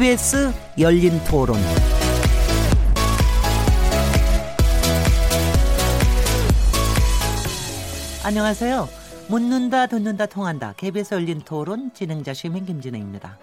KBS 0.00 0.50
열린 0.78 1.22
토론. 1.24 1.58
안녕하세요. 8.24 8.88
묻는다, 9.28 9.86
듣는다, 9.88 10.24
통한다. 10.24 10.72
KBS 10.78 11.12
열린 11.12 11.42
토론 11.42 11.92
진행자 11.92 12.32
시민 12.32 12.64
김진혜입니다. 12.64 13.38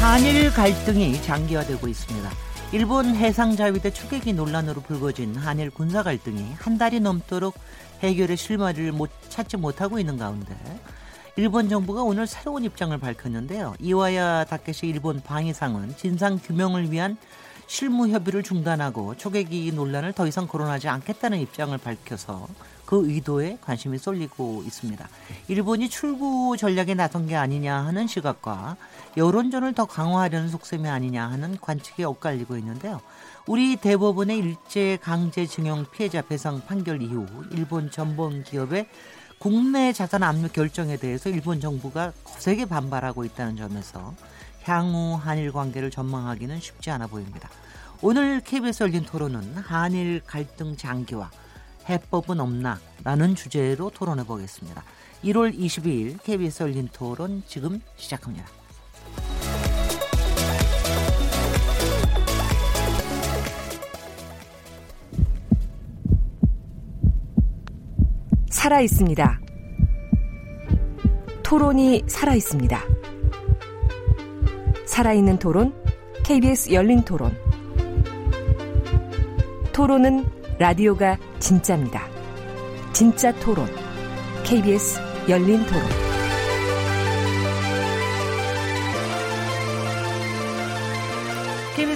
한일 0.00 0.52
갈등이 0.52 1.20
장기화되고 1.22 1.88
있습니다. 1.88 2.49
일본 2.72 3.16
해상자위대 3.16 3.92
추계기 3.92 4.32
논란으로 4.32 4.80
불거진 4.82 5.34
한일 5.34 5.70
군사 5.70 6.04
갈등이 6.04 6.52
한 6.56 6.78
달이 6.78 7.00
넘도록 7.00 7.58
해결의 8.00 8.36
실마리를 8.36 8.92
못 8.92 9.10
찾지 9.28 9.56
못하고 9.56 9.98
있는 9.98 10.16
가운데 10.16 10.54
일본 11.34 11.68
정부가 11.68 12.04
오늘 12.04 12.28
새로운 12.28 12.62
입장을 12.62 12.96
밝혔는데요. 12.96 13.74
이와야 13.80 14.44
다케시 14.44 14.86
일본 14.86 15.20
방위상은 15.20 15.96
진상 15.96 16.38
규명을 16.38 16.92
위한 16.92 17.16
실무 17.66 18.06
협의를 18.06 18.44
중단하고 18.44 19.16
초계기 19.16 19.72
논란을 19.72 20.12
더 20.12 20.28
이상 20.28 20.46
거론하지 20.46 20.88
않겠다는 20.88 21.40
입장을 21.40 21.76
밝혀서 21.76 22.46
그 22.90 23.08
의도에 23.08 23.56
관심이 23.60 23.98
쏠리고 23.98 24.64
있습니다. 24.66 25.08
일본이 25.46 25.88
출구 25.88 26.56
전략에 26.58 26.94
나선 26.94 27.28
게 27.28 27.36
아니냐 27.36 27.72
하는 27.72 28.08
시각과 28.08 28.76
여론전을 29.16 29.74
더 29.74 29.84
강화하려는 29.84 30.48
속셈이 30.48 30.88
아니냐 30.88 31.30
하는 31.30 31.56
관측이 31.60 32.02
엇갈리고 32.02 32.56
있는데요. 32.56 33.00
우리 33.46 33.76
대법원의 33.76 34.38
일제 34.38 34.98
강제징용 35.02 35.86
피해자 35.92 36.20
배상 36.20 36.60
판결 36.66 37.00
이후 37.00 37.26
일본 37.52 37.92
전범 37.92 38.42
기업의 38.42 38.88
국내 39.38 39.92
자산 39.92 40.24
압류 40.24 40.48
결정에 40.48 40.96
대해서 40.96 41.30
일본 41.30 41.60
정부가 41.60 42.12
거세게 42.24 42.64
반발하고 42.64 43.24
있다는 43.24 43.56
점에서 43.56 44.14
향후 44.64 45.14
한일 45.14 45.52
관계를 45.52 45.92
전망하기는 45.92 46.58
쉽지 46.58 46.90
않아 46.90 47.06
보입니다. 47.06 47.50
오늘 48.02 48.40
KBS 48.40 48.82
열린 48.82 49.04
토론은 49.04 49.58
한일 49.58 50.22
갈등 50.26 50.76
장기화 50.76 51.30
해법은 51.90 52.40
없나? 52.40 52.78
라는 53.02 53.34
주제로 53.34 53.90
토론해 53.90 54.24
보겠습니다. 54.24 54.84
1월 55.24 55.56
22일 55.56 56.22
KBS 56.22 56.62
열린 56.62 56.88
토론 56.92 57.42
지금 57.46 57.80
시작합니다. 57.96 58.46
살아 68.48 68.80
있습니다. 68.80 69.40
토론이 71.42 72.04
살아 72.06 72.34
있습니다. 72.34 72.80
살아있는 74.86 75.38
토론, 75.38 75.74
KBS 76.24 76.72
열린 76.72 77.02
토론. 77.02 77.36
토론은 79.72 80.24
라디오가 80.58 81.16
진짜입니다. 81.40 82.06
진짜 82.92 83.32
토론. 83.40 83.66
KBS 84.44 85.00
열린 85.28 85.66
토론. 85.66 86.09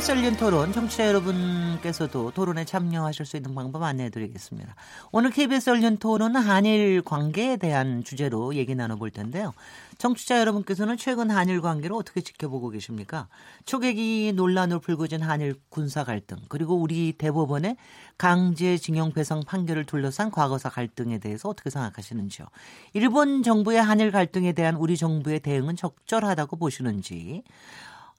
KBS 0.04 0.18
열린 0.18 0.36
토론 0.36 0.70
청취자 0.70 1.08
여러분께서도 1.08 2.32
토론에 2.32 2.66
참여하실 2.66 3.24
수 3.24 3.38
있는 3.38 3.54
방법 3.54 3.82
안내해 3.82 4.10
드리겠습니다. 4.10 4.74
오늘 5.12 5.30
KBS 5.30 5.70
열린 5.70 5.96
토론은 5.96 6.42
한일 6.42 7.00
관계에 7.00 7.56
대한 7.56 8.04
주제로 8.04 8.54
얘기 8.54 8.74
나눠볼 8.74 9.10
텐데요. 9.12 9.54
청취자 9.96 10.40
여러분께서는 10.40 10.98
최근 10.98 11.30
한일 11.30 11.62
관계를 11.62 11.96
어떻게 11.96 12.20
지켜보고 12.20 12.68
계십니까? 12.68 13.28
초계기 13.64 14.34
논란으로 14.36 14.80
불거진 14.80 15.22
한일 15.22 15.54
군사 15.70 16.04
갈등 16.04 16.36
그리고 16.50 16.74
우리 16.74 17.14
대법원의 17.16 17.78
강제징용 18.18 19.12
배상 19.12 19.40
판결을 19.42 19.86
둘러싼 19.86 20.30
과거사 20.30 20.68
갈등에 20.68 21.18
대해서 21.18 21.48
어떻게 21.48 21.70
생각하시는지요? 21.70 22.46
일본 22.92 23.42
정부의 23.42 23.82
한일 23.82 24.10
갈등에 24.10 24.52
대한 24.52 24.76
우리 24.76 24.98
정부의 24.98 25.40
대응은 25.40 25.76
적절하다고 25.76 26.56
보시는지 26.56 27.42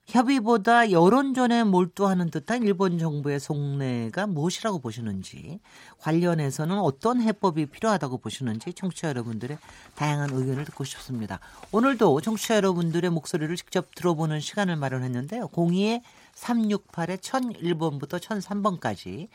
협의보다 0.06 0.92
여론전에 0.92 1.64
몰두하는 1.64 2.30
듯한 2.30 2.62
일본 2.62 2.98
정부의 2.98 3.40
속내가 3.40 4.28
무엇이라고 4.28 4.78
보시는지 4.78 5.58
관련해서는 5.98 6.78
어떤 6.78 7.20
해법이 7.20 7.66
필요하다고 7.66 8.18
보시는지 8.18 8.72
청취자 8.72 9.08
여러분들의 9.08 9.58
다양한 9.96 10.30
의견을 10.32 10.64
듣고 10.66 10.84
싶습니다. 10.84 11.40
오늘도 11.72 12.20
청취자 12.20 12.56
여러분들의 12.56 13.10
목소리를 13.10 13.54
직접 13.56 13.92
들어보는 13.96 14.38
시간을 14.38 14.76
마련했는데요. 14.76 15.48
02에 15.48 16.02
368에 16.34 17.18
1001번부터 17.18 18.20
1003번까지 18.20 19.28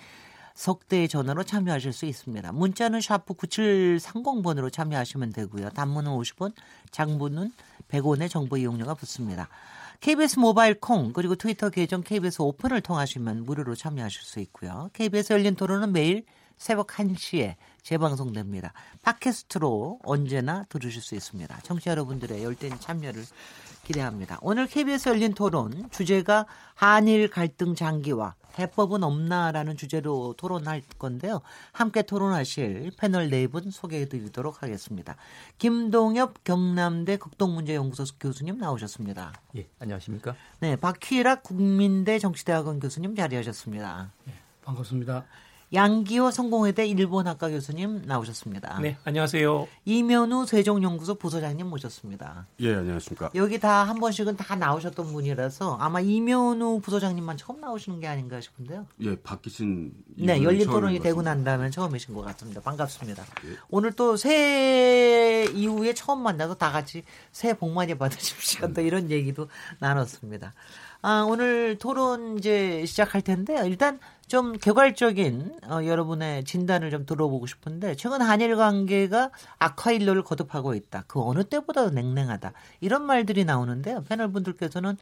석대의 0.54 1.10
전화로 1.10 1.44
참여하실 1.44 1.92
수 1.92 2.06
있습니다. 2.06 2.52
문자는 2.54 3.02
샤프 3.02 3.34
9730번으로 3.34 4.72
참여하시면 4.72 5.34
되고요. 5.34 5.70
단문은 5.72 6.12
50원, 6.12 6.54
장문은 6.92 7.52
100원의 7.90 8.30
정보 8.30 8.58
이용료가 8.58 8.94
붙습니다. 8.94 9.50
KBS 10.02 10.40
모바일 10.40 10.80
콩 10.80 11.14
그리고 11.14 11.36
트위터 11.36 11.70
계정 11.70 12.02
KBS 12.02 12.42
오픈을 12.42 12.82
통하시면 12.82 13.44
무료로 13.44 13.76
참여하실 13.76 14.24
수 14.24 14.40
있고요. 14.40 14.90
KBS 14.94 15.32
열린 15.32 15.54
토론은 15.54 15.92
매일 15.92 16.26
새벽 16.58 16.88
1시에 16.88 17.56
재방송됩니다. 17.84 18.74
팟캐스트로 19.04 20.00
언제나 20.04 20.66
들으실 20.70 21.04
수 21.04 21.14
있습니다. 21.14 21.60
청취자 21.62 21.92
여러분들의 21.92 22.44
열띤 22.44 22.80
참여를 22.80 23.24
기대합니다. 23.84 24.38
오늘 24.42 24.68
KBS 24.68 25.10
열린 25.10 25.34
토론 25.34 25.90
주제가 25.92 26.46
한일 26.76 27.30
갈등 27.30 27.76
장기화 27.76 28.36
해법은 28.60 29.04
없나라는 29.04 29.78
주제로 29.78 30.34
토론할 30.38 30.82
건데요. 31.00 31.42
함께 31.72 32.02
토론하실 32.02 32.92
패널 32.98 33.30
네 33.30 33.48
분 33.48 33.72
소개해 33.72 34.08
드리도록 34.08 34.62
하겠습니다. 34.62 35.16
김동엽 35.58 36.44
경남대 36.44 37.18
극동문제연구소 37.18 38.16
교수님 38.20 38.58
나오셨습니다. 38.58 39.34
예, 39.58 39.68
안녕하십니까? 39.80 40.36
네, 40.60 40.76
박휘락 40.76 41.44
국민대 41.44 42.20
정치대학원 42.20 42.80
교수님 42.80 43.16
자리하셨습니다. 43.16 44.12
예, 44.28 44.34
반갑습니다. 44.64 45.26
양기호 45.74 46.32
성공회대 46.32 46.86
일본학과 46.86 47.50
교수님 47.50 48.02
나오셨습니다. 48.06 48.80
네, 48.82 48.98
안녕하세요. 49.06 49.70
이면우 49.86 50.46
세종연구소 50.46 51.16
부소장님 51.16 51.66
모셨습니다. 51.68 52.46
예, 52.60 52.76
안녕하십니까. 52.76 53.30
여기 53.36 53.58
다 53.58 53.86
한 53.86 54.00
번씩은 54.00 54.36
다 54.36 54.56
나오셨던 54.56 55.14
분이라서 55.14 55.78
아마 55.80 56.02
이면우 56.02 56.82
부소장님만 56.82 57.38
처음 57.38 57.62
나오시는 57.62 58.02
게 58.02 58.08
아닌가 58.08 58.42
싶은데요. 58.42 58.86
예, 59.02 59.16
바뀌신 59.22 59.94
네, 60.18 60.44
열린 60.44 60.68
토론이 60.68 61.00
되고 61.00 61.22
난 61.22 61.46
다음에 61.46 61.70
처음이신 61.70 62.14
것 62.14 62.22
같습니다. 62.24 62.60
반갑습니다. 62.60 63.24
예. 63.46 63.56
오늘 63.70 63.94
또 63.94 64.18
새해 64.18 65.46
이후에 65.46 65.94
처음 65.94 66.22
만나서 66.22 66.56
다 66.56 66.72
같이 66.72 67.04
새해 67.32 67.54
복 67.54 67.72
많이 67.72 67.98
받으십시오. 67.98 68.74
또 68.74 68.82
이런 68.82 69.10
얘기도 69.10 69.48
나눴습니다. 69.80 70.54
아, 71.04 71.26
오늘 71.28 71.78
토론 71.80 72.38
이제 72.38 72.86
시작할 72.86 73.22
텐데요. 73.24 73.64
일단 73.66 74.00
좀 74.32 74.54
개괄적인 74.54 75.60
어, 75.70 75.84
여러분의 75.84 76.46
진단을 76.46 76.90
좀 76.90 77.06
들어보고 77.06 77.48
싶은데 77.48 77.96
최근 77.96 78.22
한일 78.22 78.56
관계가 78.56 79.30
악화일로를 79.60 80.24
거듭하고 80.24 80.74
있다. 80.74 81.04
그 81.06 81.22
어느 81.22 81.44
때보다도 81.44 81.90
냉랭하다. 81.90 82.54
이런 82.80 83.04
말들이 83.04 83.44
나오는데요. 83.44 84.06
패널 84.08 84.32
분들께서는 84.32 84.96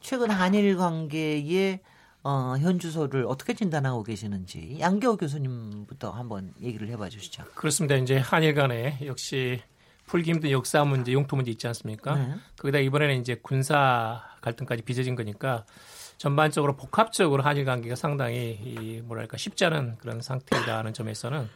최근 0.00 0.30
한일 0.30 0.76
관계의 0.76 1.80
어, 2.22 2.54
현 2.60 2.78
주소를 2.78 3.26
어떻게 3.26 3.54
진단하고 3.54 4.04
계시는지 4.04 4.76
양겨우 4.78 5.16
교수님부터 5.16 6.12
한번 6.12 6.54
얘기를 6.62 6.88
해봐 6.90 7.08
주시죠. 7.08 7.42
그렇습니다. 7.56 7.96
이제 7.96 8.18
한일 8.18 8.54
간에 8.54 9.00
역시 9.04 9.60
풀기 10.04 10.30
힘든 10.30 10.52
역사 10.52 10.84
문제, 10.84 11.12
용토 11.12 11.34
문제 11.34 11.50
있지 11.50 11.66
않습니까? 11.66 12.14
네. 12.14 12.34
거기다 12.56 12.78
이번에는 12.78 13.20
이제 13.20 13.34
군사 13.42 14.22
갈등까지 14.42 14.82
빚어진 14.82 15.16
거니까 15.16 15.64
전반적으로 16.18 16.76
복합적으로 16.76 17.42
한일 17.42 17.64
관계가 17.64 17.94
상당히 17.94 18.58
이 18.62 19.00
뭐랄까 19.04 19.36
쉽지 19.36 19.64
않은 19.66 19.96
그런 19.98 20.20
상태라는 20.20 20.92
점에서는 20.92 21.48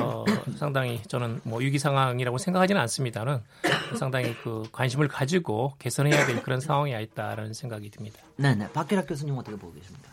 어, 0.00 0.24
상당히 0.56 1.02
저는 1.08 1.40
뭐 1.44 1.58
위기 1.60 1.78
상황이라고 1.78 2.38
생각하지는 2.38 2.80
않습니다는 2.82 3.40
상당히 3.98 4.34
그 4.42 4.64
관심을 4.72 5.08
가지고 5.08 5.74
개선해야 5.78 6.26
될 6.26 6.42
그런 6.42 6.60
상황이 6.60 6.92
있다라는 7.02 7.52
생각이 7.52 7.90
듭니다. 7.90 8.18
네, 8.36 8.54
네. 8.54 8.70
박기락 8.72 9.06
교수님 9.06 9.36
어떻게 9.36 9.56
보고 9.56 9.72
계십니까? 9.74 10.10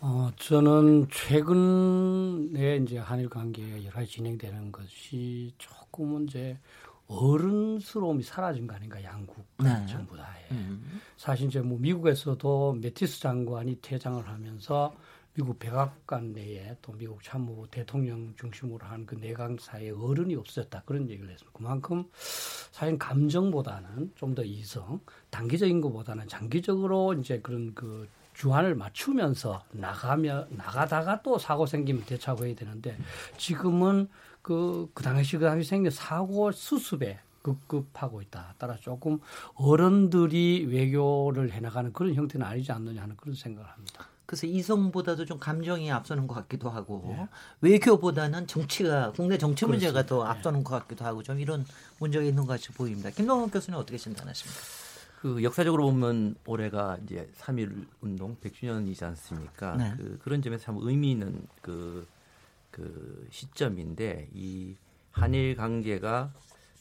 어, 0.00 0.30
저는 0.36 1.08
최근에 1.10 2.76
이제 2.76 2.98
한일 2.98 3.28
관계가 3.28 3.82
여러 3.82 3.92
가지 3.92 4.12
진행되는 4.12 4.70
것이 4.70 5.54
조금은 5.58 6.26
이제 6.28 6.58
어른스러움이 7.08 8.22
사라진 8.22 8.66
거 8.66 8.74
아닌가 8.74 9.02
양국 9.02 9.44
네. 9.58 9.86
정부 9.86 10.16
다에 10.16 10.46
음. 10.50 11.00
사실 11.16 11.46
이제 11.46 11.60
뭐 11.60 11.78
미국에서도 11.78 12.78
메티스 12.80 13.20
장관이 13.20 13.78
퇴장을 13.80 14.26
하면서 14.26 14.94
미국 15.34 15.58
백악관 15.58 16.32
내에 16.32 16.76
또 16.80 16.92
미국 16.92 17.22
참모 17.22 17.66
대통령 17.70 18.32
중심으로 18.36 18.86
한 18.86 19.04
그 19.04 19.14
내강사의 19.16 19.90
어른이 19.90 20.34
없었다 20.34 20.82
그런 20.86 21.10
얘기를 21.10 21.30
했습니다. 21.30 21.56
그만큼 21.56 22.04
사실 22.72 22.98
감정보다는 22.98 24.12
좀 24.16 24.34
더 24.34 24.42
이성, 24.42 24.98
단기적인 25.30 25.80
것보다는 25.82 26.26
장기적으로 26.28 27.12
이제 27.14 27.38
그런 27.40 27.74
그 27.74 28.08
주안을 28.32 28.74
맞추면서 28.74 29.62
나가며 29.72 30.46
나가다가 30.50 31.22
또 31.22 31.38
사고 31.38 31.66
생기면 31.66 32.04
대처해야 32.04 32.54
되는데 32.54 32.96
지금은 33.38 34.08
그, 34.46 34.88
그 34.94 35.02
당시 35.02 35.36
그 35.38 35.44
당시 35.44 35.68
생긴 35.68 35.90
사고 35.90 36.52
수습에 36.52 37.18
급급하고 37.42 38.22
있다. 38.22 38.54
따라 38.58 38.76
조금 38.76 39.18
어른들이 39.54 40.68
외교를 40.70 41.50
해나가는 41.50 41.92
그런 41.92 42.14
형태는 42.14 42.46
아니지 42.46 42.70
않느냐 42.70 43.02
하는 43.02 43.16
그런 43.16 43.34
생각을 43.34 43.68
합니다. 43.68 44.06
그래서 44.24 44.46
이성보다도 44.46 45.24
좀 45.24 45.40
감정이 45.40 45.90
앞서는 45.90 46.28
것 46.28 46.34
같기도 46.34 46.70
하고 46.70 47.02
네. 47.08 47.26
외교보다는 47.60 48.46
정치가 48.46 49.10
국내 49.10 49.36
정치 49.36 49.66
문제가 49.66 50.04
그렇습니다. 50.04 50.14
더 50.14 50.30
앞서는 50.30 50.60
네. 50.60 50.64
것 50.64 50.78
같기도 50.78 51.04
하고 51.04 51.24
좀 51.24 51.40
이런 51.40 51.66
문제가 51.98 52.24
있는 52.24 52.46
것 52.46 52.52
같이 52.52 52.70
보입니다. 52.70 53.10
김동원 53.10 53.50
교수는 53.50 53.76
어떻게 53.76 53.98
진단하십니까? 53.98 54.60
그 55.22 55.42
역사적으로 55.42 55.86
보면 55.86 56.36
올해가 56.46 56.96
이제 57.02 57.28
3.1 57.36 57.84
운동 58.00 58.36
100주년이지 58.36 59.02
않습니까? 59.02 59.74
네. 59.74 59.94
그 59.96 60.20
그런 60.22 60.40
점에서 60.40 60.66
참 60.66 60.78
의미 60.78 61.10
있는 61.10 61.48
그, 61.60 62.06
그 62.76 63.26
시점인데 63.30 64.28
이 64.34 64.76
한일 65.10 65.56
관계가 65.56 66.30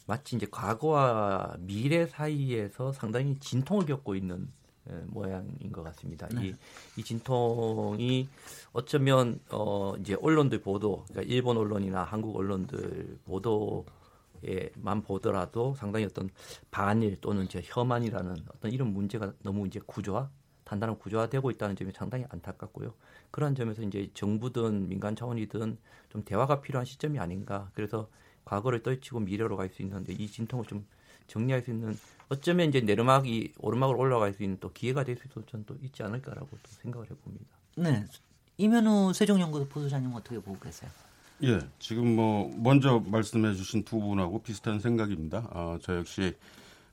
마치 0.08 0.36
이제 0.36 0.46
과거와 0.52 1.56
미래 1.60 2.06
사이에서 2.06 2.92
상당히 2.92 3.40
진통을 3.40 3.86
겪고 3.86 4.14
있는 4.14 4.52
예, 4.90 4.94
모양인 5.08 5.72
것 5.72 5.84
같습니다. 5.84 6.28
네. 6.28 6.48
이, 6.48 6.56
이 6.98 7.04
진통이 7.04 8.28
어쩌면 8.74 9.40
어 9.50 9.96
이제 10.02 10.18
언론들 10.22 10.60
보도, 10.60 11.06
그러니까 11.08 11.34
일본 11.34 11.56
언론이나 11.58 12.04
한국 12.04 12.36
언론들 12.36 13.18
보도에만 13.24 15.02
보더라도 15.02 15.76
상당히 15.76 16.06
어떤 16.06 16.30
반일 16.72 17.20
또는 17.22 17.48
제 17.48 17.62
혐한이라는 17.64 18.36
어떤 18.54 18.72
이런 18.72 18.90
문제가 18.94 19.32
너무 19.42 19.66
이제 19.66 19.80
구조화 19.86 20.30
단단한 20.66 20.98
구조화되고 21.00 21.50
있다는 21.52 21.76
점이 21.76 21.92
상당히 21.94 22.26
안타깝고요. 22.30 22.94
그런 23.32 23.56
점에서 23.56 23.82
이제 23.84 24.10
정부든 24.14 24.90
민간 24.90 25.16
차원이든 25.16 25.78
좀 26.10 26.24
대화가 26.26 26.62
필요한 26.62 26.86
시점이 26.86 27.20
아닌가. 27.20 27.70
그래서 27.74 28.10
과거를 28.44 28.84
떨치고 28.84 29.22
미래로 29.22 29.56
갈 29.58 29.70
수 29.70 29.82
있는데 29.82 30.14
이 30.14 30.28
진통을 30.28 30.66
좀 30.66 30.86
정리할 31.28 31.62
수 31.62 31.72
있는 31.72 31.98
어쩌면 32.30 32.70
이제 32.70 32.82
내르막이 32.82 33.54
오르막으로 33.60 33.98
올라갈 33.98 34.34
수 34.34 34.44
있는 34.44 34.58
또 34.60 34.72
기회가 34.74 35.04
될 35.04 35.18
수도 35.18 35.46
저는 35.46 35.66
또 35.66 35.76
있지 35.82 36.04
않을까라고 36.04 36.48
또 36.52 36.72
생각을 36.82 37.10
해봅니다. 37.10 37.46
네, 37.78 38.06
이면우 38.58 39.14
세종연구소 39.14 39.68
부소장님 39.68 40.14
어떻게 40.14 40.40
보고 40.40 40.58
계세요? 40.60 40.90
예, 41.44 41.60
지금 41.80 42.16
뭐 42.16 42.52
먼저 42.58 43.04
말씀해주신 43.06 43.84
두 43.84 44.00
분하고 44.00 44.42
비슷한 44.42 44.80
생각입니다. 44.80 45.48
어, 45.52 45.78
저 45.82 45.98
역시 45.98 46.34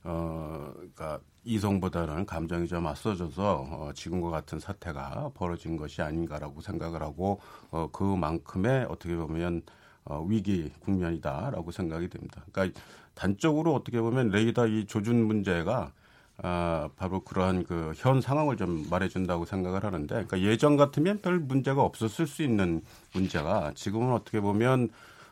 어, 0.04 0.72
그러니까 0.74 1.20
이성보다는 1.44 2.26
감정이 2.26 2.68
좀 2.68 2.86
앞서져서 2.86 3.66
어, 3.70 3.90
지금과 3.94 4.30
같은 4.30 4.58
사태가 4.60 5.32
벌어진 5.34 5.76
것이 5.76 6.02
아닌가라고 6.02 6.60
생각을 6.60 7.02
하고 7.02 7.40
어, 7.70 7.88
그만큼의 7.92 8.86
어떻게 8.88 9.16
보면 9.16 9.62
어, 10.04 10.24
위기 10.28 10.70
국면이다라고 10.80 11.70
생각이 11.70 12.08
됩니다. 12.08 12.42
그러니까 12.52 12.80
단적으로 13.14 13.74
어떻게 13.74 14.00
보면 14.00 14.30
레이더 14.30 14.66
이 14.68 14.86
조준 14.86 15.24
문제가 15.26 15.92
아, 16.38 16.88
바로 16.96 17.20
그러한 17.20 17.64
그 17.64 17.92
현 17.96 18.20
상황을 18.20 18.56
좀 18.56 18.86
말해준다고 18.90 19.44
생각을 19.44 19.84
하는데, 19.84 20.08
그러니까 20.08 20.40
예전 20.40 20.76
같으면 20.76 21.20
별 21.20 21.38
문제가 21.38 21.82
없었을 21.82 22.26
수 22.26 22.42
있는 22.42 22.82
문제가 23.14 23.72
지금은 23.74 24.12
어떻게 24.12 24.40
보면 24.40 24.88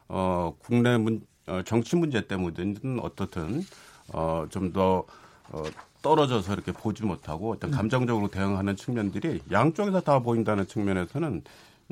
어, 0.08 0.54
국내 0.60 0.98
문, 0.98 1.26
어, 1.46 1.62
정치 1.64 1.96
문제 1.96 2.26
때문이든 2.26 3.00
어떻든 3.00 3.64
어, 4.12 4.46
좀더 4.50 5.04
어, 5.52 5.62
떨어져서 6.02 6.55
이렇게 6.55 6.73
보지 6.73 7.05
못하고 7.05 7.52
어떤 7.52 7.70
음. 7.70 7.76
감정적으로 7.76 8.29
대응하는 8.29 8.76
측면들이 8.76 9.41
양쪽에서 9.50 10.00
다 10.00 10.19
보인다는 10.20 10.67
측면에서는 10.67 11.43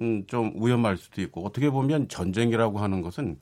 음, 0.00 0.24
좀 0.26 0.52
위험할 0.56 0.96
수도 0.96 1.20
있고 1.22 1.44
어떻게 1.44 1.70
보면 1.70 2.08
전쟁이라고 2.08 2.78
하는 2.78 3.02
것은 3.02 3.36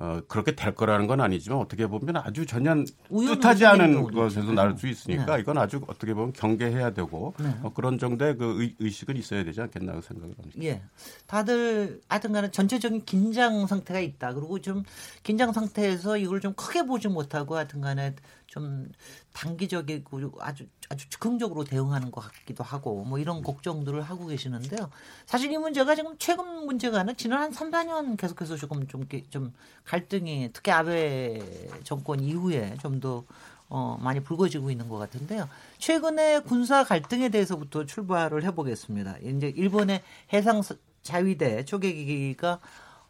어, 0.00 0.18
그렇게 0.28 0.54
될 0.54 0.74
거라는 0.74 1.06
건 1.06 1.20
아니지만 1.20 1.58
어떻게 1.58 1.86
보면 1.86 2.16
아주 2.16 2.46
전혀 2.46 2.74
뜻하지 3.10 3.66
않은 3.66 4.04
것에서 4.04 4.50
나올 4.52 4.74
수 4.78 4.86
있으니까 4.86 5.36
네. 5.36 5.42
이건 5.42 5.58
아주 5.58 5.82
어떻게 5.88 6.14
보면 6.14 6.32
경계해야 6.32 6.94
되고 6.94 7.34
네. 7.38 7.54
어, 7.62 7.70
그런 7.74 7.98
정도의 7.98 8.38
그 8.38 8.74
의, 8.78 8.90
식은 8.90 9.18
있어야 9.18 9.44
되지 9.44 9.60
않겠나 9.60 10.00
생각을 10.00 10.34
합니다. 10.38 10.58
예. 10.62 10.80
다들 11.26 12.00
하여튼 12.08 12.32
간에 12.32 12.50
전체적인 12.50 13.04
긴장 13.04 13.66
상태가 13.66 14.00
있다. 14.00 14.32
그리고 14.32 14.58
좀 14.60 14.84
긴장 15.22 15.52
상태에서 15.52 16.16
이걸 16.16 16.40
좀 16.40 16.54
크게 16.54 16.86
보지 16.86 17.08
못하고 17.08 17.56
하여튼 17.56 17.82
간에 17.82 18.14
좀 18.50 18.90
단기적이고 19.32 20.32
아주 20.40 20.66
아주 20.88 21.08
즉흥적으로 21.08 21.62
대응하는 21.62 22.10
것 22.10 22.20
같기도 22.20 22.64
하고 22.64 23.04
뭐 23.04 23.20
이런 23.20 23.42
걱정들을 23.42 24.02
하고 24.02 24.26
계시는데요. 24.26 24.90
사실 25.24 25.52
이 25.52 25.56
문제가 25.56 25.94
지금 25.94 26.16
최근 26.18 26.66
문제가 26.66 26.98
아니라 26.98 27.14
지난 27.16 27.42
한 27.42 27.52
3, 27.52 27.70
4년 27.70 28.16
계속해서 28.16 28.56
조금 28.56 28.88
좀, 28.88 29.06
좀 29.30 29.54
갈등이 29.84 30.50
특히 30.52 30.72
아베 30.72 31.68
정권 31.84 32.18
이후에 32.18 32.74
좀더 32.82 33.24
어, 33.68 33.96
많이 34.02 34.18
불거지고 34.18 34.72
있는 34.72 34.88
것 34.88 34.98
같은데요. 34.98 35.48
최근에 35.78 36.40
군사 36.40 36.82
갈등에 36.82 37.28
대해서부터 37.28 37.86
출발을 37.86 38.42
해보겠습니다. 38.42 39.18
이제 39.18 39.52
일본의 39.56 40.02
해상 40.32 40.60
자위대 41.02 41.64
초계기가 41.66 42.58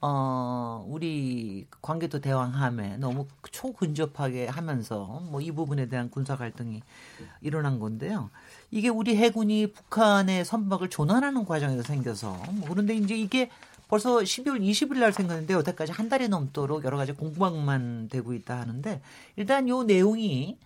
어, 0.02 0.85
우리 0.88 1.67
관계도 1.82 2.20
대왕함에 2.20 2.97
너무 2.97 3.26
초근접하게 3.50 4.47
하면서 4.47 5.20
뭐 5.31 5.41
이 5.41 5.50
부분에 5.52 5.88
대한 5.88 6.11
군사 6.11 6.37
갈등이 6.37 6.82
일어난 7.43 7.79
건데요. 7.81 8.31
이게 8.70 8.88
우리 8.88 9.17
해군이 9.17 9.73
북한의 9.73 10.44
선박을 10.44 10.88
조난하는 10.91 11.44
과정에서 11.44 11.82
생겨서 11.82 12.32
뭐 12.52 12.69
그런데 12.69 12.94
이제 12.94 13.14
이게 13.17 13.50
벌써 13.88 14.19
12월 14.19 14.61
20일 14.61 14.99
날 15.00 15.12
생겼는데 15.12 15.52
여태까지 15.54 15.92
한 15.92 16.09
달이 16.09 16.28
넘도록 16.28 16.85
여러 16.85 16.97
가지 16.97 17.12
공방만 17.12 18.09
되고 18.09 18.33
있다 18.35 18.61
하는데 18.61 19.02
일단 19.37 19.69
요 19.69 19.83
내용이 19.83 20.57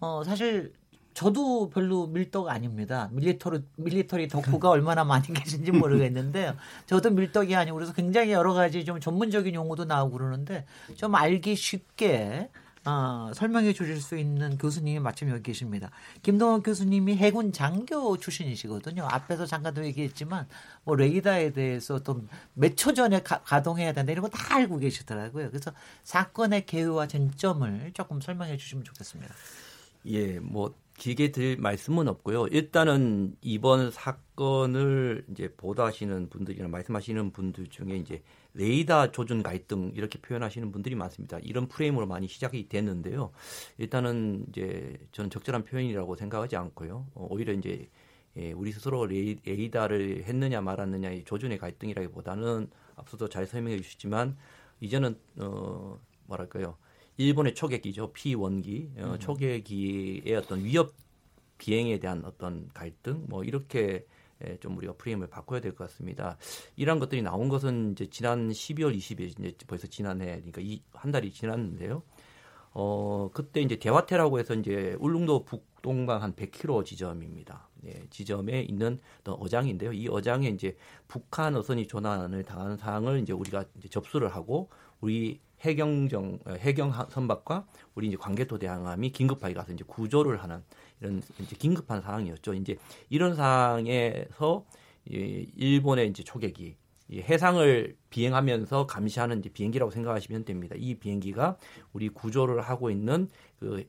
어 0.00 0.22
사실 0.24 0.72
저도 1.20 1.68
별로 1.68 2.06
밀떡 2.06 2.48
아닙니다. 2.48 3.10
밀리터리 3.12 3.60
밀리터리 3.76 4.26
덕후가 4.58 4.70
얼마나 4.70 5.04
많이 5.04 5.26
계신지 5.34 5.70
모르겠는데요. 5.70 6.56
저도 6.86 7.10
밀떡이 7.10 7.54
아니고 7.54 7.74
그래서 7.76 7.92
굉장히 7.92 8.32
여러 8.32 8.54
가지 8.54 8.86
좀 8.86 8.98
전문적인 9.00 9.54
용어도 9.54 9.84
나오고 9.84 10.16
그러는데 10.16 10.64
좀 10.96 11.14
알기 11.14 11.56
쉽게 11.56 12.48
어, 12.86 13.30
설명해 13.34 13.74
주실 13.74 14.00
수 14.00 14.16
있는 14.16 14.56
교수님이 14.56 14.98
마침 15.00 15.28
여기 15.28 15.42
계십니다. 15.42 15.90
김동원 16.22 16.62
교수님이 16.62 17.14
해군 17.16 17.52
장교 17.52 18.16
출신이시거든요. 18.16 19.06
앞에서 19.06 19.44
잠깐도 19.44 19.84
얘기했지만 19.84 20.46
뭐 20.84 20.96
레이더에 20.96 21.52
대해서 21.52 21.98
또 22.02 22.22
몇 22.54 22.76
초 22.76 22.94
전에 22.94 23.20
가, 23.22 23.62
동해야 23.62 23.92
된다 23.92 24.10
이런 24.10 24.22
거 24.22 24.30
다 24.30 24.54
알고 24.56 24.78
계시더라고요. 24.78 25.50
그래서 25.50 25.70
사건의 26.02 26.64
개요와 26.64 27.08
쟁점을 27.08 27.90
조금 27.92 28.22
설명해 28.22 28.56
주시면 28.56 28.84
좋겠습니다. 28.84 29.34
예, 30.06 30.38
뭐 30.40 30.72
길게 31.00 31.32
들 31.32 31.56
말씀은 31.56 32.08
없고요. 32.08 32.46
일단은 32.48 33.34
이번 33.40 33.90
사건을 33.90 35.24
이제 35.30 35.50
보도하시는 35.56 36.28
분들이나 36.28 36.68
말씀하시는 36.68 37.30
분들 37.30 37.68
중에 37.68 37.96
이제 37.96 38.22
레이더 38.52 39.10
조준 39.10 39.42
갈등 39.42 39.92
이렇게 39.94 40.20
표현하시는 40.20 40.70
분들이 40.70 40.94
많습니다. 40.94 41.38
이런 41.40 41.68
프레임으로 41.68 42.06
많이 42.06 42.28
시작이 42.28 42.68
됐는데요. 42.68 43.32
일단은 43.78 44.44
이제 44.50 44.98
저는 45.12 45.30
적절한 45.30 45.64
표현이라고 45.64 46.16
생각하지 46.16 46.56
않고요. 46.56 47.06
어, 47.14 47.28
오히려 47.30 47.54
이제 47.54 47.88
예, 48.36 48.52
우리 48.52 48.70
스스로 48.70 49.06
레이, 49.06 49.38
레이더를 49.46 50.24
했느냐 50.24 50.60
말았느냐의 50.60 51.24
조준의 51.24 51.56
갈등이라기보다는 51.56 52.68
앞서도 52.96 53.30
잘 53.30 53.46
설명해 53.46 53.80
주셨지만 53.80 54.36
이제는 54.80 55.18
어 55.38 55.98
뭐랄까요? 56.26 56.76
일본의 57.20 57.54
초계기죠. 57.54 58.12
P1기. 58.12 58.98
어, 58.98 59.12
음. 59.12 59.18
초계기의 59.18 60.34
어떤 60.36 60.64
위협 60.64 60.94
비행에 61.58 61.98
대한 61.98 62.24
어떤 62.24 62.68
갈등 62.72 63.26
뭐 63.28 63.44
이렇게 63.44 64.06
좀 64.60 64.76
우리가 64.78 64.94
프레임을 64.94 65.26
바꿔야 65.28 65.60
될 65.60 65.72
것 65.74 65.84
같습니다. 65.90 66.38
이런 66.76 66.98
것들이 66.98 67.20
나온 67.20 67.50
것은 67.50 67.92
이제 67.92 68.06
지난 68.08 68.48
12월 68.48 68.96
20일 68.96 69.20
이제 69.38 69.54
벌써 69.66 69.86
지난해 69.86 70.36
그러니까 70.36 70.62
이 70.62 70.80
한 70.94 71.10
달이 71.12 71.30
지났는데요. 71.32 72.02
어 72.72 73.28
그때 73.34 73.60
이제 73.60 73.76
대화태라고 73.76 74.38
해서 74.38 74.54
이제 74.54 74.96
울릉도 75.00 75.44
북동강 75.44 76.22
한 76.22 76.34
100km 76.34 76.84
지점입니다. 76.86 77.68
예, 77.86 78.02
지점에 78.10 78.62
있는 78.62 78.98
어떤 79.20 79.34
어장인데요. 79.34 79.92
이 79.92 80.08
어장에 80.08 80.48
이제 80.48 80.76
북한 81.08 81.54
어선이 81.56 81.86
조난을 81.88 82.44
당하는 82.44 82.76
사항을 82.78 83.20
이제 83.20 83.32
우리가 83.34 83.64
이제 83.76 83.88
접수를 83.88 84.28
하고 84.28 84.70
우리 85.00 85.40
해경정 85.60 86.38
어, 86.46 86.52
해경 86.52 86.92
선박과 87.10 87.66
우리 87.94 88.08
이제 88.08 88.16
관계토 88.16 88.58
대항함이 88.58 89.10
긴급하게 89.10 89.54
가서 89.54 89.72
이제 89.72 89.84
구조를 89.86 90.42
하는 90.42 90.62
이런 91.00 91.22
이제 91.40 91.56
긴급한 91.56 92.00
상황이었죠. 92.00 92.54
이제 92.54 92.76
이런 93.08 93.34
상황에서 93.34 94.64
이 95.06 95.46
일본의 95.56 96.08
이제 96.08 96.22
초계기 96.22 96.76
이 97.08 97.20
해상을 97.20 97.96
비행하면서 98.10 98.86
감시하는 98.86 99.40
이제 99.40 99.48
비행기라고 99.48 99.90
생각하시면 99.90 100.44
됩니다. 100.44 100.76
이 100.78 100.94
비행기가 100.94 101.56
우리 101.92 102.08
구조를 102.08 102.60
하고 102.60 102.90
있는 102.90 103.28
그 103.58 103.84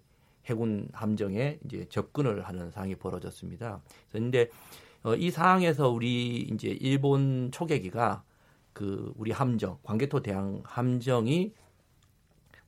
해군 0.46 0.90
함정에 0.92 1.60
이제 1.66 1.86
접근을 1.90 2.48
하는 2.48 2.72
상황이 2.72 2.96
벌어졌습니다. 2.96 3.82
그런데 4.12 4.50
어, 5.04 5.16
이 5.16 5.32
상황에서 5.32 5.90
우리 5.90 6.38
이제 6.38 6.70
일본 6.70 7.52
초계기가 7.52 8.24
그 8.82 9.14
우리 9.16 9.32
함정 9.32 9.78
광개토 9.84 10.24
대항 10.24 10.64
함정이 10.66 11.54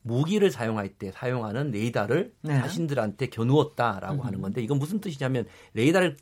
무기를 0.03 0.51
사용할 0.51 0.89
때 0.89 1.11
사용하는 1.11 1.71
레이더를 1.71 2.35
네. 2.41 2.59
자신들한테 2.59 3.27
겨누었다라고 3.27 4.21
음. 4.21 4.25
하는 4.27 4.39
건데 4.39 4.61
이건 4.61 4.77
무슨 4.77 5.01
뜻이냐면 5.01 5.47
레이더를 5.73 6.17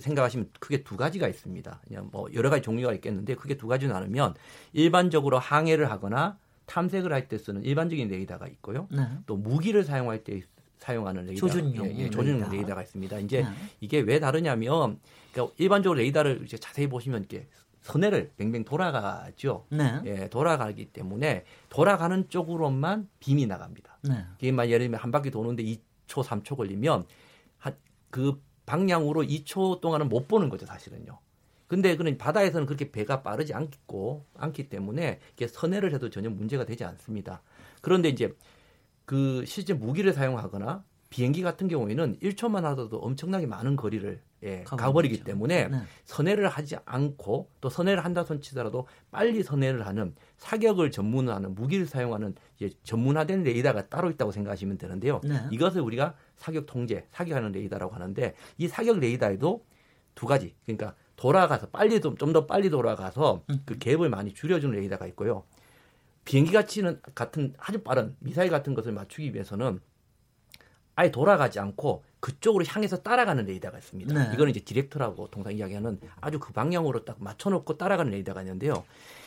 생각하시면 0.00 0.50
크게 0.58 0.82
두 0.82 0.96
가지가 0.96 1.28
있습니다. 1.28 1.80
그냥 1.86 2.08
뭐 2.10 2.28
여러 2.34 2.50
가지 2.50 2.62
종류가 2.62 2.92
있겠는데 2.94 3.36
크게 3.36 3.56
두 3.56 3.68
가지 3.68 3.86
나누면 3.86 4.34
일반적으로 4.72 5.38
항해를 5.38 5.92
하거나 5.92 6.38
탐색을 6.64 7.12
할 7.12 7.28
때 7.28 7.38
쓰는 7.38 7.62
일반적인 7.62 8.08
레이더가 8.08 8.48
있고요. 8.48 8.88
네. 8.90 9.06
또 9.26 9.36
무기를 9.36 9.84
사용할 9.84 10.24
때 10.24 10.42
사용하는 10.78 11.26
레이더, 11.26 11.46
조준용, 11.46 11.86
예, 11.86 11.98
예, 11.98 12.10
조준용 12.10 12.50
레이더. 12.50 12.74
가 12.74 12.82
있습니다. 12.82 13.18
이제 13.20 13.42
네. 13.42 13.48
이게 13.80 14.00
왜 14.00 14.18
다르냐면 14.18 14.98
그러니까 15.32 15.54
일반적으로 15.58 15.98
레이더를 15.98 16.42
이제 16.44 16.56
자세히 16.58 16.88
보시면 16.88 17.20
이렇게 17.20 17.46
선해를 17.86 18.32
뱅뱅 18.36 18.64
돌아가죠. 18.64 19.66
네. 19.70 20.00
예, 20.04 20.28
돌아가기 20.28 20.86
때문에 20.86 21.44
돌아가는 21.68 22.28
쪽으로만 22.28 23.08
빔이 23.20 23.46
나갑니다. 23.46 23.98
네. 24.02 24.24
이게 24.38 24.50
만 24.50 24.68
예를 24.68 24.86
들면 24.86 25.00
한 25.00 25.12
바퀴 25.12 25.30
도는데 25.30 25.62
2초, 25.62 26.24
3초 26.24 26.56
걸리면 26.56 27.06
한그 27.58 28.42
방향으로 28.66 29.22
2초 29.22 29.80
동안은 29.80 30.08
못 30.08 30.26
보는 30.26 30.48
거죠, 30.48 30.66
사실은요. 30.66 31.18
근데 31.68 31.96
그는 31.96 32.18
바다에서는 32.18 32.66
그렇게 32.66 32.90
배가 32.90 33.22
빠르지 33.22 33.54
않고 33.54 34.24
않기 34.34 34.68
때문에 34.68 35.20
이게 35.34 35.46
선회를 35.46 35.92
해도 35.94 36.10
전혀 36.10 36.28
문제가 36.28 36.64
되지 36.64 36.84
않습니다. 36.84 37.42
그런데 37.80 38.08
이제 38.08 38.34
그 39.04 39.44
실제 39.46 39.74
무기를 39.74 40.12
사용하거나 40.12 40.84
비행기 41.10 41.42
같은 41.42 41.68
경우에는 41.68 42.18
1초만 42.20 42.62
하더라도 42.62 42.98
엄청나게 42.98 43.46
많은 43.46 43.76
거리를 43.76 44.20
예, 44.46 44.64
가버리기 44.64 45.24
때문에 45.24 45.68
네. 45.68 45.78
선회를 46.04 46.48
하지 46.48 46.76
않고 46.84 47.50
또 47.60 47.68
선회를 47.68 48.04
한다 48.04 48.24
손치더라도 48.24 48.86
빨리 49.10 49.42
선회를 49.42 49.86
하는 49.86 50.14
사격을 50.38 50.90
전문화하는 50.90 51.54
무기를 51.54 51.86
사용하는 51.86 52.34
이제 52.56 52.70
전문화된 52.84 53.42
레이더가 53.42 53.88
따로 53.88 54.10
있다고 54.10 54.30
생각하시면 54.30 54.78
되는데요. 54.78 55.20
네. 55.24 55.40
이것을 55.50 55.80
우리가 55.80 56.14
사격 56.36 56.66
통제, 56.66 57.06
사격하는 57.10 57.52
레이더라고 57.52 57.94
하는데 57.94 58.34
이 58.58 58.68
사격 58.68 58.98
레이더에도 58.98 59.64
두 60.14 60.26
가지 60.26 60.54
그러니까 60.64 60.94
돌아가서 61.16 61.68
빨리 61.70 62.00
좀 62.00 62.16
더 62.16 62.46
빨리 62.46 62.70
돌아가서 62.70 63.42
음. 63.50 63.62
그 63.64 63.78
갭을 63.78 64.08
많이 64.08 64.32
줄여주는 64.32 64.74
레이더가 64.78 65.06
있고요. 65.08 65.44
비행기 66.24 66.52
같이는 66.52 67.00
같은 67.14 67.54
아주 67.58 67.82
빠른 67.82 68.16
미사일 68.18 68.50
같은 68.50 68.74
것을 68.74 68.92
맞추기 68.92 69.32
위해서는 69.32 69.80
아예 70.96 71.10
돌아가지 71.10 71.60
않고 71.60 72.02
그쪽으로 72.20 72.64
향해서 72.66 73.02
따라가는 73.02 73.44
레이더가 73.44 73.78
있습니다. 73.78 74.14
네. 74.14 74.34
이거는 74.34 74.50
이제 74.50 74.60
디렉터라고 74.60 75.28
통상 75.28 75.52
이야기하는 75.52 76.00
아주 76.20 76.40
그 76.40 76.52
방향으로 76.52 77.04
딱 77.04 77.22
맞춰놓고 77.22 77.76
따라가는 77.76 78.10
레이더가 78.10 78.40
있는데요. 78.42 78.82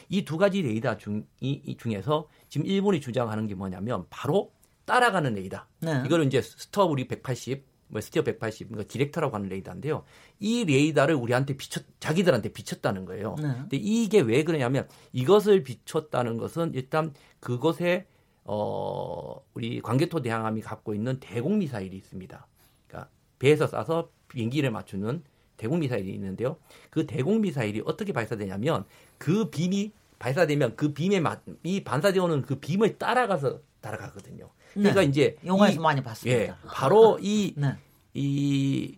이 0.10 0.26
두 0.26 0.38
가지 0.38 0.62
레이더 0.64 0.98
중, 0.98 1.26
이, 1.40 1.78
중에서 1.78 2.28
지금 2.50 2.66
일본이 2.66 3.00
주장하는 3.00 3.48
게 3.48 3.54
뭐냐면 3.54 4.06
바로 4.10 4.52
따라가는 4.86 5.36
레이더. 5.36 5.64
네. 5.82 6.04
이거는 6.06 6.28
이제 6.28 6.42
STIR 6.42 6.90
우리 6.92 7.08
180, 7.08 7.64
뭐 7.90 8.02
STIR 8.02 8.24
180, 8.24 8.70
그러니까 8.70 8.92
디렉터라고 8.92 9.36
하는 9.36 9.50
레이더인데요. 9.50 10.04
이 10.40 10.66
레이더를 10.66 11.14
우리한테 11.14 11.56
비쳤, 11.56 11.86
자기들한테 12.00 12.50
비쳤다는 12.50 13.06
거예요. 13.06 13.36
네. 13.38 13.44
근데 13.44 13.78
이게 13.78 14.20
왜 14.20 14.44
그러냐면 14.44 14.88
이것을 15.14 15.64
비췄다는 15.64 16.38
것은 16.38 16.72
일단 16.74 17.14
그것에 17.40 18.08
어, 18.52 19.46
우리 19.54 19.80
광개토대왕함이 19.80 20.62
갖고 20.62 20.96
있는 20.96 21.20
대공 21.20 21.60
미사일이 21.60 21.96
있습니다. 21.96 22.48
그러니까 22.88 23.12
배에서 23.38 23.68
쏴서 23.68 24.08
비행기를 24.28 24.72
맞추는 24.72 25.22
대공 25.56 25.80
미사일이 25.80 26.12
있는데요. 26.16 26.58
그 26.90 27.06
대공 27.06 27.42
미사일이 27.42 27.84
어떻게 27.86 28.12
발사되냐면 28.12 28.86
그 29.20 29.52
빔이 29.52 29.92
발사되면 30.18 30.78
그 30.78 30.94
빔에 30.94 31.22
이 31.62 31.84
반사되어 31.84 32.24
오는 32.24 32.42
그 32.42 32.56
빔을 32.60 32.98
따라가서 32.98 33.60
따라가거든요. 33.82 34.50
그러니까 34.74 35.02
네. 35.02 35.06
이제 35.08 35.38
영화에서 35.46 35.80
이, 35.80 35.84
많이 35.84 36.02
봤습니다. 36.02 36.42
예, 36.42 36.54
바로 36.66 37.20
이, 37.22 37.54
네. 37.56 37.76
이 38.16 38.98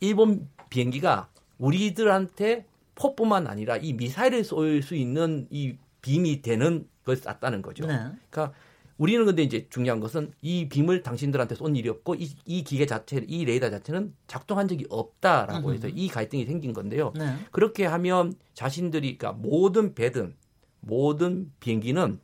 일본 0.00 0.48
비행기가 0.70 1.28
우리들한테 1.58 2.66
포뿐만 2.96 3.46
아니라 3.46 3.76
이 3.76 3.92
미사일을 3.92 4.42
쏠 4.42 4.82
수 4.82 4.96
있는 4.96 5.46
이 5.50 5.76
빔이 6.02 6.42
되는 6.42 6.88
그걸 7.06 7.16
쐈다는 7.16 7.62
거죠. 7.62 7.86
네. 7.86 7.94
그러니까 8.28 8.52
우리는 8.98 9.24
근데 9.24 9.42
이제 9.42 9.68
중요한 9.70 10.00
것은 10.00 10.32
이 10.42 10.68
빔을 10.68 11.02
당신들한테 11.02 11.54
쏜 11.54 11.76
일이 11.76 11.88
없고 11.88 12.16
이, 12.16 12.30
이 12.44 12.64
기계 12.64 12.86
자체, 12.86 13.24
이 13.28 13.44
레이더 13.44 13.70
자체는 13.70 14.14
작동한 14.26 14.66
적이 14.66 14.86
없다라고 14.88 15.72
해서 15.72 15.86
이 15.88 16.08
갈등이 16.08 16.46
생긴 16.46 16.72
건데요. 16.72 17.12
네. 17.14 17.36
그렇게 17.52 17.84
하면 17.84 18.34
자신들이 18.54 19.18
그러니까 19.18 19.40
모든 19.40 19.94
배든 19.94 20.34
모든 20.80 21.52
비행기는 21.60 22.18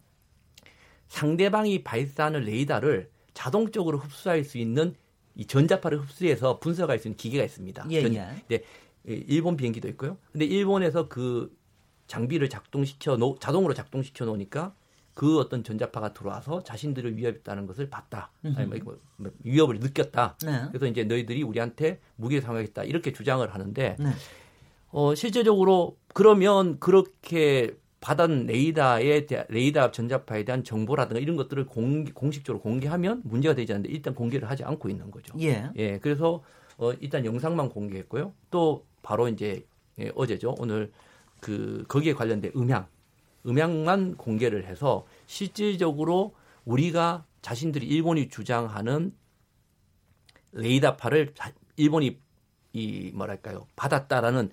상대방이 1.09 1.85
발사하는 1.85 2.41
레이더를 2.41 3.11
자동적으로 3.35 3.99
흡수할 3.99 4.45
수 4.45 4.59
있는 4.59 4.95
이 5.37 5.47
전자파를 5.47 6.01
흡수해서 6.01 6.59
분석할 6.59 6.99
수 6.99 7.09
있는 7.09 7.17
기계가 7.17 7.45
있습니다. 7.45 7.87
예, 7.91 7.97
예. 8.03 8.43
네, 8.49 8.63
일본 9.05 9.57
비행기도 9.57 9.89
있고요. 9.89 10.17
근데 10.33 10.45
일본에서 10.47 11.09
그 11.09 11.55
장비를 12.13 12.51
작동시켜 12.51 13.17
놓 13.17 13.41
자동으로 13.41 13.73
작동시켜 13.73 14.27
놓으니까 14.27 14.75
그 15.15 15.39
어떤 15.39 15.65
전자파가 15.65 16.13
들어와서 16.13 16.63
자신들을 16.63 17.17
위협했다는 17.17 17.67
것을 17.67 17.89
봤다. 17.89 18.31
아니, 18.55 18.67
뭐, 18.67 18.99
뭐, 19.17 19.31
위협을 19.45 19.79
느꼈다. 19.79 20.37
네. 20.45 20.65
그래서 20.69 20.87
이제 20.87 21.05
너희들이 21.05 21.43
우리한테 21.43 22.01
무기를 22.17 22.43
사용하겠다. 22.43 22.85
이렇게 22.85 23.15
주장을 23.15 23.47
하는데, 23.53 23.97
네. 23.99 24.11
어, 24.91 25.15
실제적으로 25.15 25.97
그러면 26.13 26.79
그렇게 26.81 27.77
받은 28.01 28.47
레이더에 28.47 29.25
대 29.27 29.47
레이더 29.49 29.93
전자파에 29.93 30.45
대한 30.45 30.65
정보라든가 30.65 31.19
이런 31.19 31.37
것들을 31.37 31.65
공, 31.67 32.05
공식적으로 32.05 32.61
공개하면 32.61 33.23
문제가 33.25 33.55
되지 33.55 33.73
않는데 33.73 33.91
일단 33.91 34.15
공개를 34.15 34.51
하지 34.51 34.65
않고 34.65 34.91
있는 34.91 35.11
거죠. 35.11 35.35
예. 35.41 35.71
예. 35.77 35.99
그래서 35.99 36.43
어, 36.77 36.93
일단 37.01 37.25
영상만 37.25 37.71
공개했고요. 37.71 38.35
또 38.51 38.85
바로 39.03 39.29
이제 39.29 39.65
예, 39.99 40.11
어제죠. 40.15 40.57
오늘 40.59 40.91
그 41.43 41.85
거기에 41.89 42.15
관련된 42.15 42.53
음향, 42.55 42.87
음향만 43.45 44.17
공개를 44.17 44.65
해서 44.65 45.05
실질적으로 45.27 46.35
우리가 46.65 47.27
자신들이 47.43 47.85
일본이 47.85 48.29
주장하는 48.29 49.13
레이더파를 50.53 51.35
일본이 51.77 52.21
이 52.73 53.11
뭐랄까요 53.13 53.67
받았다라는 53.75 54.53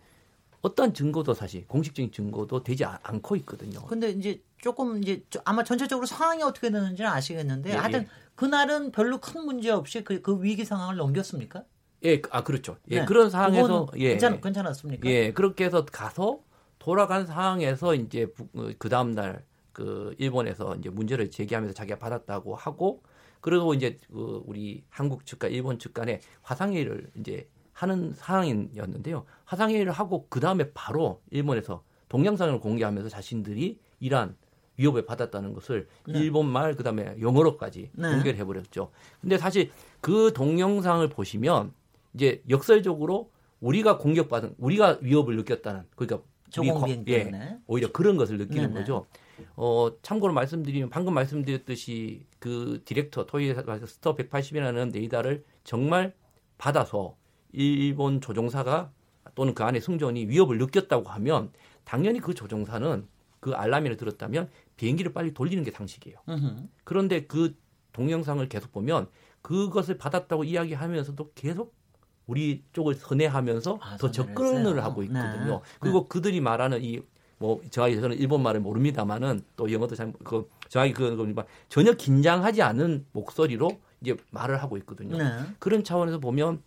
어떤 0.62 0.93
증거도 0.93 1.36
사실 1.36 1.67
공식적인 1.67 2.12
증거도 2.12 2.63
되지 2.63 2.84
않고 2.86 3.36
있거든요. 3.38 3.86
근데 3.86 4.10
이제 4.10 4.41
조금 4.58 5.01
이제 5.03 5.24
아마 5.46 5.63
전체적으로 5.63 6.08
상황이 6.08 6.41
어떻게 6.41 6.72
되는지는 6.72 7.08
아시겠는데 7.08 7.69
예, 7.69 7.75
하여튼 7.75 8.01
예. 8.01 8.08
그날은 8.34 8.91
별로 8.91 9.19
큰 9.19 9.46
문제 9.46 9.69
없이 9.69 10.03
그, 10.03 10.24
그 10.24 10.41
위기 10.41 10.65
상황을 10.65 10.96
넘겼습니까? 10.96 11.65
예, 12.03 12.19
아 12.31 12.43
그렇죠. 12.43 12.77
예, 12.89 13.01
네. 13.01 13.05
그런 13.05 13.29
상황에서 13.29 13.88
예, 13.98 14.10
괜찮, 14.10 14.41
괜찮았습니까? 14.41 15.08
예, 15.08 15.31
그렇게 15.31 15.65
해서 15.65 15.86
가서 15.86 16.48
돌아간 16.79 17.25
상황에서 17.25 17.93
이제 17.93 18.27
어, 18.55 18.69
그 18.77 18.89
다음 18.89 19.12
날 19.12 19.50
그 19.79 20.13
일본에서 20.17 20.75
이제 20.75 20.89
문제를 20.89 21.31
제기하면서 21.31 21.74
자기가 21.74 22.00
받았다고 22.00 22.53
하고 22.53 23.01
그리고 23.39 23.74
이제 23.74 23.98
그 24.12 24.43
우리 24.45 24.83
한국 24.89 25.25
측과 25.25 25.48
일본 25.48 25.79
측 25.79 25.93
간에 25.93 26.19
화상회의를 26.41 27.12
이제 27.15 27.48
하는 27.71 28.13
상황이었는데요. 28.13 29.24
화상회의를 29.45 29.93
하고 29.93 30.27
그 30.27 30.41
다음에 30.41 30.69
바로 30.74 31.21
일본에서 31.31 31.81
동영상을 32.09 32.59
공개하면서 32.59 33.07
자신들이 33.07 33.79
이러한 34.01 34.36
위협을 34.75 35.05
받았다는 35.05 35.53
것을 35.53 35.88
네. 36.05 36.19
일본 36.19 36.48
말 36.48 36.75
그다음에 36.75 37.15
영어로까지 37.21 37.91
네. 37.93 38.09
공개를 38.09 38.38
해버렸죠. 38.38 38.91
근데 39.21 39.38
사실 39.38 39.71
그 40.01 40.33
동영상을 40.33 41.07
보시면 41.07 41.71
이제 42.13 42.43
역설적으로 42.50 43.31
우리가 43.62 43.98
공격받은 43.98 44.55
우리가 44.57 44.98
위협을 45.01 45.38
느꼈다는 45.38 45.86
그러니까 45.95 46.27
저공비행 46.49 47.33
예, 47.33 47.57
오히려 47.67 47.91
그런 47.91 48.17
것을 48.17 48.37
느끼는 48.37 48.69
네네. 48.69 48.79
거죠. 48.79 49.05
어, 49.55 49.89
참고로 50.01 50.33
말씀드리면 50.33 50.89
방금 50.89 51.13
말씀드렸듯이 51.13 52.25
그 52.39 52.81
디렉터 52.85 53.25
토이에서 53.25 53.63
STIR 53.85 54.15
180이라는 54.15 54.93
레이더를 54.93 55.43
정말 55.63 56.13
받아서 56.57 57.15
일본 57.51 58.21
조종사가 58.21 58.91
또는 59.35 59.53
그 59.53 59.63
안에 59.63 59.79
승조원이 59.79 60.27
위협을 60.27 60.57
느꼈다고 60.57 61.09
하면 61.09 61.51
당연히 61.83 62.19
그 62.19 62.33
조종사는 62.33 63.07
그 63.39 63.53
알람을 63.53 63.95
들었다면 63.97 64.49
비행기를 64.75 65.13
빨리 65.13 65.33
돌리는 65.33 65.63
게 65.63 65.71
상식이에요. 65.71 66.17
으흠. 66.27 66.69
그런데 66.83 67.25
그 67.25 67.55
동영상을 67.93 68.47
계속 68.49 68.71
보면 68.71 69.07
그것을 69.41 69.97
받았다고 69.97 70.43
이야기하면서도 70.43 71.31
계속 71.33 71.75
우리 72.29 72.62
쪽을 72.74 72.93
선회하면서 72.93 73.79
아, 73.81 73.98
더 73.98 74.12
접근을. 74.12 74.83
하고 74.83 75.01
있거든요. 75.03 75.55
네. 75.55 75.62
그리고 75.79 76.07
그들이 76.07 76.41
말하는 76.41 76.83
이뭐 76.83 77.62
정확히 77.71 78.00
저는 78.00 78.17
일본 78.17 78.43
말을 78.43 78.62
모릅니다만은 78.62 79.41
또 79.55 79.71
영어도 79.71 79.95
잘그 79.95 80.48
정확히 80.67 80.93
그 80.93 81.15
그, 81.15 81.43
전혀 81.69 81.93
긴장하지 81.93 82.62
않은 82.62 83.07
목소리로 83.13 83.71
이제 84.01 84.15
말을 84.29 84.62
하고 84.62 84.77
있거든요. 84.77 85.17
네. 85.17 85.25
그런 85.57 85.83
차원에서 85.83 86.19
보면 86.19 86.62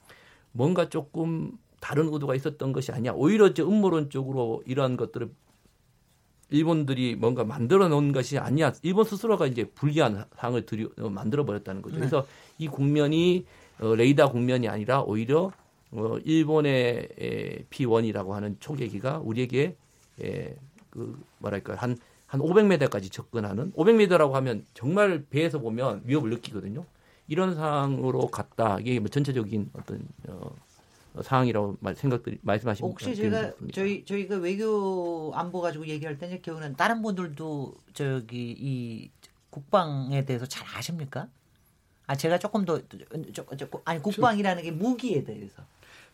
뭔가 0.51 0.89
조금 0.89 1.53
다른 1.81 2.13
의도가 2.13 2.35
있었던 2.35 2.73
것이 2.73 2.91
아니야. 2.91 3.13
오히려 3.13 3.55
저 3.55 3.65
음모론적으로 3.65 4.65
이러한 4.67 4.97
것들을 4.97 5.31
일본들이 6.51 7.15
뭔가 7.15 7.45
만들어 7.45 7.89
놓은 7.89 8.13
것이 8.13 8.37
아니야. 8.37 8.73
일본 8.83 9.05
스스로가 9.05 9.47
이제 9.47 9.65
불리한 9.65 10.25
상황을 10.37 10.67
들이, 10.67 10.89
어, 10.99 11.09
만들어 11.09 11.45
버렸다는 11.45 11.83
거죠. 11.83 11.97
그래서 11.97 12.27
이 12.59 12.69
국면이 12.69 13.47
어, 13.47 13.62
레이더 13.87 14.31
국면이 14.31 14.69
아니라 14.69 15.03
오히려 15.03 15.53
어, 15.93 16.17
일본의 16.25 17.09
에, 17.19 17.65
P1이라고 17.71 18.31
하는 18.31 18.57
초계기가 18.61 19.19
우리에게 19.19 19.77
에, 20.23 20.57
그 20.91 21.23
뭐랄까 21.39 21.75
한한 21.75 21.99
500m까지 22.31 23.11
접근하는 23.11 23.73
500m라고 23.73 24.33
하면 24.33 24.65
정말 24.75 25.25
배에서 25.29 25.59
보면 25.59 26.03
위협을 26.05 26.31
느끼거든요. 26.31 26.85
이런 27.29 27.55
상황으로 27.55 28.27
갔다. 28.29 28.79
이게 28.81 28.99
뭐 28.99 29.09
전체적인 29.09 29.71
어떤 29.75 30.07
어, 30.29 30.55
어, 31.15 31.23
상황이라고 31.23 31.77
말, 31.81 31.95
생각들이 31.95 32.39
말씀하신 32.43 32.85
혹시 32.85 33.07
것 33.11 33.15
제가 33.17 33.43
같습니다. 33.43 33.75
저희 33.75 34.05
저희가 34.05 34.37
외교 34.37 35.33
안보 35.35 35.61
가지고 35.61 35.87
얘기할 35.87 36.19
때는 36.19 36.41
기억은 36.41 36.75
다른 36.77 37.03
분들도 37.03 37.75
저기 37.93 38.55
이 38.59 39.11
국방에 39.51 40.25
대해서 40.25 40.47
잘 40.47 40.67
아십니까? 40.75 41.29
아 42.07 42.17
제가 42.17 42.39
조금 42.39 42.65
더 42.65 42.81
조, 43.33 43.45
조, 43.57 43.69
아니 43.85 44.01
국방이라는 44.03 44.63
게 44.63 44.71
무기에 44.71 45.25
대해서. 45.25 45.63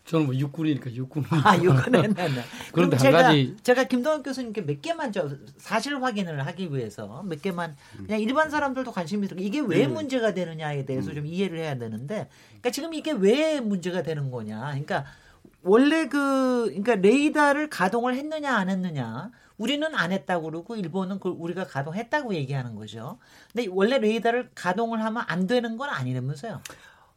저는 0.05 0.25
뭐 0.27 0.35
육군이니까 0.35 0.93
육군. 0.95 1.23
아 1.43 1.55
이거는 1.55 2.13
네, 2.13 2.27
네. 2.27 2.43
그럼 2.71 2.89
그런데 2.89 2.95
한 2.95 3.03
제가 3.03 3.21
가지- 3.23 3.55
제가 3.61 3.83
김동환 3.83 4.23
교수님께 4.23 4.61
몇 4.65 4.81
개만 4.81 5.11
저 5.11 5.29
사실 5.57 6.01
확인을 6.01 6.45
하기 6.47 6.73
위해서 6.73 7.21
몇 7.27 7.41
개만 7.41 7.75
그냥 8.05 8.19
일반 8.19 8.49
사람들도 8.49 8.91
관심이 8.91 9.27
있고 9.27 9.35
이게 9.39 9.59
왜 9.59 9.87
문제가 9.87 10.33
되느냐에 10.33 10.85
대해서 10.85 11.13
좀 11.13 11.25
이해를 11.25 11.59
해야 11.59 11.77
되는데 11.77 12.27
그러니까 12.47 12.71
지금 12.71 12.93
이게 12.93 13.11
왜 13.11 13.59
문제가 13.59 14.01
되는 14.01 14.31
거냐. 14.31 14.59
그러니까 14.59 15.05
원래 15.61 16.07
그 16.07 16.65
그러니까 16.67 16.95
레이더를 16.95 17.69
가동을 17.69 18.15
했느냐 18.15 18.55
안 18.55 18.69
했느냐 18.69 19.29
우리는 19.59 19.93
안 19.93 20.11
했다고 20.11 20.45
그러고 20.45 20.75
일본은 20.75 21.19
그 21.19 21.29
우리가 21.29 21.67
가동했다고 21.67 22.33
얘기하는 22.33 22.75
거죠. 22.75 23.19
근데 23.53 23.67
원래 23.69 23.99
레이더를 23.99 24.49
가동을 24.55 25.03
하면 25.03 25.23
안 25.27 25.45
되는 25.45 25.77
건 25.77 25.89
아니라면서요. 25.89 26.61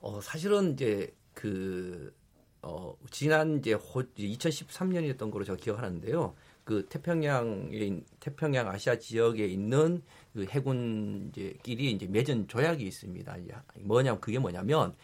어, 0.00 0.20
사실은 0.20 0.72
이제 0.74 1.14
그 1.32 2.12
어, 2.60 2.94
지난 3.10 3.58
이제 3.58 3.72
호, 3.72 4.02
2013년이었던 4.02 5.30
걸로 5.30 5.44
제가 5.44 5.56
기억하는데요. 5.56 6.34
그 6.64 6.86
태평양에 6.88 7.70
있- 7.76 8.04
태평양 8.20 8.68
아시아 8.68 8.96
지역에 8.98 9.46
있는 9.46 10.02
그 10.32 10.44
해군 10.48 11.30
이제 11.32 11.56
끼리 11.62 11.90
이제 11.92 12.06
맺은 12.06 12.48
조약이 12.48 12.84
있습니다. 12.84 13.36
이제 13.38 13.52
뭐냐 13.80 14.18
그게 14.18 14.38
뭐냐면 14.38 14.94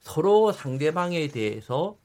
서로 0.00 0.52
상대방에 0.52 1.28
대해서 1.28 1.96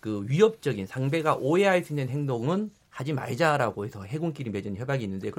그 0.00 0.24
위협적인 0.28 0.86
상대가 0.86 1.34
오해할 1.36 1.84
수 1.84 1.92
있는 1.92 2.08
행동은 2.08 2.70
하지 2.90 3.12
말자라고 3.12 3.84
해서 3.84 4.02
해군끼리 4.02 4.50
맺은 4.50 4.76
협약이 4.76 5.04
있는데 5.04 5.30
그. 5.30 5.38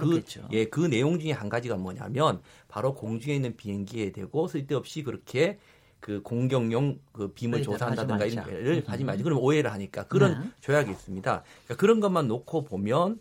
예, 0.51 0.65
그 0.65 0.79
내용 0.81 1.19
중에 1.19 1.31
한 1.31 1.49
가지가 1.49 1.75
뭐냐면 1.75 2.41
바로 2.67 2.95
공중에 2.95 3.35
있는 3.35 3.55
비행기에 3.55 4.11
대고 4.13 4.47
쓸데없이 4.47 5.03
그렇게 5.03 5.59
그 5.99 6.21
공격용 6.23 6.99
그 7.11 7.31
빔을 7.33 7.59
레이더를 7.59 7.77
조사한다든가 7.77 8.25
이런 8.25 8.45
말자. 8.45 8.51
를 8.59 8.83
하지 8.87 9.03
말지. 9.03 9.23
그러면 9.23 9.43
오해를 9.43 9.71
하니까 9.71 10.07
그런 10.07 10.41
네. 10.41 10.49
조약이 10.61 10.89
있습니다. 10.89 11.43
그러니까 11.43 11.75
그런 11.75 11.99
것만 11.99 12.27
놓고 12.27 12.63
보면 12.63 13.19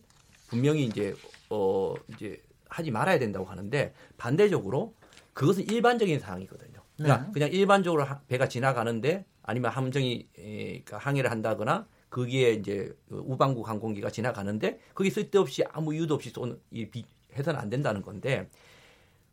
분명히 0.48 0.84
이제 0.84 1.14
어 1.50 1.94
이제 2.08 2.40
하지 2.68 2.90
말아야 2.90 3.18
된다고 3.18 3.44
하는데 3.44 3.92
반대적으로 4.16 4.94
그것은 5.34 5.68
일반적인 5.68 6.20
사항이거든요. 6.20 6.80
그러니까 6.96 7.26
네. 7.26 7.32
그냥 7.32 7.50
일반적으로 7.52 8.04
하- 8.04 8.20
배가 8.28 8.48
지나가는데 8.48 9.26
아니면 9.42 9.70
함정이 9.72 10.28
에, 10.38 10.80
그러니까 10.84 10.98
항해를 10.98 11.30
한다거나 11.30 11.86
거기에 12.10 12.52
이제 12.52 12.94
그 13.08 13.22
우방국 13.24 13.68
항공기가 13.68 14.10
지나가는데 14.10 14.80
거기 14.94 15.10
쓸데없이 15.10 15.62
아무 15.70 15.94
이유도 15.94 16.14
없이 16.14 16.30
쏘는 16.30 16.60
이 16.72 16.86
비, 16.88 17.04
해서는 17.34 17.58
안 17.58 17.70
된다는 17.70 18.02
건데 18.02 18.50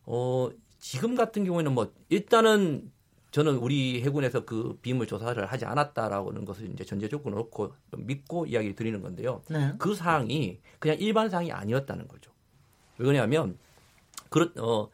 어 0.05 0.49
지금 0.79 1.15
같은 1.15 1.43
경우에는 1.43 1.73
뭐 1.73 1.91
일단은 2.09 2.91
저는 3.31 3.57
우리 3.57 4.01
해군에서 4.01 4.45
그 4.45 4.77
비물 4.81 5.05
조사를 5.05 5.45
하지 5.45 5.65
않았다라고는 5.65 6.45
것을 6.45 6.71
이제 6.71 6.85
전제 6.85 7.09
조건을 7.09 7.37
놓고 7.37 7.73
믿고 7.97 8.45
이야기 8.45 8.73
드리는 8.73 9.01
건데요. 9.01 9.41
네. 9.49 9.73
그 9.77 9.93
사항이 9.93 10.59
그냥 10.79 10.97
일반 10.99 11.29
사항이 11.29 11.51
아니었다는 11.51 12.07
거죠. 12.07 12.31
왜 12.97 13.05
그러냐면 13.05 13.57
그렇 14.29 14.51
어 14.57 14.89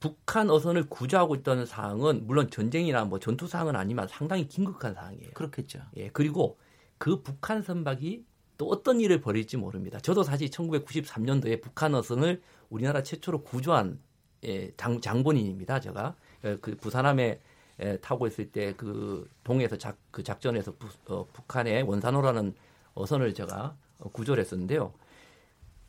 북한 0.00 0.50
어선을 0.50 0.88
구조하고 0.88 1.34
있던 1.36 1.66
사항은 1.66 2.26
물론 2.26 2.50
전쟁이나 2.50 3.04
뭐 3.04 3.18
전투 3.18 3.46
사항은 3.46 3.76
아니지만 3.76 4.08
상당히 4.08 4.48
긴급한 4.48 4.94
사항이에요. 4.94 5.30
그렇겠죠. 5.34 5.80
예, 5.96 6.08
그리고 6.10 6.58
그 6.98 7.22
북한 7.22 7.62
선박이 7.62 8.24
또 8.58 8.66
어떤 8.68 9.00
일을 9.00 9.20
벌일지 9.20 9.56
모릅니다. 9.56 10.00
저도 10.00 10.22
사실 10.24 10.50
1993년도에 10.50 11.60
북한 11.62 11.94
어선을 11.94 12.42
우리나라 12.70 13.02
최초로 13.02 13.42
구조한 13.42 14.00
예, 14.44 14.72
장, 14.76 15.00
장본인입니다. 15.00 15.80
제가 15.80 16.14
예, 16.44 16.56
그 16.60 16.76
부산함에 16.76 17.40
예, 17.80 17.96
타고 17.98 18.26
있을 18.26 18.50
때 18.50 18.74
그 18.76 19.28
동해에서 19.44 19.76
작, 19.78 19.96
그 20.10 20.22
작전에서 20.24 20.74
부, 20.76 20.88
어, 21.12 21.26
북한의 21.32 21.84
원산호라는 21.84 22.54
어선을 22.94 23.34
제가 23.34 23.76
어, 24.00 24.08
구조를 24.10 24.40
했었는데요. 24.42 24.92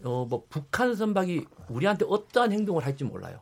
어, 0.03 0.25
뭐 0.29 0.45
북한 0.49 0.95
선박이 0.95 1.45
우리한테 1.69 2.05
어떠한 2.07 2.51
행동을 2.51 2.85
할지 2.85 3.03
몰라요. 3.03 3.41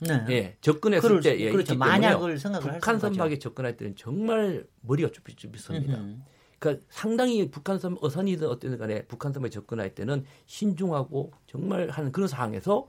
네. 0.00 0.24
예, 0.30 0.56
접근했을 0.60 1.20
때 1.20 1.36
수- 1.36 1.40
예, 1.40 1.52
그렇죠. 1.52 1.76
만약을 1.76 2.38
생각을 2.38 2.66
할 2.66 2.72
북한 2.74 2.98
수 2.98 3.06
있는 3.06 3.16
선박에 3.16 3.38
접근할 3.38 3.76
때는 3.76 3.94
정말 3.96 4.66
머리가 4.80 5.10
쭈삣쭈삣습니다. 5.10 5.98
그러니까 6.60 6.84
상당히 6.90 7.50
북한 7.50 7.78
선 7.78 7.96
어선이든 8.00 8.46
어떤 8.46 8.78
간에 8.78 9.02
북한 9.06 9.32
선박에 9.32 9.50
접근할 9.50 9.94
때는 9.94 10.24
신중하고 10.46 11.32
정말 11.46 11.88
하는 11.88 12.12
그런 12.12 12.28
상황에서 12.28 12.88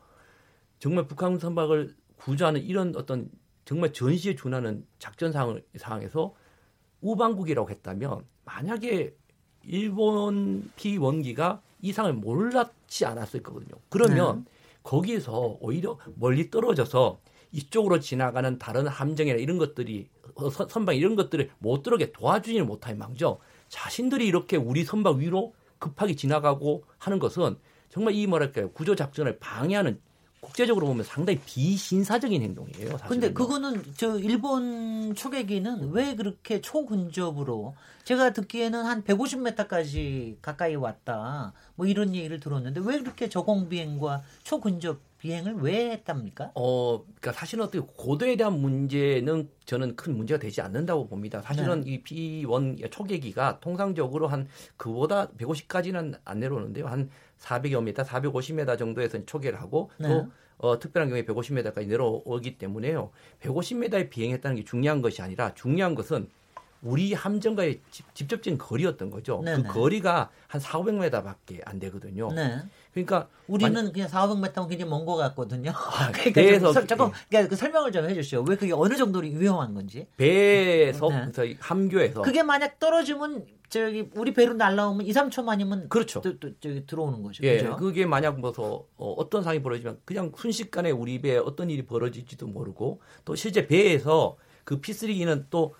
정말 0.77 1.07
북한 1.07 1.39
선박을 1.39 1.95
구조하는 2.17 2.61
이런 2.61 2.93
어떤 2.95 3.31
정말 3.65 3.93
전시에 3.93 4.35
준하는 4.35 4.85
작전 4.99 5.31
상황, 5.31 5.61
상황에서 5.77 6.35
우방국이라고 6.99 7.69
했다면 7.69 8.25
만약에 8.45 9.15
일본 9.63 10.69
P1기가 10.75 11.61
이상을 11.81 12.11
몰랐지 12.13 13.05
않았을 13.05 13.41
거거든요. 13.41 13.79
그러면 13.89 14.45
거기에서 14.83 15.57
오히려 15.61 15.97
멀리 16.15 16.51
떨어져서 16.51 17.21
이쪽으로 17.53 17.99
지나가는 17.99 18.57
다른 18.59 18.87
함정이나 18.87 19.37
이런 19.37 19.57
것들이 19.57 20.09
어, 20.35 20.49
선- 20.49 20.67
선박 20.67 20.93
이런 20.95 21.15
것들을 21.15 21.49
못 21.59 21.83
들어게 21.83 22.11
도와주지는 22.11 22.65
못할 22.65 22.95
망정 22.95 23.37
자신들이 23.71 24.27
이렇게 24.27 24.57
우리 24.57 24.83
선박 24.83 25.17
위로 25.17 25.55
급하게 25.79 26.15
지나가고 26.15 26.83
하는 26.99 27.19
것은 27.19 27.55
정말 27.89 28.13
이 28.13 28.27
뭐랄까요 28.27 28.69
구조 28.71 28.95
작전을 28.95 29.39
방해하는 29.39 29.99
국제적으로 30.41 30.87
보면 30.87 31.05
상당히 31.05 31.39
비신사적인 31.39 32.41
행동이에요. 32.41 32.97
사실은. 32.97 33.07
근데 33.07 33.33
그거는 33.33 33.83
저 33.95 34.19
일본 34.19 35.15
초계기는 35.15 35.91
왜 35.91 36.15
그렇게 36.15 36.59
초근접으로 36.59 37.75
제가 38.03 38.33
듣기에는 38.33 38.83
한 38.83 39.03
150m까지 39.03 40.41
가까이 40.41 40.75
왔다 40.75 41.53
뭐 41.75 41.85
이런 41.85 42.13
얘기를 42.15 42.39
들었는데 42.39 42.81
왜 42.83 42.99
그렇게 42.99 43.29
저공 43.29 43.69
비행과 43.69 44.23
초근접 44.43 44.99
비행을 45.21 45.57
왜 45.57 45.91
했답니까? 45.91 46.51
어, 46.55 47.03
그러니까 47.03 47.31
사실은 47.31 47.63
어떻게 47.63 47.79
고도에 47.95 48.35
대한 48.37 48.59
문제는 48.59 49.49
저는 49.65 49.95
큰 49.95 50.17
문제가 50.17 50.39
되지 50.39 50.61
않는다고 50.61 51.07
봅니다. 51.07 51.43
사실은 51.43 51.81
네. 51.81 51.91
이 51.91 52.03
P1 52.03 52.89
초계기가 52.89 53.59
통상적으로 53.59 54.27
한 54.27 54.47
그보다 54.77 55.27
150까지는 55.33 56.17
안 56.25 56.39
내려오는데요. 56.39 56.87
한 56.87 57.11
400여 57.37 57.83
미터, 57.83 58.01
450m 58.01 58.79
정도에서 58.79 59.23
초계를 59.23 59.61
하고 59.61 59.91
네. 59.99 60.07
또 60.07 60.31
어, 60.57 60.79
특별한 60.79 61.09
경우에 61.09 61.23
150m까지 61.25 61.85
내려오기 61.85 62.57
때문에요. 62.57 63.11
150m에 63.41 64.09
비행했다는 64.09 64.57
게 64.57 64.63
중요한 64.63 65.03
것이 65.03 65.21
아니라 65.21 65.53
중요한 65.53 65.93
것은 65.93 66.29
우리 66.81 67.13
함정과의 67.13 67.79
집, 67.91 68.13
직접적인 68.15 68.57
거리였던 68.57 69.11
거죠. 69.11 69.41
네네. 69.45 69.63
그 69.63 69.73
거리가 69.73 70.29
한 70.47 70.59
4, 70.59 70.79
500m밖에 70.79 71.61
안 71.65 71.79
되거든요. 71.79 72.31
네. 72.33 72.57
그러니까 72.91 73.27
우리는 73.47 73.91
그냥 73.93 74.07
4, 74.07 74.27
500m면 74.27 74.67
굉장히 74.67 74.89
먼것 74.89 75.15
같거든요. 75.15 75.71
그러니까 76.11 76.41
배에서 76.41 76.65
좀 76.67 76.73
설- 76.73 76.87
잠깐 76.87 77.09
예. 77.09 77.13
그러니까 77.29 77.49
그 77.49 77.55
설명을 77.55 77.91
좀 77.91 78.09
해주시오. 78.09 78.43
왜 78.47 78.55
그게 78.55 78.73
어느 78.73 78.95
정도로 78.95 79.27
위험한 79.27 79.73
건지. 79.75 80.07
배에서 80.17 81.09
네. 81.09 81.27
그래서 81.31 81.55
함교에서 81.59 82.21
그게 82.23 82.41
만약 82.41 82.79
떨어지면 82.79 83.45
저기 83.69 84.09
우리 84.15 84.33
배로 84.33 84.53
날라오면 84.53 85.05
2, 85.05 85.11
3초만이면 85.13 85.87
그렇죠. 85.89 86.19
또, 86.21 86.37
또 86.39 86.49
저기 86.59 86.85
들어오는 86.85 87.21
거죠. 87.21 87.43
예, 87.43 87.59
그죠? 87.59 87.77
그게 87.77 88.05
만약 88.05 88.39
뭐서 88.39 88.85
어, 88.97 89.13
어떤 89.13 89.43
상황이 89.43 89.61
벌어지면 89.61 89.99
그냥 90.03 90.31
순식간에 90.35 90.89
우리 90.91 91.21
배에 91.21 91.37
어떤 91.37 91.69
일이 91.69 91.85
벌어질지도 91.85 92.47
모르고 92.47 93.01
또 93.23 93.35
실제 93.35 93.67
배에서 93.67 94.35
그 94.63 94.81
P3기는 94.81 95.45
또 95.49 95.75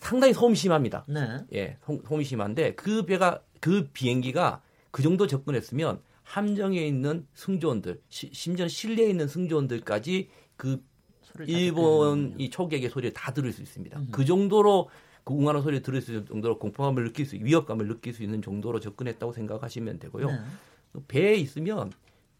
상당히 0.00 0.32
소음이 0.32 0.54
심합니다. 0.54 1.04
네. 1.08 1.38
예, 1.54 1.76
소- 1.84 2.00
소음이 2.06 2.24
심한데 2.24 2.74
그 2.74 3.04
배가 3.04 3.42
그 3.60 3.88
비행기가 3.92 4.62
그 4.90 5.02
정도 5.02 5.26
접근했으면 5.26 6.00
함정에 6.22 6.86
있는 6.86 7.26
승조원들, 7.34 8.00
시- 8.08 8.30
심지어 8.32 8.68
실내에 8.68 9.08
있는 9.10 9.26
승조원들까지 9.28 10.28
그 10.56 10.82
일본. 11.46 12.34
이 12.38 12.50
초객의 12.50 12.90
소리를 12.90 13.12
다 13.14 13.32
들을 13.32 13.52
수 13.52 13.62
있습니다. 13.62 13.98
음흠. 13.98 14.10
그 14.10 14.24
정도로 14.24 14.88
그 15.24 15.34
웅하는 15.34 15.62
소리를 15.62 15.82
들을 15.82 16.00
수 16.00 16.12
있는 16.12 16.26
정도로 16.26 16.58
공포감을 16.58 17.04
느낄 17.04 17.26
수, 17.26 17.36
위협감을 17.36 17.86
느낄 17.86 18.12
수 18.14 18.22
있는 18.22 18.42
정도로 18.42 18.80
접근했다고 18.80 19.32
생각하시면 19.32 19.98
되고요. 19.98 20.26
네. 20.30 20.38
배에 21.06 21.34
있으면 21.34 21.92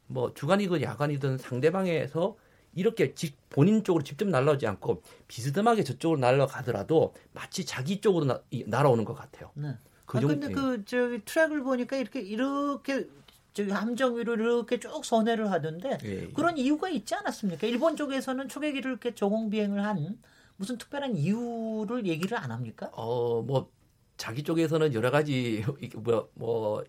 뭐 0.07 0.33
주간이든 0.35 0.81
야간이든 0.83 1.39
상대방에서 1.39 2.37
이렇게 2.79 3.15
직- 3.15 3.37
본인 3.51 3.83
쪽으로 3.83 4.05
직접 4.05 4.29
날아오지 4.29 4.67
않고 4.67 5.03
비스듬하게 5.27 5.83
저쪽으로 5.85 6.21
날아가더라도 6.21 7.13
마치 7.33 7.65
자기 7.67 8.01
쪽으로 8.01 8.25
나, 8.25 8.41
이- 8.51 8.65
날아오는 8.67 9.05
것 9.05 9.15
같아요. 9.15 9.51
네. 9.55 9.75
그 10.07 10.19
아, 10.19 10.21
정도. 10.21 10.39
근데 10.39 10.55
그 10.55 10.85
저기 10.85 11.25
트랙을 11.25 11.63
보니까 11.63 11.97
이렇게 11.97 12.21
이렇게 12.21 13.09
저기 13.53 13.71
함정 13.73 14.17
위로 14.17 14.35
이렇게 14.35 14.79
쭉 14.79 15.05
선회를 15.05 15.51
하던데 15.51 15.99
예, 16.05 16.23
예. 16.23 16.29
그런 16.29 16.57
이유가 16.57 16.89
있지 16.89 17.15
않았습니까? 17.17 17.67
일본 17.67 17.97
쪽에서는 17.97 18.49
초계기를 18.49 18.91
이렇게 18.93 19.15
조공 19.15 19.51
비행을 19.51 19.85
한 19.85 20.19
무슨 20.57 20.79
특별한 20.79 21.17
이유를 21.17 22.07
얘기를 22.07 22.39
안 22.39 22.53
합니까? 22.53 22.91
어, 22.93 23.43
뭐 23.43 23.71
자기 24.17 24.43
쪽에서는 24.45 24.95
여러 24.95 25.11
가지 25.11 25.65
뭐, 25.97 26.29
뭐 26.35 26.85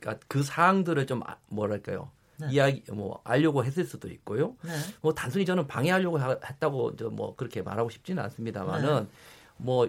그러니까 0.00 0.24
그 0.28 0.42
사항들을 0.42 1.06
좀 1.06 1.22
아- 1.24 1.36
뭐랄까요? 1.48 2.10
네. 2.40 2.48
이야기 2.52 2.82
뭐 2.92 3.20
알려고 3.24 3.64
했을 3.64 3.84
수도 3.84 4.08
있고요. 4.08 4.54
네. 4.64 4.70
뭐 5.00 5.12
단순히 5.14 5.44
저는 5.44 5.66
방해하려고 5.66 6.18
하- 6.18 6.38
했다고 6.44 6.96
저뭐 6.96 7.34
그렇게 7.36 7.62
말하고 7.62 7.90
싶지는 7.90 8.22
않습니다만은 8.24 9.04
네. 9.04 9.08
뭐 9.56 9.88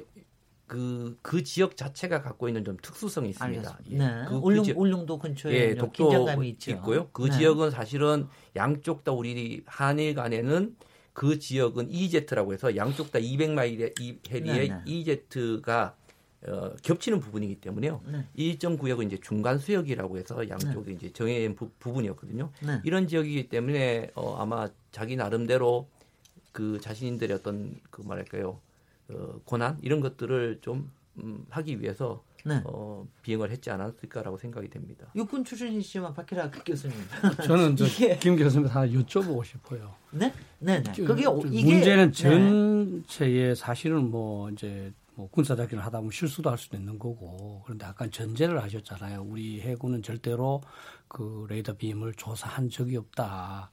그, 0.68 1.18
그 1.24 1.44
지역 1.44 1.76
자체가 1.76 2.22
갖고 2.22 2.48
있는 2.48 2.64
좀 2.64 2.78
특수성이 2.82 3.30
있습니다. 3.30 3.72
알겠습니다. 3.72 4.18
네. 4.22 4.26
그, 4.26 4.34
그 4.40 4.46
울릉, 4.46 4.64
지역- 4.64 4.78
울릉도 4.78 5.18
근처에 5.20 5.54
예, 5.54 5.70
좀 5.76 5.80
독도 5.88 6.10
긴장감이 6.10 6.50
있죠. 6.50 6.72
있고요. 6.72 7.10
그 7.12 7.24
네. 7.26 7.38
지역은 7.38 7.72
사실은 7.72 8.28
양쪽 8.56 9.04
다 9.04 9.12
우리 9.12 9.64
한일 9.66 10.14
간에는 10.14 10.76
그 11.14 11.40
지역은 11.40 11.90
EEZ라고 11.90 12.54
해서 12.54 12.76
양쪽 12.76 13.12
다 13.12 13.20
200마일의 13.20 14.00
이 14.00 14.20
해리의 14.30 14.70
네, 14.70 14.76
네. 14.76 14.82
EEZ가 14.86 15.96
어, 16.48 16.72
겹치는 16.84 17.20
부분이기 17.20 17.56
때문에요. 17.56 18.02
네. 18.12 18.26
일정 18.36 18.78
구역은 18.78 19.08
이제 19.08 19.18
중간 19.22 19.58
수역이라고 19.58 20.18
해서 20.18 20.48
양쪽이 20.48 20.94
이제 20.94 21.12
정해진 21.12 21.56
부, 21.56 21.70
부분이었거든요. 21.80 22.50
네. 22.66 22.80
이런 22.86 23.08
지역이기 23.08 23.50
때문에 23.50 24.12
어, 24.16 24.36
아마 24.38 24.70
자기 24.92 25.16
나름대로 25.18 25.88
그 26.54 26.80
자신들의 26.82 27.36
어떤 27.36 27.76
그 27.90 28.02
말할까요 28.04 28.60
어, 29.10 29.40
권한 29.46 29.78
이런 29.82 30.00
것들을 30.00 30.60
좀 30.62 30.90
음, 31.22 31.46
하기 31.50 31.82
위해서 31.82 32.24
네. 32.46 32.62
어, 32.64 33.06
비행을 33.22 33.52
했지 33.52 33.70
않았을까라고 33.70 34.38
생각이 34.38 34.70
됩니다. 34.70 35.08
육군 35.18 35.44
출신이시지만 35.44 36.14
박희라 36.14 36.50
교수님. 36.52 36.96
저는 37.46 37.76
저 37.76 37.86
이게- 37.86 38.18
김 38.18 38.38
교수님 38.38 38.68
하나 38.68 38.88
여쭤보고 38.88 39.44
싶어요. 39.44 39.94
네, 40.12 40.34
네, 40.60 40.82
네. 40.82 40.94
저- 40.94 41.04
그게 41.04 41.26
이게 41.52 41.74
문제는 41.74 42.12
네. 42.14 43.04
전체에 43.10 43.56
사실은 43.56 44.10
뭐 44.10 44.50
이제 44.52 44.94
뭐 45.20 45.28
군사 45.30 45.54
작전을 45.54 45.84
하다 45.84 45.98
보면 45.98 46.12
실수도 46.14 46.50
할 46.50 46.58
수도 46.58 46.78
있는 46.78 46.98
거고 46.98 47.62
그런데 47.66 47.86
아까 47.86 48.08
전제를 48.08 48.64
하셨잖아요. 48.64 49.22
우리 49.28 49.60
해군은 49.60 50.02
절대로 50.02 50.62
그 51.10 51.46
레이더 51.50 51.74
빔을 51.76 52.14
조사한 52.14 52.70
적이 52.70 52.96
없다. 52.96 53.70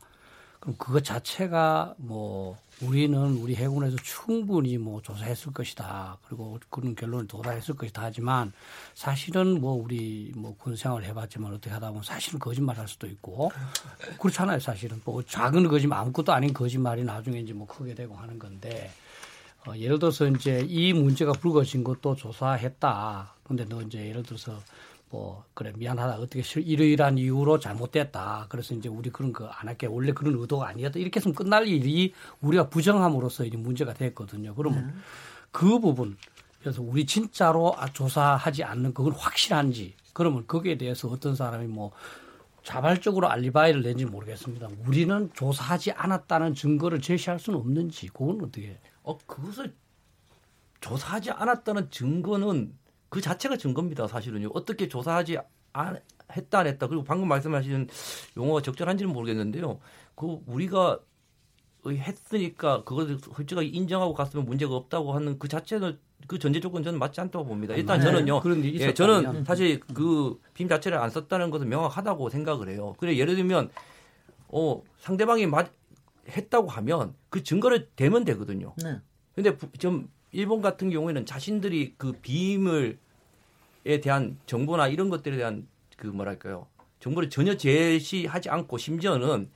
그럼 0.59 0.74
그것 0.76 1.04
자체가 1.04 1.94
뭐 1.98 2.59
우리는 2.82 3.16
우리 3.37 3.54
해군에서 3.54 3.96
충분히 4.02 4.76
뭐 4.76 5.00
조사했을 5.02 5.52
것이다. 5.52 6.18
그리고 6.26 6.59
그런 6.68 6.96
결론을 6.96 7.28
도달했을 7.28 7.76
것이다. 7.76 8.02
하지만 8.02 8.52
사실은 8.94 9.61
뭐 9.61 9.72
우리 9.74 10.32
뭐 10.35 10.56
군 10.59 10.74
생활 10.74 11.04
해봤지만 11.04 11.52
어떻게 11.52 11.70
하다 11.70 11.90
보면 11.90 12.02
사실은 12.02 12.40
거짓말 12.40 12.76
할 12.76 12.88
수도 12.88 13.06
있고 13.06 13.52
그렇잖아요. 14.18 14.59
사실은 14.59 15.00
뭐 15.04 15.22
작은 15.22 15.68
거짓말 15.68 16.00
아무것도 16.00 16.32
아닌 16.32 16.52
거짓말이 16.52 17.04
나중에 17.04 17.38
이제 17.38 17.52
뭐 17.52 17.68
크게 17.68 17.94
되고 17.94 18.16
하는 18.16 18.37
건데 18.37 18.90
어, 19.66 19.76
예를 19.76 19.98
들어서 19.98 20.26
이제 20.29 20.64
이 20.68 20.92
문제가 20.92 21.33
불거진 21.33 21.83
것도 21.85 22.14
조사했다. 22.16 23.35
근데 23.44 23.64
너 23.64 23.81
이제 23.83 24.09
예를 24.09 24.22
들어서 24.22 24.59
뭐 25.11 25.44
그래 25.55 25.72
미안하다 25.76 26.16
어떻게 26.16 26.42
실- 26.42 26.66
이러이러한 26.66 27.18
이유로 27.18 27.59
잘못됐다. 27.61 28.46
그래서 28.48 28.74
이제 28.74 28.88
우리 28.88 29.11
그런 29.11 29.33
거 29.33 29.46
안 29.46 29.68
할게 29.68 29.87
원래 29.87 30.12
그런 30.12 30.35
의도가 30.38 30.68
아니었다. 30.68 30.98
이렇게 30.98 31.18
했으면 31.18 31.35
끝날 31.35 31.66
일이 31.66 32.12
우리가 32.40 32.68
부정함으로써 32.68 33.44
이제 33.44 33.57
문제가 33.57 33.94
됐거든요. 33.94 34.55
그러면 34.55 34.94
그 35.52 35.79
부분 35.81 36.16
그래서 36.61 36.83
우리 36.83 37.07
진짜로 37.07 37.74
아, 37.76 37.87
조사하지 37.92 38.64
않는 38.64 38.94
그건 38.94 39.12
확실한지 39.12 39.94
그러면 40.12 40.44
거기에 40.46 40.76
대해서 40.76 41.09
어떤 41.09 41.37
사람이 41.37 41.66
뭐 41.68 41.92
자발적으로 42.64 43.29
알리바이를 43.31 43.83
낸지 43.83 44.05
모르겠습니다. 44.07 44.68
우리는 44.87 45.31
조사하지 45.35 45.92
않았다는 45.92 46.55
증거를 46.55 47.00
제시할 47.00 47.38
수는 47.38 47.61
없는지 47.61 48.09
그건 48.09 48.40
어떻게 48.42 48.76
어 49.06 49.16
그것을 49.26 49.74
조사하지 50.80 51.30
않았다는 51.30 51.90
증거는 51.90 52.74
그 53.08 53.20
자체가 53.20 53.56
증거입니다. 53.56 54.06
사실은요. 54.08 54.50
어떻게 54.52 54.88
조사하지 54.88 55.38
안 55.72 55.98
했다 56.34 56.58
안 56.58 56.66
했다 56.66 56.88
그리고 56.88 57.04
방금 57.04 57.28
말씀하신 57.28 57.88
용어가 58.36 58.60
적절한지는 58.60 59.12
모르겠는데요. 59.12 59.78
그 60.16 60.40
우리가 60.46 60.98
했으니까 61.86 62.82
그걸 62.82 63.16
솔직하게 63.20 63.68
인정하고 63.68 64.12
갔으면 64.12 64.44
문제가 64.44 64.74
없다고 64.74 65.12
하는 65.14 65.38
그 65.38 65.46
자체는 65.46 65.98
그 66.26 66.40
전제 66.40 66.58
조건 66.58 66.82
저는 66.82 66.98
맞지 66.98 67.20
않다고 67.20 67.44
봅니다. 67.44 67.74
일단 67.74 68.00
네, 68.00 68.06
저는요. 68.06 68.40
예. 68.88 68.94
저는 68.94 69.44
사실 69.44 69.78
그 69.78 70.36
빔 70.52 70.66
자체를 70.68 70.98
안 70.98 71.10
썼다는 71.10 71.50
것은 71.50 71.68
명확하다고 71.68 72.28
생각을 72.30 72.70
해요. 72.70 72.96
그래 72.98 73.16
예를 73.16 73.36
들면 73.36 73.70
어 74.48 74.82
상대방이 74.98 75.46
맞 75.46 75.70
했다고 76.28 76.68
하면 76.68 77.14
그 77.28 77.42
증거를 77.42 77.90
대면 77.96 78.24
되거든요. 78.24 78.74
네. 78.82 79.00
근데 79.34 79.56
부- 79.56 79.70
좀 79.78 80.10
일본 80.32 80.60
같은 80.60 80.90
경우에는 80.90 81.26
자신들이 81.26 81.94
그 81.96 82.12
비밀에 82.12 82.96
대한 84.02 84.38
정보나 84.46 84.88
이런 84.88 85.08
것들에 85.10 85.36
대한 85.36 85.66
그 85.96 86.06
뭐랄까요 86.06 86.66
정보를 87.00 87.30
전혀 87.30 87.56
제시하지 87.56 88.50
않고 88.50 88.78
심지어는 88.78 89.50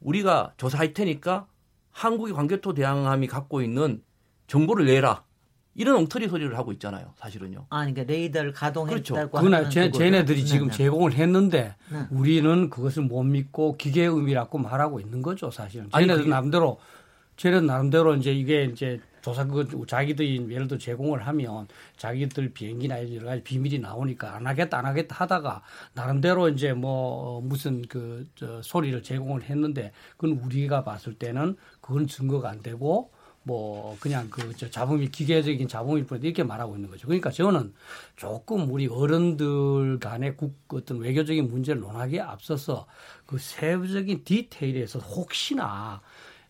우리가 0.00 0.54
조사할 0.56 0.94
테니까 0.94 1.46
한국의 1.92 2.34
관계토 2.34 2.74
대항함이 2.74 3.26
갖고 3.28 3.62
있는 3.62 4.02
정보를 4.46 4.86
내라 4.86 5.24
이런 5.74 5.96
엉터리 5.96 6.28
소리를 6.28 6.56
하고 6.58 6.72
있잖아요 6.72 7.12
사실은요 7.16 7.66
아, 7.70 7.78
그러니까 7.86 8.02
레이더를 8.04 8.52
가동했다고 8.52 9.30
그렇죠. 9.30 9.38
하는 9.56 9.70
쟤, 9.70 9.86
그거를. 9.86 10.06
쟤네들이 10.10 10.44
지금 10.44 10.66
네, 10.66 10.70
네. 10.72 10.76
제공을 10.76 11.12
했는데 11.14 11.74
네. 11.90 11.98
우리는 12.10 12.68
그것을 12.70 13.04
못 13.04 13.22
믿고 13.22 13.76
기계의 13.78 14.08
의미라고 14.08 14.58
말하고 14.58 15.00
있는 15.00 15.22
거죠 15.22 15.50
사실은. 15.50 15.88
쟤네들 15.90 16.16
그게- 16.18 16.30
나름대로 16.30 16.78
쟤네들 17.36 17.66
나름대로 17.66 18.14
이제 18.16 18.32
이게 18.32 18.64
이제 18.64 19.00
조사 19.22 19.46
그 19.46 19.66
자기들이 19.86 20.48
예를 20.50 20.66
들어 20.66 20.76
제공을 20.78 21.26
하면 21.28 21.68
자기들 21.96 22.52
비행기나 22.52 23.14
여러 23.14 23.26
가지 23.26 23.42
비밀이 23.44 23.78
나오니까 23.78 24.34
안 24.34 24.46
하겠다 24.48 24.78
안 24.78 24.84
하겠다 24.86 25.14
하다가 25.16 25.62
나름대로 25.94 26.48
이제 26.48 26.72
뭐 26.72 27.40
무슨 27.40 27.82
그 27.82 28.26
저 28.34 28.60
소리를 28.62 29.00
제공을 29.02 29.44
했는데 29.44 29.92
그건 30.16 30.38
우리가 30.44 30.82
봤을 30.84 31.14
때는 31.14 31.56
그건 31.80 32.06
증거가 32.08 32.50
안 32.50 32.60
되고 32.62 33.12
뭐 33.44 33.96
그냥 34.00 34.28
그저 34.30 34.70
자본이 34.70 35.10
기계적인 35.10 35.66
자본일 35.68 36.06
뿐이다 36.06 36.26
이렇게 36.26 36.42
말하고 36.44 36.76
있는 36.76 36.90
거죠. 36.90 37.06
그러니까 37.06 37.30
저는 37.30 37.74
조금 38.16 38.70
우리 38.70 38.86
어른들 38.86 39.98
간의 39.98 40.36
국 40.36 40.54
어떤 40.68 40.98
외교적인 40.98 41.48
문제를 41.48 41.80
논하기에 41.80 42.20
앞서서 42.20 42.86
그 43.26 43.38
세부적인 43.38 44.24
디테일에서 44.24 45.00
혹시나 45.00 46.00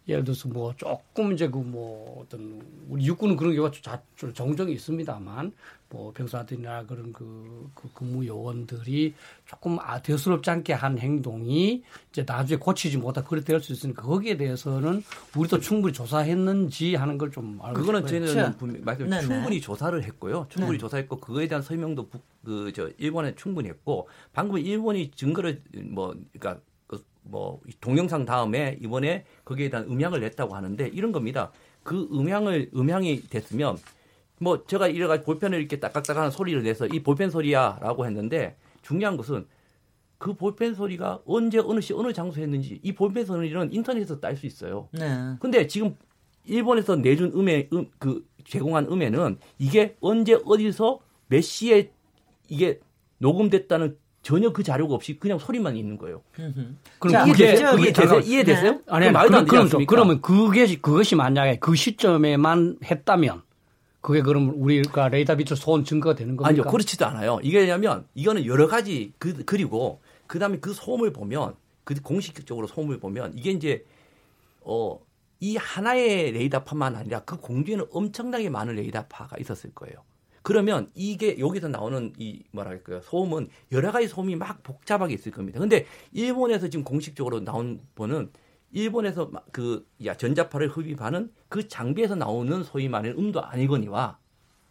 예를 0.09 0.24
들어서 0.24 0.48
뭐 0.48 0.74
조금 0.76 1.33
이제 1.33 1.48
그 1.48 1.59
뭐 1.59 2.22
어떤 2.22 2.61
우리 2.88 3.07
육군은 3.07 3.37
그런 3.37 3.55
경우가 3.55 3.74
자, 3.81 4.02
종종 4.35 4.68
있습니다만 4.68 5.52
뭐 5.92 6.11
병사들이나 6.14 6.87
그런 6.87 7.12
그, 7.12 7.70
그 7.74 7.88
근무 7.92 8.26
요원들이 8.26 9.12
조금 9.44 9.78
아 9.78 10.00
대수롭지 10.00 10.48
않게 10.48 10.72
한 10.72 10.98
행동이 10.98 11.83
이제 12.11 12.24
나중에 12.26 12.59
고치지 12.59 12.96
못하 12.96 13.22
그렇게 13.22 13.44
될 13.44 13.61
수 13.61 13.72
있으니까 13.74 14.00
거기에 14.02 14.37
대해서는 14.38 15.02
우리도 15.37 15.61
충분히 15.61 15.92
조사했는지 15.92 16.94
하는 16.94 17.18
걸 17.18 17.31
좀 17.31 17.59
알고 17.62 17.81
그거는. 17.81 18.07
저희는 18.07 18.35
자, 18.35 18.57
분명히 18.57 18.83
말씀 18.85 19.09
네네. 19.09 19.22
충분히 19.22 19.61
조사를 19.61 20.02
했고요. 20.02 20.46
충분히 20.48 20.72
네. 20.76 20.78
조사했고 20.78 21.16
그거에 21.18 21.46
대한 21.46 21.62
설명도 21.62 22.09
그 22.44 22.72
저 22.74 22.88
일본에 22.98 23.35
충분히 23.37 23.68
했고 23.68 24.09
방금 24.33 24.59
일본이 24.59 25.11
증거를 25.12 25.62
뭐 25.90 26.14
그러니까 26.33 26.61
그뭐 26.88 27.61
동영상 27.81 28.24
다음에 28.24 28.76
이번에 28.81 29.24
거기에 29.44 29.68
대한 29.70 29.87
음향을 29.87 30.20
냈다고 30.20 30.55
하는데 30.57 30.88
이런 30.88 31.12
겁니다. 31.12 31.52
그 31.85 32.09
음향을 32.12 32.70
음향이 32.74 33.22
됐으면 33.28 33.76
뭐 34.42 34.64
제가 34.66 34.88
이래가지고 34.88 35.24
볼펜을 35.24 35.61
이렇게 35.61 35.78
딱딱딱하는 35.78 36.33
소리를 36.33 36.62
내서 36.64 36.87
이 36.88 37.00
볼펜 37.02 37.31
소리야라고 37.31 38.07
했는데 38.07 38.57
중요한 38.83 39.16
것은 39.16 39.46
그 40.18 40.35
볼펜 40.35 40.74
소리가 40.74 41.20
언제 41.26 41.61
어느 41.61 41.81
시 41.81 41.92
어느 41.92 42.12
장소에 42.12 42.42
했는지 42.42 42.81
이 42.83 42.92
볼펜 42.92 43.24
소리는 43.24 43.72
인터넷에서 43.72 44.18
딸 44.18 44.37
수 44.37 44.46
있어요. 44.46 44.88
네. 44.92 45.37
근데 45.38 45.68
지금 45.68 45.96
일본에서 46.44 46.96
내준 46.96 47.33
음에 47.37 47.68
음, 47.72 47.87
그 48.00 48.26
제공한 48.44 48.87
음에는 48.87 49.38
이게 49.61 49.96
언제 50.00 50.37
어디서 50.44 50.98
몇 51.28 51.40
시에 51.40 51.92
이게 52.48 52.81
녹음됐다는 53.18 53.96
전혀 54.22 54.52
그 54.52 54.64
자료가 54.64 54.94
없이 54.94 55.18
그냥 55.18 55.38
소리만 55.38 55.76
있는 55.76 55.98
거예요. 55.98 56.22
그럼 56.98 57.12
자, 57.12 57.24
그게 57.24 57.44
이해됐죠? 57.44 57.76
그게 57.76 57.92
그게 57.92 58.28
이해되세요? 58.28 58.72
네. 58.72 58.81
아니, 58.88 59.07
아니 59.07 59.12
말도 59.12 59.37
안 59.37 59.44
되지 59.44 59.50
그럼, 59.50 59.62
않습니까? 59.64 59.90
그러면 59.90 60.20
그게 60.20 60.66
그것이 60.76 61.14
만약에 61.14 61.59
그 61.61 61.76
시점에만 61.76 62.78
했다면 62.85 63.42
그게 64.03 64.21
그럼 64.21 64.53
우리가 64.57 65.09
레이더 65.09 65.37
빛을 65.37 65.57
쏜 65.57 65.85
증거가 65.85 66.15
되는 66.15 66.37
겁니까? 66.37 66.49
아니요, 66.51 66.71
그렇지도 66.71 67.07
않아요. 67.07 67.38
이게 67.43 67.61
왜냐면 67.61 68.07
이거는 68.15 68.45
여러 68.45 68.67
가지 68.67 69.15
그 69.19 69.45
그리고 69.47 70.03
그다음에 70.27 70.59
그 70.59 70.75
소음을 70.75 71.12
보면 71.12 71.55
그 71.85 71.95
공식적으로 72.03 72.67
소음을 72.67 73.01
보면 73.01 73.33
이게 73.37 73.53
이제 73.53 73.87
어 74.62 74.99
이 75.43 75.57
하나의 75.57 76.31
레이더파만 76.31 76.95
아니라 76.95 77.19
그 77.25 77.37
공중에는 77.37 77.87
엄청나게 77.91 78.49
많은 78.49 78.77
레이더파가 78.77 79.38
있었을 79.41 79.75
거예요. 79.75 79.97
그러면 80.43 80.88
이게 80.95 81.37
여기서 81.37 81.67
나오는 81.67 82.12
이 82.17 82.45
뭐랄까요 82.53 83.01
소음은 83.01 83.49
여러 83.73 83.91
가지 83.91 84.07
소음이 84.07 84.37
막 84.37 84.62
복잡하게 84.62 85.15
있을 85.15 85.33
겁니다. 85.33 85.59
근데 85.59 85.85
일본에서 86.12 86.69
지금 86.69 86.85
공식적으로 86.85 87.41
나온 87.41 87.81
번은 87.97 88.31
일본에서 88.73 89.27
막그 89.27 89.87
야, 90.07 90.17
전자파를 90.17 90.69
흡입하는 90.69 91.31
그 91.49 91.69
장비에서 91.69 92.15
나오는 92.15 92.65
소위 92.65 92.89
말하는 92.89 93.19
음도 93.19 93.45
아니거니와 93.45 94.19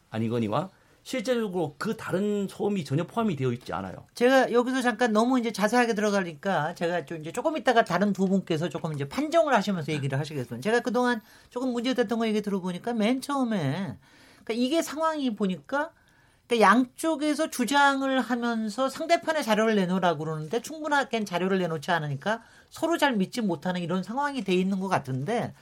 아니거니와 0.09 0.69
실제적으로 1.03 1.75
그 1.77 1.97
다른 1.97 2.47
소음이 2.47 2.83
전혀 2.83 3.05
포함이 3.05 3.35
되어 3.35 3.51
있지 3.53 3.73
않아요. 3.73 4.05
제가 4.13 4.51
여기서 4.51 4.81
잠깐 4.81 5.11
너무 5.11 5.39
이제 5.39 5.51
자세하게 5.51 5.95
들어가니까 5.95 6.75
제가 6.75 7.05
좀 7.05 7.19
이제 7.21 7.31
조금 7.31 7.57
있다가 7.57 7.83
다른 7.83 8.13
두 8.13 8.27
분께서 8.27 8.69
조금 8.69 8.93
이제 8.93 9.07
판정을 9.07 9.53
하시면서 9.53 9.91
얘기를 9.91 10.19
하시겠습니다. 10.19 10.61
제가 10.61 10.81
그동안 10.81 11.21
조금 11.49 11.69
문제됐던 11.69 12.19
거 12.19 12.27
얘기 12.27 12.41
들어보니까 12.41 12.93
맨 12.93 13.21
처음에 13.21 13.97
그러니까 14.43 14.53
이게 14.53 14.81
상황이 14.81 15.35
보니까 15.35 15.91
그러니까 16.47 16.67
양쪽에서 16.67 17.49
주장을 17.49 18.19
하면서 18.19 18.89
상대편의 18.89 19.43
자료를 19.43 19.75
내놓으라고 19.75 20.25
그러는데 20.25 20.61
충분하게 20.61 21.23
자료를 21.23 21.59
내놓지 21.59 21.91
않으니까 21.91 22.41
서로 22.71 22.97
잘 22.97 23.15
믿지 23.15 23.41
못하는 23.41 23.81
이런 23.81 24.01
상황이 24.01 24.43
돼 24.43 24.55
있는 24.55 24.79
것 24.79 24.87
같은데 24.87 25.53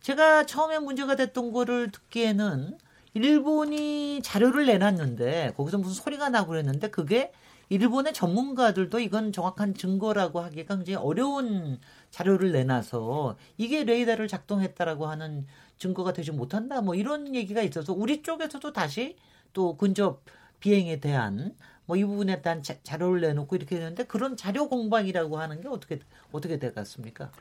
제가 0.00 0.46
처음에 0.46 0.78
문제가 0.78 1.16
됐던 1.16 1.52
거를 1.52 1.90
듣기에는 1.90 2.78
일본이 3.14 4.20
자료를 4.22 4.66
내놨는데 4.66 5.54
거기서 5.56 5.78
무슨 5.78 6.00
소리가 6.02 6.28
나고 6.28 6.50
그랬는데 6.50 6.90
그게 6.90 7.32
일본의 7.70 8.12
전문가들도 8.12 8.98
이건 9.00 9.32
정확한 9.32 9.74
증거라고 9.74 10.40
하기가 10.40 10.76
굉장히 10.76 10.96
어려운 10.96 11.80
자료를 12.10 12.52
내놔서 12.52 13.36
이게 13.56 13.84
레이더를 13.84 14.28
작동했다라고 14.28 15.06
하는 15.06 15.46
증거가 15.78 16.12
되지 16.12 16.30
못한다 16.30 16.82
뭐 16.82 16.94
이런 16.94 17.34
얘기가 17.34 17.62
있어서 17.62 17.92
우리 17.92 18.22
쪽에서도 18.22 18.72
다시 18.72 19.16
또 19.52 19.76
근접 19.76 20.22
비행에 20.60 21.00
대한 21.00 21.54
뭐 21.90 21.96
이 21.96 22.04
부분에 22.04 22.40
대한 22.40 22.62
자, 22.62 22.76
자료를 22.84 23.20
내놓고 23.20 23.56
이렇게 23.56 23.76
되는데 23.76 24.04
그런 24.04 24.36
자료 24.36 24.68
공방이라고 24.68 25.38
하는 25.38 25.60
게 25.60 25.66
어떻게 25.66 25.98
어떻게 26.30 26.58
돼갔습니까? 26.58 27.32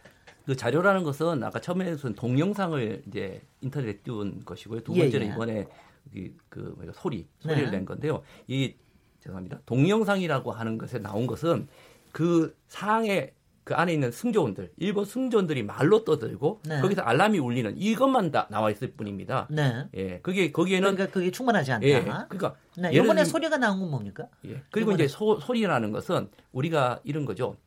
그 0.45 0.55
자료라는 0.55 1.03
것은 1.03 1.43
아까 1.43 1.61
처음에는 1.61 2.15
동영상을 2.15 3.03
이제 3.07 3.41
인터넷에 3.61 3.97
띄운 3.99 4.43
것이고요. 4.43 4.81
두 4.81 4.95
예, 4.95 5.01
번째는 5.03 5.27
예. 5.27 5.31
이번에 5.31 5.67
이, 6.15 6.31
그 6.49 6.73
뭐야, 6.77 6.91
소리 6.95 7.27
소리를 7.39 7.65
네. 7.65 7.71
낸 7.71 7.85
건데요. 7.85 8.23
이 8.47 8.73
죄송합니다. 9.19 9.61
동영상이라고 9.67 10.51
하는 10.51 10.79
것에 10.79 10.97
나온 10.97 11.27
것은 11.27 11.67
그 12.11 12.57
상에 12.67 13.31
그 13.69 13.75
안에 13.75 13.93
있는 13.93 14.11
승조원들 14.11 14.71
일본 14.77 15.05
승조원들이 15.05 15.61
말로 15.61 16.03
떠들고 16.03 16.61
네. 16.65 16.81
거기서 16.81 17.03
알람이 17.03 17.37
울리는 17.37 17.77
이것만 17.77 18.31
다 18.31 18.47
나와 18.49 18.71
있을 18.71 18.93
뿐입니다. 18.93 19.47
네. 19.51 19.87
예, 19.93 20.19
그게 20.21 20.51
거기에는 20.51 20.95
그러니까 20.95 21.13
그게 21.13 21.29
충분하지 21.29 21.73
않다. 21.73 21.85
예, 21.85 22.01
그러니까 22.01 22.55
네, 22.79 22.91
이번에 22.93 23.23
소리가 23.25 23.57
나온 23.57 23.79
건 23.79 23.91
뭡니까? 23.91 24.27
예. 24.47 24.63
그리고 24.71 24.91
이제 24.93 25.07
소, 25.07 25.39
소리라는 25.39 25.91
것은 25.91 26.31
우리가 26.51 27.01
이런 27.03 27.25
거죠. 27.25 27.57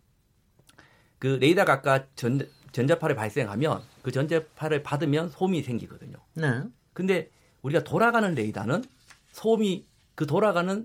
그 1.20 1.38
레이더가 1.40 1.72
아까 1.72 2.04
전, 2.16 2.48
전자파를 2.72 3.14
발생하면 3.14 3.80
그 4.02 4.10
전자파를 4.10 4.82
받으면 4.82 5.28
소음이 5.28 5.62
생기거든요. 5.62 6.16
네. 6.34 6.64
근데 6.94 7.30
우리가 7.62 7.84
돌아가는 7.84 8.34
레이더는 8.34 8.82
소음이 9.30 9.86
그 10.16 10.26
돌아가는 10.26 10.84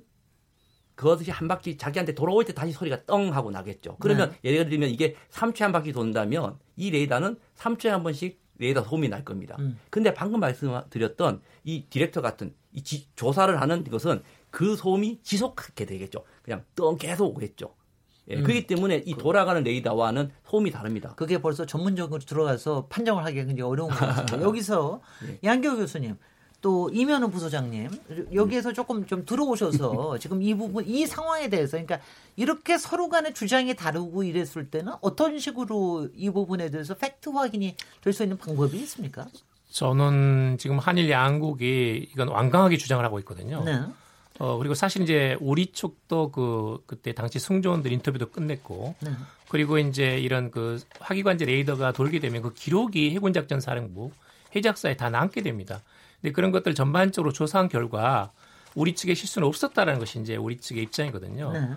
그것이 0.97 1.29
한 1.29 1.47
바퀴 1.47 1.77
자기한테 1.77 2.13
돌아올 2.15 2.43
때 2.43 2.53
다시 2.53 2.71
소리가 2.71 3.05
떵 3.05 3.31
하고 3.31 3.51
나겠죠. 3.51 3.97
그러면 3.99 4.33
예를 4.43 4.67
들면 4.67 4.89
이게 4.89 5.15
3초에 5.29 5.59
한 5.61 5.71
바퀴 5.71 5.93
돈다면 5.93 6.57
이 6.75 6.89
레이더는 6.89 7.37
3초에 7.55 7.89
한 7.89 8.01
번씩 8.03 8.41
레이더 8.57 8.83
소음이 8.83 9.07
날 9.07 9.23
겁니다. 9.23 9.55
음. 9.59 9.79
근데 9.91 10.11
방금 10.15 10.39
말씀드렸던 10.39 11.41
이 11.63 11.85
디렉터 11.89 12.21
같은 12.21 12.55
이 12.73 12.81
지- 12.81 13.07
조사를 13.15 13.61
하는 13.61 13.83
것은 13.83 14.23
그 14.49 14.75
소음이 14.75 15.19
지속하게 15.21 15.85
되겠죠. 15.85 16.23
그냥 16.41 16.63
떵 16.75 16.95
계속 16.97 17.27
오겠죠. 17.37 17.75
예, 18.29 18.37
음. 18.37 18.43
그렇기 18.43 18.65
때문에 18.65 19.03
이 19.05 19.13
돌아가는 19.13 19.61
레이더와는 19.63 20.31
소음이 20.49 20.71
다릅니다. 20.71 21.13
그게 21.15 21.37
벌써 21.39 21.67
전문적으로 21.67 22.19
들어가서 22.19 22.87
판정을 22.87 23.23
하기가 23.23 23.45
굉장히 23.45 23.69
어려운 23.69 23.91
것 23.91 23.97
같습니다. 23.97 24.41
여기서 24.41 25.01
네. 25.27 25.39
양교 25.43 25.75
교수님 25.77 26.17
또 26.61 26.89
이면우 26.91 27.29
부소장님 27.29 27.89
여기에서 28.33 28.73
조금 28.73 29.05
좀 29.05 29.25
들어오셔서 29.25 30.17
지금 30.19 30.41
이 30.41 30.53
부분 30.55 30.85
이 30.85 31.05
상황에 31.05 31.49
대해서 31.49 31.71
그러니까 31.77 31.99
이렇게 32.35 32.77
서로 32.77 33.09
간의 33.09 33.33
주장이 33.33 33.75
다르고 33.75 34.23
이랬을 34.23 34.69
때는 34.71 34.93
어떤 35.01 35.37
식으로 35.39 36.09
이 36.15 36.29
부분에 36.29 36.69
대해서 36.69 36.95
팩트 36.95 37.29
확인이 37.29 37.75
될 38.01 38.13
수 38.13 38.23
있는 38.23 38.37
방법이 38.37 38.77
있습니까? 38.79 39.27
저는 39.71 40.57
지금 40.59 40.79
한일 40.79 41.09
양국이 41.11 42.09
이건 42.11 42.29
완강하게 42.29 42.77
주장을 42.77 43.03
하고 43.05 43.19
있거든요. 43.19 43.63
네. 43.63 43.79
어, 44.39 44.57
그리고 44.57 44.73
사실 44.73 45.01
이제 45.03 45.37
우리 45.39 45.67
쪽도 45.67 46.31
그, 46.31 46.83
그때 46.87 47.13
당시 47.13 47.37
승조원들 47.39 47.91
인터뷰도 47.91 48.29
끝냈고, 48.29 48.95
네. 49.01 49.11
그리고 49.49 49.77
이제 49.77 50.17
이런 50.19 50.51
그 50.51 50.79
화기관제 50.99 51.45
레이더가 51.45 51.91
돌게 51.91 52.19
되면 52.19 52.41
그 52.41 52.53
기록이 52.53 53.11
해군 53.11 53.33
작전 53.33 53.59
사령부 53.59 54.11
해작사에 54.55 54.95
다 54.95 55.09
남게 55.09 55.41
됩니다. 55.41 55.81
근데 56.21 56.33
그런 56.33 56.51
것들 56.51 56.75
전반적으로 56.75 57.31
조사한 57.31 57.69
결과 57.69 58.31
우리 58.75 58.95
측에 58.95 59.13
실수는 59.13 59.47
없었다라는 59.47 59.99
것이 59.99 60.19
이제 60.19 60.35
우리 60.35 60.57
측의 60.57 60.83
입장이거든요. 60.83 61.51
네. 61.51 61.69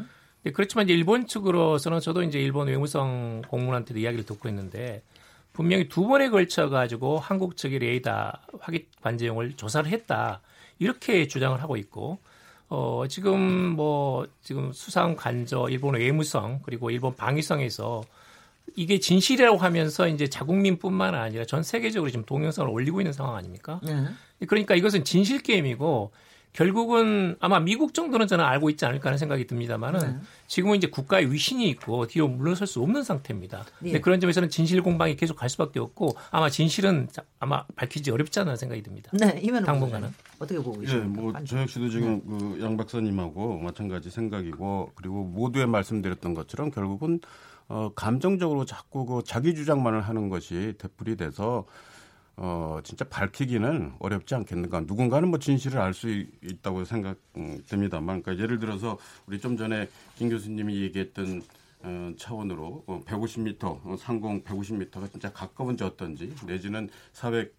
네, 0.42 0.52
그렇지만 0.52 0.86
이제 0.86 0.94
일본 0.94 1.26
측으로서는 1.26 2.00
저도 2.00 2.22
이제 2.22 2.38
일본 2.40 2.68
외무성 2.68 3.42
공무원한테도 3.48 4.00
이야기를 4.00 4.24
듣고 4.24 4.48
있는데 4.48 5.02
분명히 5.52 5.88
두 5.88 6.06
번에 6.06 6.30
걸쳐 6.30 6.68
가지고 6.68 7.18
한국 7.18 7.56
측의 7.56 7.78
레이더 7.80 8.32
화기 8.60 8.86
관제용을 9.02 9.54
조사를 9.56 9.90
했다 9.90 10.40
이렇게 10.78 11.26
주장을 11.26 11.60
하고 11.62 11.76
있고 11.76 12.18
어 12.68 13.04
지금 13.08 13.40
뭐 13.40 14.26
지금 14.40 14.72
수상 14.72 15.16
관저 15.16 15.68
일본 15.68 15.96
외무성 15.96 16.60
그리고 16.62 16.90
일본 16.90 17.14
방위성에서 17.16 18.02
이게 18.76 18.98
진실이라고 19.00 19.58
하면서 19.58 20.08
이제 20.08 20.28
자국민뿐만 20.28 21.14
아니라 21.14 21.44
전 21.44 21.62
세계적으로 21.62 22.10
지금 22.10 22.24
동영상을 22.24 22.70
올리고 22.70 23.00
있는 23.00 23.12
상황 23.12 23.36
아닙니까? 23.36 23.80
네. 23.84 24.04
그러니까 24.46 24.74
이것은 24.74 25.04
진실 25.04 25.40
게임이고 25.42 26.12
결국은 26.52 27.36
아마 27.38 27.60
미국 27.60 27.94
정도는 27.94 28.26
저는 28.26 28.44
알고 28.44 28.70
있지 28.70 28.84
않을까 28.84 29.08
하는 29.10 29.18
생각이 29.18 29.46
듭니다만은 29.46 30.00
네. 30.00 30.16
지금은 30.48 30.76
이제 30.78 30.88
국가의 30.88 31.32
위신이 31.32 31.68
있고 31.70 32.08
뒤로 32.08 32.26
물러설 32.26 32.66
수 32.66 32.82
없는 32.82 33.04
상태입니다. 33.04 33.64
예. 33.82 33.84
근데 33.84 34.00
그런 34.00 34.18
점에서는 34.18 34.48
진실 34.50 34.82
공방이 34.82 35.14
계속 35.14 35.36
갈 35.36 35.48
수밖에 35.48 35.78
없고 35.78 36.16
아마 36.32 36.50
진실은 36.50 37.06
자- 37.12 37.22
아마 37.38 37.64
밝히지 37.76 38.10
어렵지 38.10 38.40
않은 38.40 38.56
생각이 38.56 38.82
듭니다. 38.82 39.10
네, 39.12 39.26
당분간은. 39.64 40.08
부소장님 40.08 40.12
어떻게 40.40 40.58
보고 40.58 40.82
예, 40.82 40.86
계십니까? 40.86 41.20
뭐저 41.20 41.60
역시도 41.60 41.88
지금 41.88 42.20
그 42.26 42.60
양 42.60 42.76
박사님하고 42.76 43.58
마찬가지 43.60 44.10
생각이고 44.10 44.90
그리고 44.96 45.22
모두에 45.22 45.66
말씀드렸던 45.66 46.34
것처럼 46.34 46.72
결국은 46.72 47.20
어 47.70 47.92
감정적으로 47.94 48.64
자꾸 48.64 49.06
그 49.06 49.22
자기 49.24 49.54
주장만을 49.54 50.00
하는 50.00 50.28
것이 50.28 50.74
되풀이 50.76 51.16
돼서 51.16 51.64
어 52.36 52.80
진짜 52.82 53.04
밝히기는 53.04 53.92
어렵지 54.00 54.34
않겠는가. 54.34 54.80
누군가는 54.80 55.28
뭐 55.28 55.38
진실을 55.38 55.78
알 55.78 55.94
수 55.94 56.08
있다고 56.42 56.84
생각됩니다만, 56.84 58.22
그러니까 58.22 58.42
예를 58.42 58.58
들어서 58.58 58.98
우리 59.26 59.38
좀 59.38 59.56
전에 59.56 59.88
김 60.16 60.28
교수님이 60.30 60.82
얘기했던 60.82 61.42
어, 61.82 62.12
차원으로 62.18 62.84
어, 62.88 63.00
150m 63.06 63.64
어, 63.86 63.96
상공 63.96 64.42
150m가 64.42 65.08
진짜 65.12 65.32
가까운지 65.32 65.84
어떤지 65.84 66.34
내지는 66.46 66.88
400 67.12 67.54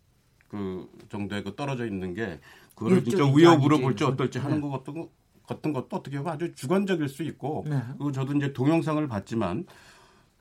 그 0.50 0.90
정도에 1.10 1.42
그 1.42 1.56
떨어져 1.56 1.86
있는 1.86 2.14
게 2.14 2.38
그거를 2.76 3.04
진짜 3.06 3.24
위협으로. 3.26 3.80
볼지 3.80 4.04
어떨지 4.04 4.40
하는 4.40 4.58
네. 4.58 4.62
것 4.62 4.70
같은 4.72 5.08
같은 5.48 5.72
것도 5.74 5.88
어떻게 5.98 6.18
보면 6.18 6.34
아주 6.34 6.54
주관적일 6.54 7.08
수 7.08 7.24
있고 7.24 7.66
네. 7.68 7.80
그리고 7.94 8.12
저도 8.12 8.34
이제 8.34 8.52
동영상을 8.52 9.08
봤지만 9.08 9.66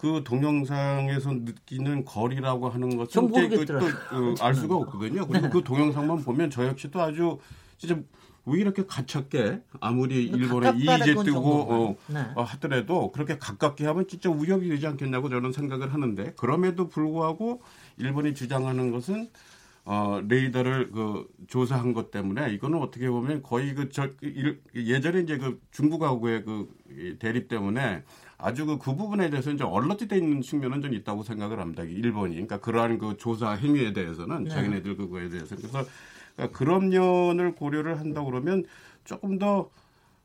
그 0.01 0.23
동영상에서 0.25 1.31
느끼는 1.33 2.07
거리라고 2.07 2.71
하는 2.71 2.97
것은 2.97 3.11
전 3.11 3.25
이제 3.29 3.43
모르겠더라고요. 3.43 3.93
그또알 4.35 4.55
수가 4.55 4.77
없거든요. 4.77 5.27
그리고 5.27 5.47
네. 5.47 5.51
그 5.53 5.63
동영상만 5.63 6.23
보면 6.25 6.49
저 6.49 6.67
역시도 6.67 7.03
아주 7.03 7.39
진짜 7.77 8.01
왜 8.47 8.61
이렇게 8.61 8.87
가깝게 8.87 9.61
아무리 9.79 10.31
건 10.49 10.79
이이제 10.79 11.13
뜨고 11.13 11.25
정도만. 11.25 11.43
어, 11.45 11.97
네. 12.07 12.27
어, 12.35 12.43
하더라도 12.43 13.13
그렇게 13.13 13.37
가깝게 13.37 13.85
하면 13.85 14.09
진짜 14.09 14.31
위협이 14.31 14.71
되지 14.71 14.87
않겠냐고 14.87 15.29
저는 15.29 15.53
생각을 15.53 15.93
하는데 15.93 16.33
그럼에도 16.39 16.89
불구하고 16.89 17.61
일본이 17.99 18.33
주장하는 18.33 18.93
것은 18.93 19.29
어, 19.85 20.21
레이더를 20.27 20.93
그 20.93 21.27
조사한 21.47 21.93
것 21.93 22.11
때문에 22.11 22.55
이거는 22.55 22.79
어떻게 22.79 23.11
보면 23.11 23.43
거의 23.43 23.75
그 23.75 23.91
저 23.91 24.09
예전에 24.75 25.21
이제 25.21 25.37
그 25.37 25.61
중국하고의 25.73 26.45
그 26.45 26.69
대립 27.19 27.49
때문에 27.49 28.03
아주 28.43 28.67
그, 28.67 28.79
그 28.79 28.95
부분에 28.97 29.31
대해서 29.31 29.51
이제 29.51 29.65
얼러티돼 29.65 30.17
있는 30.17 30.41
측면은 30.43 30.83
좀 30.83 30.95
있다고 30.95 31.23
생각을 31.23 31.61
합니다. 31.61 31.83
일본이. 31.83 32.35
그러니까 32.35 32.59
그러한 32.61 32.99
그 32.99 33.17
조사 33.17 33.53
행위에 33.53 33.93
대해서는 33.93 34.45
네. 34.45 34.51
자기네들 34.51 34.97
그거에 34.97 35.29
대해서 35.29 35.57
그래서 35.57 35.85
그러니까 36.37 36.59
그런 36.59 36.89
면을 36.91 37.55
고려를 37.55 37.99
한다 38.01 38.25
그러면 38.25 38.65
조금 39.05 39.39
더 39.39 39.71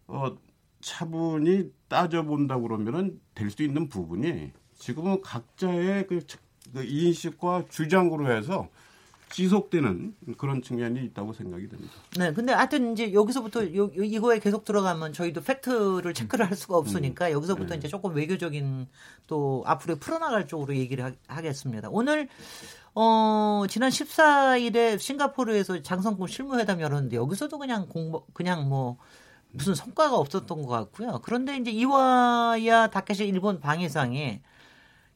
어, 0.08 0.38
차분히 0.82 1.72
따져본다 1.88 2.60
그러면은 2.60 3.20
될 3.34 3.50
수 3.50 3.64
있는 3.64 3.90
부분이 3.90 4.52
지금은 4.76 5.22
각자의 5.22 6.08
그, 6.08 6.20
그 6.74 6.84
인식과 6.84 7.66
주장으로 7.70 8.32
해서 8.32 8.70
지속되는 9.30 10.16
그런 10.38 10.62
측면이 10.62 11.04
있다고 11.06 11.34
생각이 11.34 11.68
됩니다. 11.68 11.94
네, 12.18 12.34
근데 12.34 12.54
하여튼 12.54 12.94
이제 12.94 13.14
여기서부터 13.14 13.64
요, 13.76 13.90
이거에 13.96 14.40
계속 14.40 14.64
들어가면 14.64 15.14
저희도 15.14 15.42
팩트를 15.42 16.14
체크를 16.14 16.48
할 16.48 16.56
수가 16.56 16.78
없으니까 16.78 17.28
음. 17.28 17.32
여기서부터 17.34 17.70
네. 17.70 17.78
이제 17.78 17.88
조금 17.88 18.16
외교적인 18.16 18.88
또 19.28 19.64
앞으로 19.66 19.98
풀어나갈 19.98 20.48
쪽으로 20.48 20.76
얘기를 20.76 21.16
하, 21.28 21.42
겠습니다 21.42 21.90
오늘 21.92 22.28
어, 22.94 23.66
지난 23.70 23.90
14일에 23.90 24.98
싱가포르에서 24.98 25.82
장성군 25.82 26.28
실무회담 26.28 26.80
열었는데 26.80 27.18
여기서도 27.18 27.58
그냥 27.58 27.88
공 27.90 28.22
그냥 28.34 28.70
뭐 28.70 28.98
무슨 29.52 29.74
성과가 29.74 30.18
없었던 30.18 30.62
것 30.64 30.68
같고요. 30.68 31.20
그런데 31.24 31.58
이제 31.58 31.72
이와야 31.72 32.88
다케시 32.88 33.26
일본 33.26 33.60
방위상이 33.60 34.42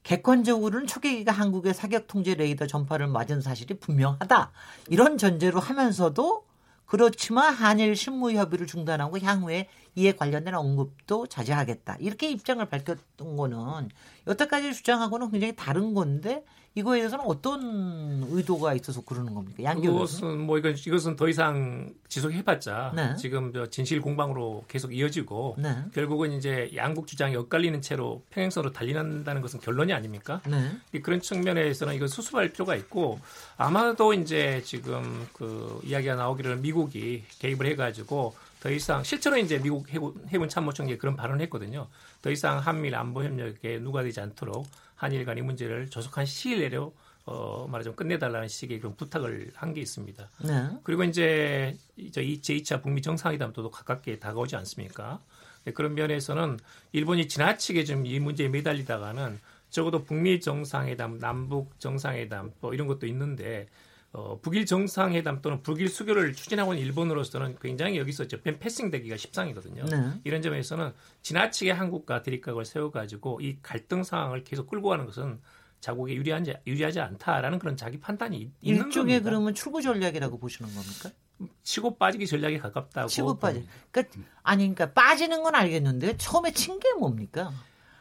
객관적으로는 0.10 0.88
초계기가 0.88 1.32
한국의 1.32 1.76
사격 1.76 2.08
통제 2.08 2.34
레이더 2.34 2.66
전파를 2.66 3.06
맞은 3.06 3.42
사실이 3.42 3.76
분명하다. 3.76 4.52
이런 4.88 5.20
전제로 5.20 5.60
하면서도 5.60 6.48
그렇지만 6.88 7.54
한일 7.54 7.96
신무 7.96 8.32
협의를 8.32 8.66
중단하고 8.66 9.20
향후에 9.20 9.70
이에 9.94 10.14
관련된 10.14 10.56
언급도 10.56 11.28
자제하겠다. 11.28 11.98
이렇게 12.00 12.32
입장을 12.32 12.66
밝혔던 12.66 13.38
거는 13.38 13.90
여태까지 14.26 14.74
주장하고는 14.74 15.30
굉장히 15.30 15.56
다른 15.56 15.94
건데 15.94 16.44
이거에 16.80 17.00
대해서는 17.00 17.26
어떤 17.26 18.28
의도가 18.32 18.74
있어서 18.74 19.02
그러는 19.02 19.34
겁니까? 19.34 19.64
양교 19.64 19.94
그것은 19.94 20.40
뭐 20.40 20.58
이건 20.58 20.76
이것은 20.76 21.16
더 21.16 21.28
이상 21.28 21.94
지속해봤자 22.08 22.94
네. 22.96 23.16
지금 23.18 23.54
진실 23.70 24.02
공방으로 24.02 24.64
계속 24.68 24.94
이어지고 24.96 25.58
네. 25.60 25.76
결국은 25.94 26.32
이제 26.32 26.72
양국 26.76 27.08
주장이 27.08 27.36
엇갈리는 27.36 27.82
채로 27.82 28.24
평행선으로 28.30 28.72
달리는다는 28.74 29.42
것은 29.42 29.60
결론이 29.60 29.94
아닙니까? 29.94 30.42
네. 30.48 31.00
그런 31.02 31.22
측면에서는 31.22 31.94
이거 31.94 32.08
수습할 32.08 32.50
필요가 32.50 32.76
있고 32.76 33.20
아마도 33.58 34.14
이제 34.14 34.62
지금 34.66 35.28
그 35.34 35.80
이야기가 35.84 36.16
나오기를 36.16 36.58
미국이 36.58 37.24
개입을 37.40 37.66
해가지고 37.68 38.34
더 38.60 38.70
이상 38.70 39.04
실제로 39.04 39.38
이제 39.38 39.58
미국 39.58 39.90
해군, 39.90 40.14
해군 40.28 40.50
참모총장이 40.50 40.98
그런 40.98 41.16
발언을 41.16 41.42
했거든요. 41.44 41.88
더 42.22 42.30
이상 42.30 42.60
한미 42.60 42.90
일 42.90 42.96
안보 42.96 43.24
협력에 43.24 43.80
누가 43.80 44.04
되지 44.04 44.20
않도록 44.20 44.68
한일 45.00 45.26
간의 45.26 45.44
문제를 45.44 45.90
조속한 45.90 46.26
시일 46.26 46.60
내로 46.60 46.94
어, 47.26 47.68
말하자면 47.70 47.96
끝내달라는 47.96 48.48
식의 48.48 48.80
그런 48.80 48.96
부탁을 48.96 49.52
한 49.56 49.74
게 49.74 49.82
있습니다. 49.82 50.30
네. 50.46 50.70
그리고 50.84 51.04
이제 51.04 51.78
저 52.12 52.22
제2차 52.22 52.82
북미 52.84 53.02
정상회담도 53.02 53.70
가깝게 53.72 54.20
다가오지 54.20 54.56
않습니까? 54.58 55.22
네, 55.64 55.72
그런 55.74 55.94
면에서는 55.96 56.58
일본이 56.92 57.28
지나치게 57.28 57.84
좀 57.86 58.06
이 58.06 58.20
문제에 58.20 58.50
매달리다가는 58.50 59.40
적어도 59.70 60.04
북미 60.04 60.40
정상회담, 60.40 61.20
남북 61.20 61.80
정상회담 61.80 62.52
뭐 62.60 62.74
이런 62.74 62.88
것도 62.88 63.06
있는데 63.08 63.68
어, 64.12 64.40
북일 64.42 64.66
정상회담 64.66 65.42
또는 65.42 65.62
북일 65.62 65.88
수교를 65.88 66.34
추진하고 66.34 66.74
있는 66.74 66.86
일본으로서는 66.88 67.58
굉장히 67.62 67.98
여기서 68.00 68.28
저편 68.28 68.58
패싱되기가 68.60 69.18
십상이거든요. 69.18 69.86
네. 69.86 70.14
이런 70.24 70.42
점에서는 70.42 70.94
지나치게 71.22 71.72
한국과 71.72 72.24
대립각을 72.24 72.66
세워가지고 72.66 73.42
이 73.42 73.60
갈등 73.62 74.04
상황을 74.04 74.44
계속 74.44 74.68
끌고 74.68 74.90
가는 74.90 75.06
것은 75.06 75.40
자국에 75.80 76.14
유리하지, 76.16 76.56
유리하지 76.66 77.00
않다라는 77.00 77.60
그런 77.60 77.78
자기 77.78 78.00
판단이 78.00 78.52
있는 78.62 78.86
일종의 78.88 79.16
겁니다. 79.18 79.30
그러면 79.30 79.54
출구 79.54 79.82
전략이라고 79.82 80.40
보시는 80.40 80.74
겁니까? 80.74 81.12
치고 81.64 81.96
빠지기 81.98 82.28
전략에 82.28 82.58
가깝다고. 82.58 83.08
치고 83.08 83.40
빠지. 83.40 83.66
그러니까 83.92 84.18
아니 84.44 84.64
그러니까 84.74 84.92
빠지는 84.92 85.42
건 85.44 85.56
알겠는데 85.56 86.18
처음에 86.18 86.52
친 86.52 86.80
게 86.80 86.92
뭡니까? 86.94 87.54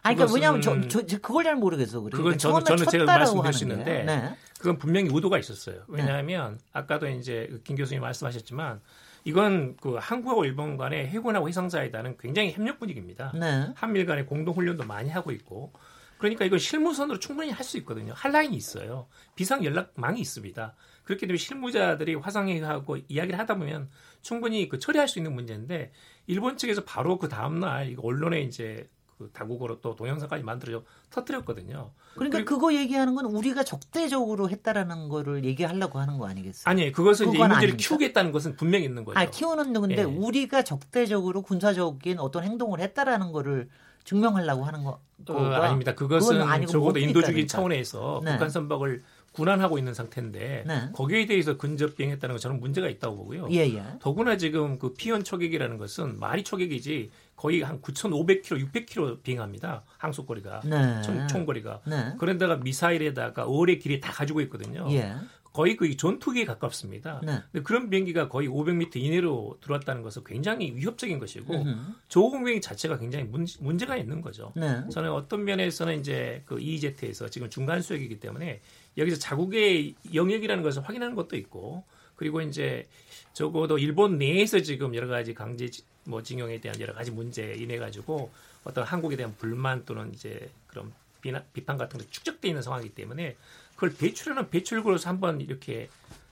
아니 0.03 0.17
그러니까 0.17 0.35
왜냐하면 0.35 0.61
저, 0.63 0.81
저, 0.89 1.07
저, 1.07 1.19
그걸 1.19 1.45
잘 1.45 1.55
모르겠어 1.55 2.01
그래. 2.01 2.17
그건 2.17 2.39
저는 2.39 2.65
저는 2.65 2.87
제가 2.87 3.05
말씀드릴 3.05 3.53
수 3.53 3.65
있는데 3.65 4.03
네. 4.05 4.35
그건 4.59 4.79
분명히 4.79 5.09
의도가 5.13 5.39
있었어요. 5.39 5.83
왜냐하면 5.89 6.59
네. 6.59 6.65
아까도 6.73 7.09
이제 7.09 7.47
그김 7.51 7.77
교수님 7.77 8.03
말씀하셨지만 8.03 8.81
이건 9.25 9.77
그 9.77 9.95
한국하고 9.95 10.45
일본 10.45 10.77
간의 10.77 11.07
해군하고 11.09 11.49
해상자에다는 11.49 12.17
굉장히 12.19 12.53
협력 12.53 12.79
분위기입니다. 12.79 13.33
네. 13.39 13.69
한밀 13.77 14.07
간의 14.07 14.27
공동 14.27 14.55
훈련도 14.55 14.85
많이 14.85 15.11
하고 15.11 15.31
있고 15.33 15.73
그러니까 16.19 16.45
이건 16.45 16.59
실무선으로 16.59 17.19
충분히 17.21 17.51
할 17.51 17.65
수 17.65 17.79
있거든요. 17.79 18.13
할 18.17 18.33
라인이 18.33 18.57
있어요. 18.57 19.07
비상 19.37 19.65
연락망이 19.65 20.21
있습니다. 20.21 20.75
그렇기 21.05 21.21
때문에 21.27 21.37
실무자들이 21.39 22.15
화상회의하고 22.17 22.99
이야기를 23.09 23.39
하다 23.39 23.57
보면 23.57 23.89
충분히 24.23 24.69
그 24.69 24.79
처리할 24.79 25.07
수 25.07 25.19
있는 25.19 25.35
문제인데 25.35 25.93
일본 26.27 26.57
측에서 26.57 26.85
바로 26.85 27.19
그 27.19 27.29
다음 27.29 27.61
날 27.61 27.95
언론에 28.03 28.41
이제 28.41 28.89
그 29.19 29.29
다국어로 29.33 29.81
또 29.81 29.97
동영상까지 29.97 30.45
만들어서 30.45 30.85
터뜨렸거든요. 31.11 31.91
그러니까 32.15 32.45
그거 32.45 32.73
얘기하는 32.73 33.17
건 33.17 33.27
우리가 33.27 33.65
적대적으로 33.65 34.49
했다라는 34.49 35.09
거를 35.09 35.45
얘기하려고 35.45 35.99
하는 35.99 36.19
거 36.19 36.29
아니겠어요? 36.29 36.71
아니, 36.71 36.93
그것은 36.93 37.31
이제 37.31 37.39
이 37.39 37.41
문제를 37.41 37.77
키우겠다는 37.77 38.31
것은 38.31 38.57
분명히 38.57 38.85
있는 38.85 39.05
거죠. 39.05 39.19
아, 39.19 39.25
키우는 39.27 39.73
건데 39.73 39.99
예. 39.99 40.03
우리가 40.05 40.63
적대적으로 40.63 41.43
군사적인 41.43 42.21
어떤 42.21 42.45
행동을 42.45 42.81
했다라는 42.81 43.33
거를 43.33 43.69
증명하려고 44.05 44.65
하는 44.65 44.85
거. 44.85 45.01
어, 45.29 45.35
아닙니다. 45.35 45.95
그것은 45.95 46.67
적어도 46.67 47.01
인도주의 47.01 47.47
차원에서 47.47 48.23
네. 48.25 48.33
북한 48.33 48.49
선박을 48.49 49.03
군안하고 49.33 49.79
있는 49.79 49.95
상태인데 49.95 50.65
네. 50.67 50.89
거기에 50.95 51.27
대해서 51.27 51.57
근접 51.59 51.97
비행했다는 51.97 52.35
건 52.35 52.41
저는 52.41 52.61
문제가 52.61 52.89
있다고 52.89 53.17
보고요. 53.17 53.49
예, 53.51 53.69
예. 53.69 53.85
더구나 54.01 54.37
지금 54.37 54.79
그 54.79 54.95
피원 54.95 55.25
초객이라는 55.25 55.77
것은 55.77 56.19
말이 56.19 56.43
초객이지 56.45 57.11
거의 57.39 57.63
한 57.63 57.81
9,500km, 57.81 58.73
600km 58.73 59.23
비행합니다. 59.23 59.85
항속거리가 59.97 60.63
네. 60.65 61.03
총, 61.03 61.29
총거리가. 61.29 61.83
네. 61.87 62.15
그런데가 62.19 62.57
미사일에다가 62.57 63.45
어뢰 63.45 63.79
길이 63.79 64.01
다 64.01 64.11
가지고 64.11 64.41
있거든요. 64.43 64.85
예. 64.91 65.15
거의 65.53 65.77
그 65.77 65.97
전투기에 65.97 66.45
가깝습니다. 66.45 67.21
네. 67.25 67.39
근데 67.53 67.63
그런 67.63 67.91
비행기가 67.91 68.29
거의 68.29 68.49
500m 68.49 68.97
이내로 68.97 69.59
들어왔다는 69.61 70.03
것은 70.03 70.25
굉장히 70.25 70.75
위협적인 70.75 71.21
것이고 71.21 71.65
조공 72.09 72.45
비행 72.45 72.61
자체가 72.61 72.99
굉장히 72.99 73.25
문, 73.25 73.79
제가 73.79 73.97
있는 73.97 74.21
거죠. 74.21 74.53
네. 74.57 74.83
저는 74.91 75.13
어떤 75.13 75.45
면에서는 75.45 76.01
이제 76.01 76.43
그 76.45 76.59
EEZ에서 76.59 77.29
지금 77.29 77.49
중간 77.49 77.83
수역이기 77.83 78.19
때문에 78.19 78.61
여기서 78.97 79.17
자국의 79.17 79.95
영역이라는 80.13 80.63
것을 80.65 80.83
확인하는 80.83 81.15
것도 81.15 81.37
있고 81.37 81.85
그리고 82.17 82.41
이제 82.41 82.89
적어도 83.33 83.79
일본 83.79 84.19
내에서 84.19 84.59
지금 84.59 84.97
여러 84.97 85.07
가지 85.07 85.35
강제 85.35 85.69
뭐 86.09 86.23
징용에 86.23 86.61
대한 86.61 86.81
여러 86.81 86.95
가지 86.95 87.11
문제 87.11 87.55
인해 87.55 87.79
가지고 87.79 88.31
어떤 88.65 88.85
한국에 88.85 89.17
대한 89.17 89.35
불만 89.37 89.85
또는 89.85 90.13
이제 90.15 90.51
그런 90.67 90.91
비난, 91.21 91.45
비판 91.53 91.77
같은 91.77 92.01
게 92.01 92.07
축적돼 92.11 92.49
있는 92.49 92.63
상황이기 92.63 92.95
때문에 92.95 93.37
그걸 93.75 93.95
배출하는 93.95 94.49
배출구로서 94.51 95.09
한번 95.11 95.41
이렇게 95.41 95.89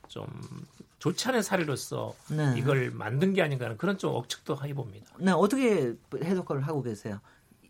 좀 0.09 0.27
좋지 0.99 1.29
않은 1.29 1.43
사례로서 1.43 2.17
네. 2.31 2.55
이걸 2.57 2.91
만든 2.91 3.35
게 3.35 3.43
아닌가 3.43 3.67
하는 3.67 3.77
그런 3.77 3.99
좀 3.99 4.15
억측도 4.15 4.57
해봅니다. 4.65 5.07
네, 5.19 5.31
어떻게 5.33 5.95
해석을 6.23 6.67
하고 6.67 6.83
계세요? 6.83 7.21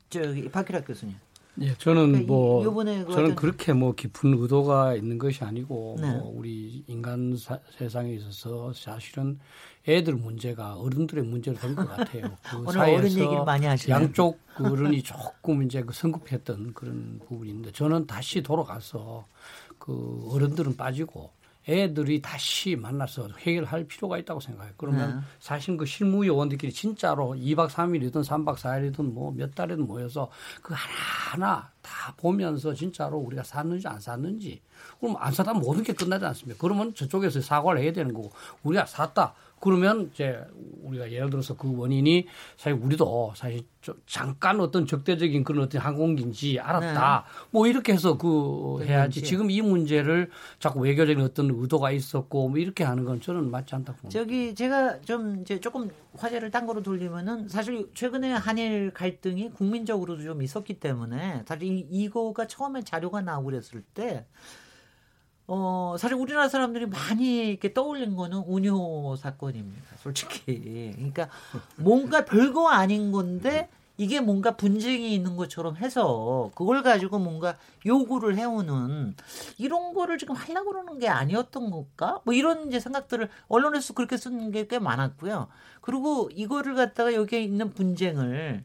저기 0.08 0.48
박희락 0.48 0.86
교수님. 0.86 1.16
예, 1.62 1.74
저는 1.78 2.12
그러니까 2.12 2.26
뭐 2.26 2.64
저는 2.64 3.04
어떤... 3.08 3.34
그렇게 3.34 3.72
뭐 3.72 3.94
깊은 3.94 4.34
의도가 4.34 4.94
있는 4.94 5.18
것이 5.18 5.42
아니고 5.42 5.96
네. 6.00 6.10
뭐 6.10 6.32
우리 6.36 6.84
인간 6.86 7.36
사, 7.36 7.58
세상에 7.78 8.12
있어서 8.12 8.72
사실은 8.74 9.40
애들 9.88 10.14
문제가 10.14 10.74
어른들의 10.76 11.24
문제로 11.24 11.56
된 11.56 11.74
것 11.76 11.88
같아요. 11.88 12.22
그 12.50 12.56
사이에서 12.72 13.02
양쪽 13.90 14.38
어른이 14.58 15.02
조금 15.02 15.62
이제 15.62 15.82
그 15.82 15.92
성급했던 15.92 16.74
그런 16.74 17.20
부분인데 17.28 17.72
저는 17.72 18.06
다시 18.06 18.42
돌아가서 18.42 19.24
그 19.78 20.28
어른들은 20.32 20.76
빠지고 20.76 21.30
애들이 21.68 22.22
다시 22.22 22.76
만나서 22.76 23.28
해결할 23.40 23.84
필요가 23.88 24.18
있다고 24.18 24.38
생각해요. 24.38 24.72
그러면 24.76 25.16
네. 25.16 25.22
사실 25.40 25.76
그 25.76 25.84
실무 25.84 26.24
요원들끼리 26.24 26.72
진짜로 26.72 27.34
2박 27.34 27.68
3일이든 27.70 28.24
3박 28.24 28.54
4일이든 28.56 29.02
뭐 29.12 29.32
몇 29.32 29.52
달이든 29.54 29.84
모여서 29.84 30.30
그 30.62 30.74
하나하나 30.76 31.72
다 31.82 32.14
보면서 32.16 32.72
진짜로 32.72 33.18
우리가 33.18 33.42
샀는지 33.42 33.88
안 33.88 33.98
샀는지 33.98 34.60
그럼 35.00 35.16
안 35.18 35.32
사다 35.32 35.54
모든 35.54 35.82
게 35.82 35.92
끝나지 35.92 36.24
않습니까? 36.26 36.56
그러면 36.60 36.94
저쪽에서 36.94 37.40
사과를 37.40 37.82
해야 37.82 37.92
되는 37.92 38.14
거고 38.14 38.30
우리가 38.62 38.86
샀다. 38.86 39.34
그러면 39.60 40.10
이제 40.12 40.38
우리가 40.82 41.10
예를 41.10 41.30
들어서 41.30 41.56
그 41.56 41.74
원인이 41.76 42.26
사실 42.56 42.78
우리도 42.80 43.32
사실 43.34 43.62
좀 43.80 43.94
잠깐 44.06 44.60
어떤 44.60 44.86
적대적인 44.86 45.44
그런 45.44 45.64
어떤 45.64 45.80
항공기인지 45.80 46.60
알았다. 46.60 47.24
네. 47.26 47.46
뭐 47.50 47.66
이렇게 47.66 47.92
해서 47.92 48.18
그 48.18 48.84
해야지. 48.84 49.22
지금 49.22 49.50
이 49.50 49.62
문제를 49.62 50.30
자꾸 50.58 50.80
외교적인 50.80 51.24
어떤 51.24 51.50
의도가 51.50 51.90
있었고 51.90 52.48
뭐 52.48 52.58
이렇게 52.58 52.84
하는 52.84 53.04
건 53.04 53.20
저는 53.20 53.50
맞지 53.50 53.74
않다고 53.74 53.98
봅니다. 53.98 54.18
저기 54.18 54.54
제가 54.54 55.00
좀 55.00 55.40
이제 55.40 55.58
조금 55.60 55.90
화제를 56.16 56.50
딴 56.50 56.66
거로 56.66 56.82
돌리면은 56.82 57.48
사실 57.48 57.88
최근에 57.94 58.32
한일 58.32 58.90
갈등이 58.92 59.50
국민적으로도 59.50 60.22
좀 60.22 60.42
있었기 60.42 60.80
때문에 60.80 61.44
사실 61.46 61.66
이, 61.66 61.86
이거가 61.90 62.46
처음에 62.46 62.82
자료가 62.82 63.20
나오고 63.22 63.46
그랬을 63.46 63.82
때 63.94 64.26
어, 65.48 65.94
사실 65.98 66.16
우리나라 66.16 66.48
사람들이 66.48 66.86
많이 66.86 67.48
이렇게 67.50 67.72
떠올린 67.72 68.16
거는 68.16 68.38
운요 68.46 69.14
사건입니다. 69.16 69.96
솔직히. 69.98 70.92
그러니까 70.96 71.28
뭔가 71.76 72.24
별거 72.24 72.68
아닌 72.68 73.12
건데 73.12 73.68
이게 73.98 74.20
뭔가 74.20 74.56
분쟁이 74.56 75.14
있는 75.14 75.36
것처럼 75.36 75.76
해서 75.76 76.50
그걸 76.54 76.82
가지고 76.82 77.18
뭔가 77.18 77.56
요구를 77.86 78.36
해오는 78.36 79.14
이런 79.56 79.94
거를 79.94 80.18
지금 80.18 80.34
하려고 80.34 80.72
그러는 80.72 80.98
게 80.98 81.08
아니었던 81.08 81.70
걸까? 81.70 82.20
뭐 82.24 82.34
이런 82.34 82.68
이제 82.68 82.78
생각들을 82.80 83.30
언론에서 83.48 83.94
그렇게 83.94 84.16
쓰는 84.16 84.50
게 84.50 84.66
꽤 84.68 84.78
많았고요. 84.80 85.46
그리고 85.80 86.28
이거를 86.34 86.74
갖다가 86.74 87.14
여기에 87.14 87.40
있는 87.42 87.72
분쟁을 87.72 88.64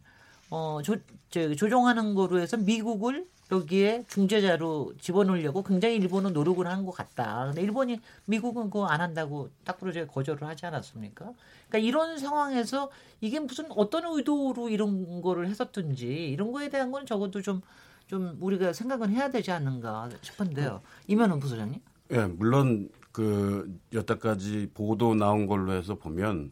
어, 0.49 0.82
조, 0.84 0.97
저, 1.29 1.53
조정하는 1.55 2.13
거로 2.15 2.39
해서 2.41 2.57
미국을 2.57 3.25
여기에 3.52 4.06
중재자로 4.08 4.93
집어넣으려고 4.99 5.62
굉장히 5.64 5.97
일본은 5.97 6.32
노력을 6.32 6.66
하는 6.66 6.86
것 6.86 6.91
같다. 6.91 7.45
근데 7.47 7.62
일본이 7.62 7.99
미국은 8.26 8.70
그거 8.70 8.86
안 8.88 9.02
한다고 9.02 9.49
딱 9.66 9.78
부러져 9.78 10.08
거절을 10.08 10.47
하지 10.47 10.66
않았습니까? 10.66 11.34
그러니까 11.68 11.78
이런 11.78 12.18
상황에서 12.18 12.89
이게 13.20 13.39
무슨 13.39 13.66
어떤 13.72 14.06
의도로 14.06 14.70
이런 14.70 15.22
거를 15.22 15.47
했었든지 15.47 16.32
이런 16.32 16.52
거에 16.52 16.70
대한 16.70 16.91
건 16.91 17.06
적어도 17.06 17.41
좀, 17.41 17.62
좀 18.08 18.38
우리가 18.39 18.72
생각은 18.72 19.10
해야 19.10 19.30
되지 19.30 19.52
않는가 19.52 20.10
싶은데요. 20.22 20.82
이면은 21.08 21.39
부소장님? 21.39 21.82
예, 22.12 22.18
네, 22.18 22.26
물론 22.28 22.89
그 23.12 23.78
여태까지 23.93 24.72
보도 24.74 25.14
나온 25.14 25.45
걸로 25.45 25.74
해서 25.74 25.95
보면 25.95 26.52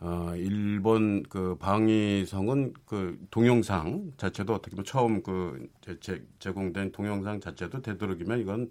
어, 0.00 0.32
일본 0.36 1.24
그 1.24 1.56
방위성은 1.56 2.74
그 2.86 3.18
동영상 3.30 4.12
자체도 4.16 4.54
어떻게 4.54 4.76
보면 4.76 4.84
처음 4.84 5.22
그 5.22 5.68
제, 6.00 6.22
제공된 6.38 6.92
동영상 6.92 7.40
자체도 7.40 7.82
되도록이면 7.82 8.40
이건 8.40 8.70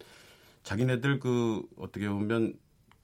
자기네들 0.63 1.19
그 1.19 1.63
어떻게 1.77 2.07
보면 2.07 2.53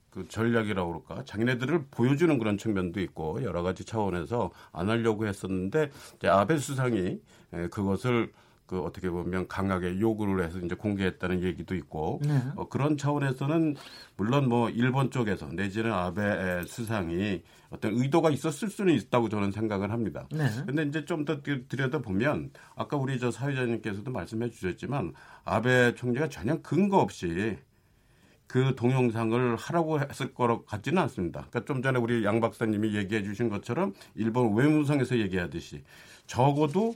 그 0.10 0.28
전략이라고 0.28 1.04
그럴까 1.04 1.26
자기네들을 1.26 1.86
보여주는 1.92 2.38
그런 2.38 2.58
측면도 2.58 3.02
있고 3.02 3.44
여러 3.44 3.64
가지 3.64 3.84
차원에서 3.84 4.52
안 4.72 4.90
하려고 4.90 5.26
했었는데 5.28 5.92
이제 6.16 6.28
아베 6.28 6.58
수상이 6.58 7.20
그것을 7.72 8.32
그 8.66 8.80
어떻게 8.82 9.10
보면 9.10 9.48
강하게 9.48 10.00
요구를 10.00 10.46
해서 10.46 10.60
이제 10.60 10.76
공개했다는 10.76 11.44
얘기도 11.44 11.76
있고 11.76 12.22
네. 12.24 12.42
어, 12.56 12.70
그런 12.70 12.98
차원에서는 12.98 13.76
물론 14.16 14.48
뭐 14.48 14.70
일본 14.70 15.12
쪽에서 15.12 15.48
내지는 15.48 15.92
아베 15.92 16.64
수상이 16.66 17.44
어떤 17.74 17.96
의도가 17.96 18.30
있었을 18.30 18.70
수는 18.70 18.94
있다고 18.94 19.30
저는 19.30 19.52
생각을 19.52 19.92
합니다. 19.92 20.28
네. 20.32 20.48
근데 20.66 20.84
이제 20.84 21.06
좀 21.06 21.24
더 21.26 21.42
들여다 21.42 22.00
보면 22.00 22.52
아까 22.76 22.98
우리 22.98 23.18
저 23.18 23.32
사회자님께서도 23.32 24.12
말씀해 24.12 24.50
주셨지만 24.50 25.14
아베 25.46 25.96
총재가 25.96 26.28
전혀 26.28 26.62
근거 26.62 26.98
없이 27.00 27.58
그 28.46 28.76
동영상을 28.76 29.56
하라고 29.56 30.02
했을 30.02 30.34
거로 30.34 30.66
같지는 30.66 31.02
않습니다. 31.04 31.48
그러니까 31.50 31.66
좀 31.66 31.82
전에 31.82 31.98
우리 31.98 32.26
양 32.26 32.42
박사님이 32.42 32.94
얘기해 32.96 33.24
주신 33.24 33.50
것처럼 33.50 33.94
일본 34.16 34.54
외무성에서 34.54 35.18
얘기하듯이 35.18 35.82
적어도 36.28 36.94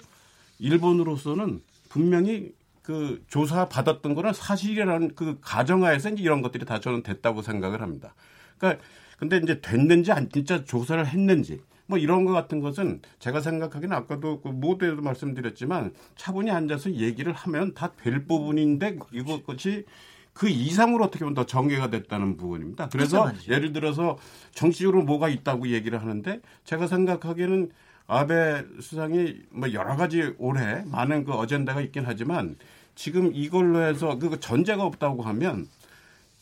일본으로서는 0.59 1.61
분명히 1.89 2.53
그 2.81 3.23
조사 3.27 3.67
받았던 3.69 4.13
거는 4.13 4.33
사실이라는 4.33 5.15
그 5.15 5.39
가정하에서 5.41 6.09
이제 6.09 6.23
이런 6.23 6.41
것들이 6.41 6.65
다 6.65 6.79
저는 6.79 7.01
됐다고 7.01 7.41
생각을 7.41 7.81
합니다. 7.81 8.13
그러니까 8.57 8.83
근데 9.17 9.37
이제 9.37 9.61
됐는지 9.61 10.11
안 10.11 10.29
진짜 10.29 10.63
조사를 10.63 11.05
했는지 11.05 11.59
뭐 11.87 11.97
이런 11.97 12.25
것 12.25 12.33
같은 12.33 12.59
것은 12.59 13.01
제가 13.19 13.41
생각하기는 13.41 13.95
아까도 13.95 14.41
그 14.41 14.49
모두에도 14.49 15.01
말씀드렸지만 15.01 15.93
차분히 16.15 16.51
앉아서 16.51 16.91
얘기를 16.93 17.33
하면 17.33 17.73
다 17.73 17.91
될 17.97 18.25
부분인데 18.25 18.99
이것이 19.11 19.85
그 20.33 20.47
이상으로 20.49 21.05
어떻게 21.05 21.19
보면 21.25 21.33
더 21.33 21.45
전개가 21.45 21.89
됐다는 21.89 22.37
부분입니다. 22.37 22.89
그래서 22.89 23.23
그렇죠, 23.23 23.51
예를 23.51 23.73
들어서 23.73 24.17
정치적으로 24.53 25.03
뭐가 25.03 25.29
있다고 25.29 25.69
얘기를 25.69 25.99
하는데 25.99 26.41
제가 26.63 26.85
생각하기에는 26.87 27.71
아베 28.05 28.63
수상이 28.79 29.35
뭐 29.49 29.73
여러 29.73 29.95
가지 29.95 30.33
올해 30.37 30.83
많은 30.85 31.23
그 31.25 31.33
어젠다가 31.33 31.81
있긴 31.81 32.03
하지만 32.05 32.55
지금 32.95 33.31
이걸로 33.33 33.81
해서 33.81 34.17
그 34.19 34.39
전제가 34.39 34.83
없다고 34.83 35.23
하면 35.23 35.67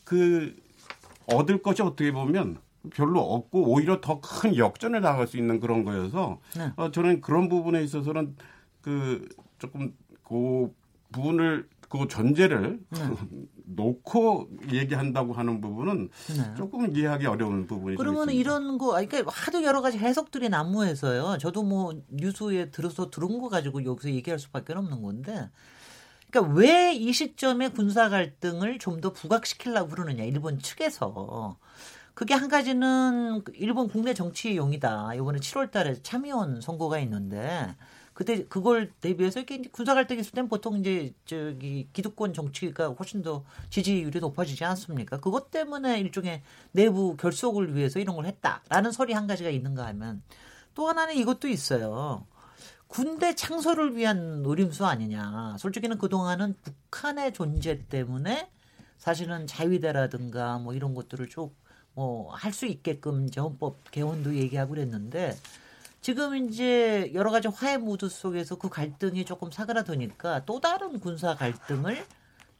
그 0.04 0.54
얻을 1.26 1.62
것이 1.62 1.82
어떻게 1.82 2.12
보면 2.12 2.58
별로 2.90 3.20
없고 3.20 3.70
오히려 3.72 4.00
더 4.00 4.20
큰 4.20 4.56
역전을 4.56 5.00
나갈 5.00 5.26
수 5.26 5.36
있는 5.36 5.60
그런 5.60 5.84
거여서 5.84 6.40
네. 6.56 6.72
어, 6.76 6.90
저는 6.90 7.20
그런 7.20 7.48
부분에 7.48 7.82
있어서는 7.84 8.36
그 8.82 9.28
조금 9.58 9.94
그 10.24 10.72
부분을 11.12 11.68
그 11.88 12.08
전제를 12.08 12.80
네. 12.90 12.98
놓고 13.68 14.48
얘기한다고 14.72 15.32
하는 15.32 15.60
부분은 15.60 16.08
네. 16.36 16.54
조금 16.56 16.94
이해하기 16.96 17.26
어려운 17.26 17.66
부분이 17.66 17.96
그러면 17.96 18.30
이런 18.30 18.78
거 18.78 18.92
그러니까 18.92 19.22
하도 19.28 19.62
여러 19.62 19.80
가지 19.82 19.98
해석들이 19.98 20.48
난무해서요. 20.48 21.38
저도 21.38 21.62
뭐 21.62 21.94
뉴스에 22.08 22.70
들어서 22.70 23.10
들은 23.10 23.40
거 23.40 23.48
가지고 23.48 23.84
여기서 23.84 24.10
얘기할 24.10 24.38
수밖에 24.38 24.72
없는 24.72 25.02
건데. 25.02 25.48
그러니까 26.30 26.54
왜 26.58 26.92
이 26.96 27.12
시점에 27.12 27.68
군사 27.68 28.08
갈등을 28.08 28.78
좀 28.78 29.00
더 29.00 29.12
부각시키려고 29.12 29.88
그러느냐 29.90 30.24
일본 30.24 30.58
측에서 30.58 31.56
그게 32.16 32.32
한 32.32 32.48
가지는 32.48 33.42
일본 33.52 33.88
국내 33.88 34.14
정치용이다. 34.14 35.16
이번에 35.16 35.38
7월 35.38 35.70
달에 35.70 36.00
참의원 36.02 36.62
선거가 36.62 36.98
있는데 37.00 37.76
그때 38.14 38.46
그걸 38.46 38.90
대비해서 39.02 39.38
이렇게 39.38 39.60
군사 39.70 39.92
갈등이 39.92 40.22
있을 40.22 40.32
땐 40.32 40.48
보통 40.48 40.78
이제 40.78 41.12
저기 41.26 41.90
기득권 41.92 42.32
정치가 42.32 42.88
훨씬 42.88 43.20
더 43.20 43.44
지지율이 43.68 44.18
높아지지 44.20 44.64
않습니까? 44.64 45.20
그것 45.20 45.50
때문에 45.50 46.00
일종의 46.00 46.40
내부 46.72 47.18
결속을 47.18 47.76
위해서 47.76 47.98
이런 47.98 48.16
걸 48.16 48.24
했다라는 48.24 48.92
설이 48.92 49.12
한 49.12 49.26
가지가 49.26 49.50
있는가 49.50 49.84
하면 49.88 50.22
또 50.74 50.88
하나는 50.88 51.16
이것도 51.16 51.48
있어요. 51.48 52.26
군대 52.86 53.34
창설을 53.34 53.94
위한 53.94 54.42
노림수 54.42 54.86
아니냐. 54.86 55.56
솔직히는 55.58 55.98
그동안은 55.98 56.56
북한의 56.62 57.34
존재 57.34 57.86
때문에 57.90 58.50
사실은 58.96 59.46
자위대라든가 59.46 60.56
뭐 60.60 60.72
이런 60.72 60.94
것들을 60.94 61.28
쭉 61.28 61.54
뭐 61.96 62.30
할 62.34 62.52
수 62.52 62.66
있게끔 62.66 63.26
이제 63.26 63.40
헌법 63.40 63.90
개헌도 63.90 64.36
얘기하고 64.36 64.70
그랬는데 64.74 65.36
지금 66.00 66.36
이제 66.36 67.10
여러 67.14 67.30
가지 67.32 67.48
화해 67.48 67.78
무드 67.78 68.08
속에서 68.08 68.56
그 68.58 68.68
갈등이 68.68 69.24
조금 69.24 69.50
사그라드니까 69.50 70.44
또 70.44 70.60
다른 70.60 71.00
군사 71.00 71.34
갈등을 71.34 72.06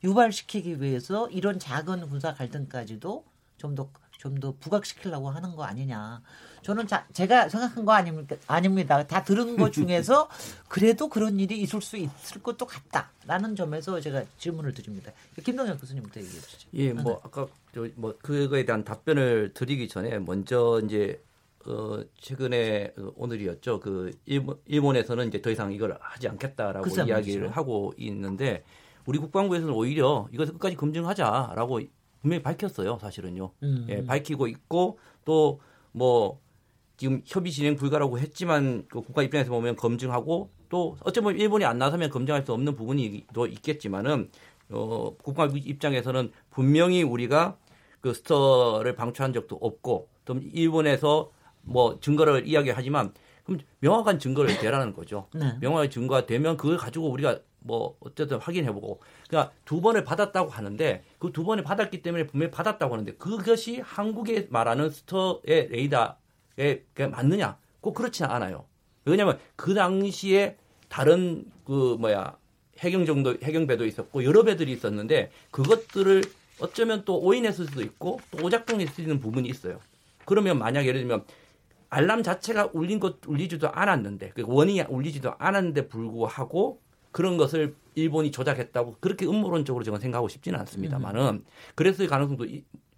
유발시키기 0.05 0.81
위해서 0.83 1.29
이런 1.31 1.59
작은 1.59 2.09
군사 2.09 2.35
갈등까지도 2.35 3.25
좀 3.59 3.75
더 3.77 3.91
좀더 4.19 4.55
부각시키려고 4.61 5.31
하는 5.31 5.55
거 5.57 5.65
아니냐. 5.65 6.23
저는 6.67 6.89
자, 6.89 7.07
제가 7.13 7.49
생각한 7.49 7.85
거 7.85 7.93
아닙니까? 7.93 8.35
아닙니다. 8.49 9.07
다 9.07 9.23
들은 9.23 9.57
것 9.57 9.73
중에서 9.73 10.29
그래도 10.69 11.09
그런 11.09 11.39
일이 11.39 11.61
있을 11.61 11.81
수 11.81 11.97
있을 11.97 12.43
것도 12.43 12.67
같다라는 12.67 13.55
점에서 13.55 14.01
제가 14.01 14.25
질문을 14.39 14.75
드립니다. 14.75 15.13
김동현 15.45 15.79
교수님부터 15.79 16.19
얘기해 16.19 16.41
주시죠. 16.41 16.69
예, 16.75 16.93
뭐 16.93 17.13
네. 17.13 17.19
아까 17.23 17.47
뭐 17.95 18.17
그거에 18.21 18.65
대한 18.65 18.83
답변을 18.83 19.53
드리기 19.55 19.87
전에 19.87 20.19
먼저 20.19 20.81
이제 20.85 21.23
어, 21.67 22.03
최근에 22.21 22.95
그 22.97 23.13
오늘이었죠. 23.15 23.79
그 23.79 24.11
일본, 24.25 24.59
일본에서는 24.67 25.29
이제 25.29 25.41
더 25.41 25.51
이상 25.51 25.73
이걸 25.73 25.97
하지 26.01 26.27
않겠다라고 26.27 26.89
이야기를 26.89 27.43
말이죠. 27.43 27.49
하고 27.49 27.95
있는데 27.97 28.65
우리 29.05 29.21
국방부에서는 29.21 29.73
오히려 29.73 30.27
이것을 30.33 30.55
끝까지 30.55 30.75
검증하자라고 30.75 31.81
분명히 32.23 32.43
밝혔어요. 32.43 32.99
사실은요. 33.01 33.53
음. 33.63 33.87
예, 33.89 34.05
밝히고 34.05 34.49
있고 34.49 34.99
또 35.25 35.61
뭐 35.97 36.39
지금 36.97 37.23
협의 37.25 37.53
진행 37.53 37.77
불가라고 37.77 38.19
했지만 38.19 38.85
그 38.89 39.01
국가 39.03 39.23
입장에서 39.23 39.51
보면 39.51 39.77
검증하고 39.77 40.51
또 40.69 40.97
어쩌면 41.01 41.37
일본이 41.37 41.65
안 41.65 41.79
나서면 41.79 42.11
검증할 42.11 42.45
수 42.45 42.53
없는 42.53 42.75
부분이 42.75 43.27
또 43.33 43.47
있겠지만은 43.47 44.31
어, 44.71 45.15
국방 45.23 45.51
입장에서는 45.55 46.33
분명히 46.51 47.03
우리가 47.03 47.57
그 48.01 48.15
스터를 48.15 48.95
방출한 48.97 49.33
적도 49.33 49.57
없고 49.57 50.09
또 50.25 50.39
일본에서 50.53 51.31
뭐 51.63 51.99
증거를 52.01 52.47
이야기하지만 52.47 53.13
그럼 53.45 53.61
명확한 53.81 54.19
증거를 54.19 54.59
대라는 54.59 54.93
거죠. 54.93 55.29
네. 55.35 55.57
명확한 55.61 55.91
증거가 55.91 56.27
되면 56.27 56.57
그걸 56.57 56.77
가지고 56.77 57.11
우리가 57.11 57.39
뭐 57.61 57.97
어쨌든 58.01 58.39
확인해보고 58.39 59.01
그러니까 59.29 59.53
두 59.65 59.81
번을 59.81 60.05
받았다고 60.05 60.51
하는데 60.51 61.05
그 61.19 61.33
두 61.33 61.45
번을 61.45 61.65
받았기 61.65 62.03
때문에 62.03 62.27
분명히 62.27 62.51
받았다고 62.51 62.95
하는데 62.95 63.13
그것이 63.15 63.81
한국에 63.81 64.47
말하는 64.51 64.91
스터의 64.91 65.69
레이더에 65.71 66.09
맞느냐? 67.11 67.59
꼭 67.81 67.95
그렇지는 67.95 68.31
않아요. 68.31 68.67
왜냐하면 69.05 69.39
그 69.55 69.75
당시에 69.75 70.57
다른 70.89 71.45
그 71.65 71.97
뭐야 72.01 72.37
해경 72.79 73.07
정도 73.07 73.37
해경배도 73.43 73.87
있었고 73.87 74.25
여러 74.25 74.43
배들이 74.43 74.73
있었는데 74.73 75.31
그것들을 75.51 76.23
어쩌면 76.61 77.05
또 77.05 77.19
오인했을 77.21 77.67
수도 77.67 77.83
있고 77.83 78.21
또 78.31 78.45
오작동했을 78.45 78.95
수 78.95 79.01
있는 79.01 79.21
부분이 79.21 79.49
있어요. 79.49 79.81
그러면 80.25 80.59
만약 80.59 80.87
예를 80.87 81.01
들면 81.01 81.25
알람 81.89 82.23
자체가 82.23 82.71
울린 82.73 82.99
것 82.99 83.19
울리지도 83.27 83.71
않았는데 83.71 84.31
그 84.31 84.43
원인이 84.47 84.83
울리지도 84.89 85.35
않았는데 85.39 85.89
불구하고 85.89 86.81
그런 87.13 87.37
것을 87.37 87.75
일본이 87.95 88.31
조작했다고 88.31 88.97
그렇게 89.01 89.25
음모론적으로 89.27 89.85
저는 89.85 90.01
생각하고 90.01 90.29
싶지는 90.29 90.59
않습니다만은 90.61 91.45
그랬을 91.75 92.09
가능성도 92.09 92.47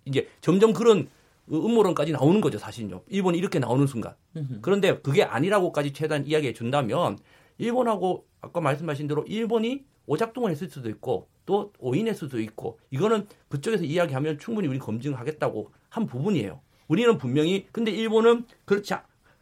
이제 0.04 0.28
점점 0.40 0.72
그런 0.72 1.08
음모론까지 1.50 2.12
나오는 2.12 2.40
거죠 2.40 2.58
사실은요. 2.58 3.02
일본이 3.08 3.38
이렇게 3.38 3.58
나오는 3.58 3.86
순간. 3.86 4.14
그런데 4.62 4.98
그게 5.00 5.22
아니라고까지 5.22 5.92
최대한 5.92 6.26
이야기해 6.26 6.52
준다면 6.52 7.18
일본하고 7.58 8.26
아까 8.40 8.60
말씀하신 8.60 9.06
대로 9.08 9.24
일본이 9.24 9.84
오작동을 10.06 10.50
했을 10.50 10.68
수도 10.70 10.88
있고 10.88 11.28
또 11.46 11.72
오인했을 11.78 12.28
수도 12.28 12.40
있고 12.40 12.78
이거는 12.90 13.26
그쪽에서 13.48 13.84
이야기하면 13.84 14.38
충분히 14.38 14.68
우리 14.68 14.78
검증하겠다고 14.78 15.72
한 15.88 16.06
부분이에요. 16.06 16.60
우리는 16.88 17.18
분명히 17.18 17.66
근데 17.72 17.90
일본은 17.90 18.46
그렇지 18.64 18.94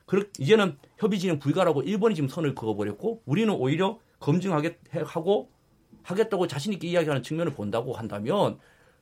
그렇 0.06 0.22
이제는 0.38 0.76
협의 0.98 1.18
진행 1.18 1.38
불가라고 1.38 1.82
일본이 1.82 2.14
지금 2.14 2.28
선을 2.28 2.54
그어버렸고 2.54 3.22
우리는 3.26 3.52
오히려 3.52 3.98
검증하겠 4.20 4.78
하고 5.04 5.50
하겠다고 6.02 6.46
자신 6.46 6.72
있게 6.72 6.88
이야기하는 6.88 7.22
측면을 7.22 7.52
본다고 7.52 7.92
한다면 7.92 8.58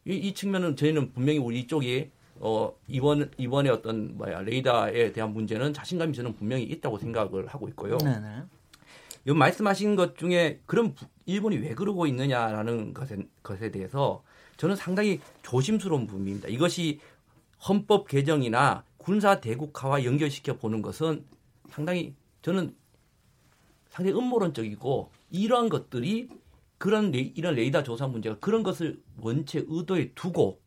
이, 0.07 0.15
이 0.15 0.35
측면은 0.35 0.77
저희는 0.77 1.13
분명히 1.13 1.39
우리 1.39 1.67
쪽이 1.67 2.11
어 2.41 2.75
이번 2.89 3.31
이번에 3.39 3.71
어떤 3.71 4.17
뭐야 4.17 4.43
레이더에 4.43 5.13
대한 5.13 5.33
문제는 5.33 5.73
자신감이 5.73 6.13
저는 6.15 6.35
분명히 6.35 6.65
있다고 6.65 6.99
생각을 6.99 7.47
하고 7.47 7.69
있고요. 7.69 7.99
네네. 7.99 8.43
이 9.27 9.33
말씀하신 9.33 9.97
것 9.97 10.19
중에 10.19 10.61
그럼 10.67 10.95
일본이 11.27 11.57
왜 11.57 11.75
그러고 11.75 12.07
있느냐라는 12.07 12.93
것에, 12.93 13.17
것에 13.43 13.71
대해서 13.71 14.23
저는 14.57 14.77
상당히 14.77 15.21
조심스러운 15.43 16.07
부분입니다. 16.07 16.49
이것이 16.49 17.01
헌법 17.67 18.09
개정이나 18.09 18.85
군사 18.99 19.41
대국화와 19.41 20.05
연결시켜 20.05 20.57
보는 20.57 20.83
것은 20.83 21.25
상당히 21.71 22.15
저는 22.43 22.75
상당히 23.89 24.19
음모론적이고 24.19 25.11
이러한 25.31 25.69
것들이 25.69 26.29
그런 26.79 27.11
레, 27.11 27.33
이런 27.35 27.55
레이더 27.55 27.83
조사 27.83 28.07
문제가 28.07 28.37
그런 28.39 28.63
것을 28.63 29.01
원체 29.21 29.65
의도에 29.67 30.13
두고 30.15 30.61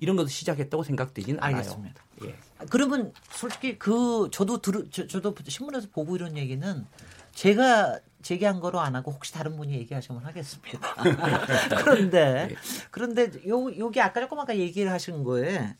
이런 0.00 0.16
것을 0.16 0.30
시작했다고 0.30 0.82
생각되지는 0.82 1.40
않아요. 1.40 1.58
알겠습니다. 1.58 2.02
예. 2.24 2.34
그러면 2.70 3.12
솔직히 3.30 3.78
그 3.78 4.28
저도 4.32 4.60
들 4.60 4.88
저, 4.90 5.06
저도 5.06 5.34
신문에서 5.46 5.88
보고 5.92 6.16
이런 6.16 6.36
얘기는 6.36 6.86
제가 7.34 8.00
제기한 8.22 8.60
거로 8.60 8.80
안 8.80 8.96
하고 8.96 9.12
혹시 9.12 9.32
다른 9.32 9.56
분이 9.56 9.72
얘기하시면 9.74 10.22
하겠습니다. 10.24 10.80
그런데 11.78 12.48
네. 12.48 12.56
그런데 12.90 13.30
요 13.48 13.74
요게 13.76 14.00
아까 14.00 14.20
조금 14.20 14.38
아까 14.38 14.56
얘기를 14.56 14.90
하신 14.90 15.22
거에 15.24 15.74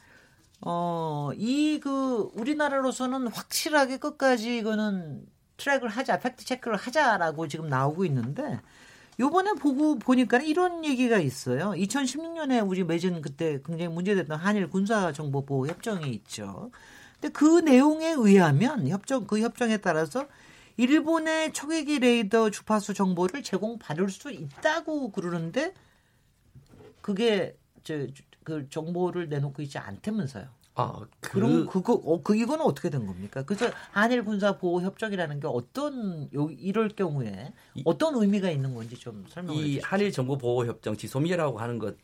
어 0.62 1.32
이 1.36 1.80
그 1.82 2.30
우리나라로서는 2.34 3.28
확실하게 3.28 3.96
끝까지 3.98 4.58
이거는 4.58 5.24
트랙을 5.56 5.88
하자, 5.88 6.18
팩트 6.20 6.44
체크를 6.44 6.76
하자라고 6.76 7.48
지금 7.48 7.68
나오고 7.68 8.04
있는데 8.06 8.60
요번에 9.20 9.52
보고 9.52 9.98
보니까 9.98 10.38
이런 10.38 10.84
얘기가 10.84 11.18
있어요. 11.18 11.72
2016년에 11.72 12.66
우리 12.66 12.82
맺은 12.82 13.22
그때 13.22 13.60
굉장히 13.64 13.92
문제됐던 13.92 14.38
한일 14.38 14.70
군사 14.70 15.12
정보 15.12 15.44
보호 15.44 15.66
협정이 15.66 16.10
있죠. 16.14 16.70
근데 17.20 17.32
그 17.32 17.60
내용에 17.60 18.14
의하면 18.16 18.88
협정 18.88 19.26
그 19.26 19.40
협정에 19.40 19.76
따라서 19.76 20.26
일본의 20.78 21.52
초계기 21.52 21.98
레이더 21.98 22.50
주파수 22.50 22.94
정보를 22.94 23.42
제공받을 23.42 24.08
수 24.08 24.30
있다고 24.30 25.12
그러는데 25.12 25.74
그게 27.02 27.56
저 27.84 28.08
그 28.44 28.68
정보를 28.68 29.28
내놓고 29.28 29.62
있지 29.62 29.78
않다면서요. 29.78 30.48
아, 30.80 31.06
그... 31.20 31.32
그럼 31.32 31.66
그거 31.66 31.94
어, 31.94 32.22
그 32.22 32.36
이거는 32.36 32.64
어떻게 32.64 32.90
된 32.90 33.06
겁니까? 33.06 33.42
그래서 33.42 33.70
한일 33.92 34.24
군사 34.24 34.56
보호 34.56 34.80
협정이라는 34.80 35.40
게 35.40 35.46
어떤 35.46 36.28
요 36.34 36.48
이럴 36.50 36.88
경우에 36.88 37.52
어떤 37.84 38.14
의미가 38.14 38.50
있는 38.50 38.74
건지 38.74 38.96
좀 38.96 39.24
설명해 39.28 39.58
주시죠. 39.60 39.78
이 39.78 39.80
한일 39.82 40.12
정보 40.12 40.36
보호 40.36 40.66
협정 40.66 40.96
지소미아라고 40.96 41.58
하는 41.58 41.78
것 41.78 41.96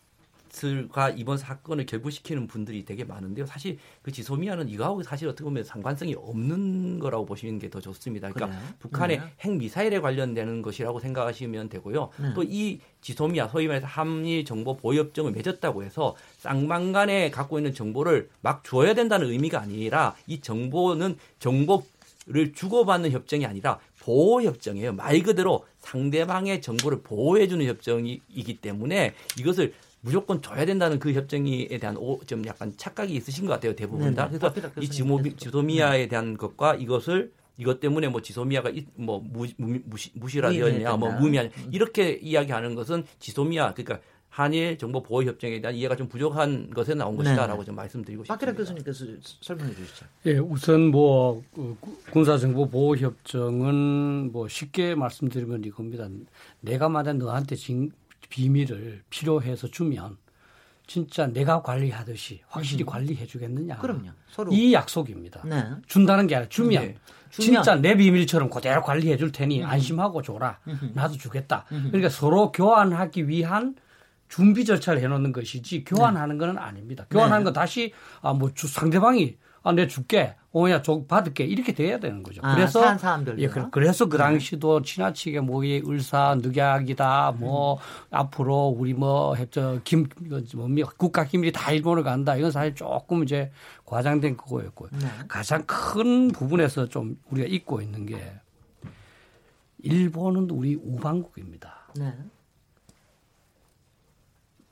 것과 0.61 1.11
이번 1.11 1.39
사건을 1.39 1.87
결부시키는 1.87 2.47
분들이 2.47 2.85
되게 2.85 3.05
많은데요. 3.05 3.47
사실 3.47 3.79
그 4.03 4.11
지소미아는 4.11 4.69
이거하고 4.69 5.03
사실 5.03 5.29
어떻게 5.29 5.45
보면 5.45 5.65
상관성이 5.65 6.15
없는 6.15 6.99
거라고 6.99 7.27
보시는 7.27 7.59
게 7.59 7.67
더 7.69 7.81
좋습니다. 7.81 8.31
그러니까 8.31 8.59
그래요? 8.59 8.75
북한의 8.79 9.19
네. 9.19 9.25
핵 9.41 9.57
미사일에 9.57 10.01
관련되는 10.01 10.63
것이라고 10.63 11.01
생각하시면 11.01 11.69
되고요. 11.69 12.11
네. 12.19 12.35
또이 12.35 12.81
지소미아 13.01 13.49
소위 13.49 13.67
말해서 13.67 13.87
한일 13.87 14.45
정보 14.45 14.77
보협정을 14.77 15.33
맺었다고 15.33 15.83
해서 15.85 16.17
쌍방간에 16.39 17.31
갖고 17.31 17.59
있는 17.59 17.75
정보를 17.75 18.31
막 18.41 18.65
줘야 18.65 18.95
된다는 18.95 19.31
의미가 19.31 19.61
아니라 19.61 20.15
이 20.27 20.41
정보는 20.41 21.17
정보를 21.39 22.53
주고받는 22.55 23.11
협정이 23.11 23.47
아니라 23.47 23.79
보호 24.01 24.43
협정이에요. 24.43 24.93
말 24.93 25.21
그대로 25.23 25.67
상대방의 25.81 26.63
정보를 26.63 27.03
보호해주는 27.03 27.65
협정이기 27.67 28.59
때문에 28.61 29.15
이것을 29.39 29.75
무조건 30.01 30.41
줘야 30.41 30.65
된다는 30.65 30.99
그 30.99 31.13
협정에 31.13 31.67
대한 31.81 31.97
오, 31.97 32.19
좀 32.25 32.47
약간 32.47 32.73
착각이 32.77 33.15
있으신 33.15 33.47
것 33.47 33.55
같아요 33.55 33.75
대부분 33.75 34.15
다. 34.15 34.29
그래서 34.29 34.53
이 34.81 34.89
지모비, 34.89 35.37
지소미아에 35.37 36.09
대한 36.09 36.37
것과 36.37 36.77
이것을 36.77 37.33
이것 37.59 37.81
때문에 37.81 38.09
뭐 38.09 38.21
지소미아가 38.21 38.71
뭐 38.95 39.21
무, 39.25 39.47
무, 39.57 39.79
무시, 39.85 40.11
무시라되었냐, 40.15 40.97
뭐 40.97 41.11
무미한 41.13 41.47
음. 41.47 41.71
이렇게 41.73 42.13
이야기하는 42.13 42.75
것은 42.75 43.05
지소미아 43.19 43.73
그러니까 43.73 44.01
한일 44.29 44.77
정보 44.77 45.03
보호 45.03 45.23
협정에 45.23 45.63
대한 45.63 45.75
이해가 45.75 45.97
좀 45.97 46.09
부족한 46.09 46.69
것에 46.69 46.95
나온 46.95 47.17
것이다라고 47.17 47.65
좀 47.65 47.75
말씀드리고 47.75 48.25
싶습니다. 48.25 48.35
박기락 48.35 48.57
교수님께서 48.59 49.07
설명해 49.41 49.75
주시죠. 49.75 50.05
예, 50.27 50.37
우선 50.37 50.91
뭐그 50.91 51.79
군사 52.13 52.37
정보 52.37 52.69
보호 52.69 52.95
협정은 52.97 54.33
뭐 54.33 54.47
쉽게 54.47 54.95
말씀드리면 54.95 55.65
이겁니다. 55.65 56.07
내가 56.61 56.91
만약 56.91 57.17
너한테 57.17 57.57
진, 57.57 57.91
비밀을 58.29 59.03
필요해서 59.11 59.69
주면 59.69 60.17
진짜 60.87 61.27
내가 61.27 61.63
관리하듯이 61.63 62.43
확실히 62.49 62.85
음. 62.85 62.87
관리해 62.87 63.27
주겠느냐. 63.27 63.79
그럼요. 63.79 64.11
서로. 64.31 64.53
이 64.53 64.73
약속입니다. 64.73 65.43
네. 65.45 65.71
준다는 65.87 66.27
게 66.27 66.37
아니라 66.37 66.49
주면, 66.49 66.83
네. 66.83 66.97
주면, 67.31 67.63
진짜 67.65 67.75
내 67.75 67.97
비밀처럼 67.97 68.49
그대로 68.51 68.83
관리해 68.83 69.17
줄 69.17 69.33
테니 69.33 69.63
음. 69.63 69.67
안심하고 69.67 70.23
줘라. 70.23 70.61
음. 70.69 70.93
나도 70.95 71.17
주겠다. 71.17 71.65
음. 71.73 71.89
그러니까 71.89 72.09
서로 72.09 72.53
교환하기 72.53 73.29
위한 73.29 73.75
준비 74.29 74.65
절차를 74.65 75.03
해 75.03 75.09
놓는 75.09 75.33
것이지 75.33 75.85
교환하는 75.85 76.39
네. 76.39 76.47
건 76.47 76.59
아닙니다. 76.59 77.07
교환하는 77.11 77.41
네. 77.41 77.45
건 77.45 77.53
다시 77.53 77.93
아, 78.23 78.33
뭐 78.33 78.53
주, 78.55 78.69
상대방이 78.69 79.37
아, 79.63 79.73
내 79.73 79.89
줄게. 79.89 80.37
오야 80.59 80.81
저 80.81 81.03
받을게 81.05 81.45
이렇게 81.45 81.75
돼야 81.75 81.99
되는 82.01 82.23
거죠. 82.23 82.41
아, 82.43 82.55
그래서 82.55 82.81
예, 83.37 83.47
그래서 83.71 84.07
그 84.07 84.17
네. 84.17 84.23
당시도 84.23 84.81
지나치게 84.81 85.41
뭐 85.41 85.63
이 85.63 85.83
을사 85.87 86.39
늑약이다 86.41 87.33
뭐 87.39 87.75
음. 87.75 87.79
앞으로 88.11 88.69
우리 88.69 88.95
뭐 88.95 89.35
heb저 89.35 89.81
김 89.85 90.09
뭡니까 90.55 90.91
국가 90.97 91.25
기밀이 91.25 91.53
다 91.53 91.73
일본을 91.73 92.05
간다 92.05 92.37
이건 92.37 92.51
사실 92.51 92.75
조금 92.75 93.23
이제 93.23 93.51
과장된 93.85 94.39
그거였고요. 94.39 94.89
네. 94.95 95.09
가장 95.29 95.63
큰 95.67 96.29
부분에서 96.29 96.87
좀 96.87 97.19
우리가 97.31 97.47
잊고 97.49 97.83
있는 97.83 98.07
게 98.07 98.17
일본은 99.81 100.49
우리 100.51 100.75
우방국입니다. 100.75 101.93
네. 101.97 102.15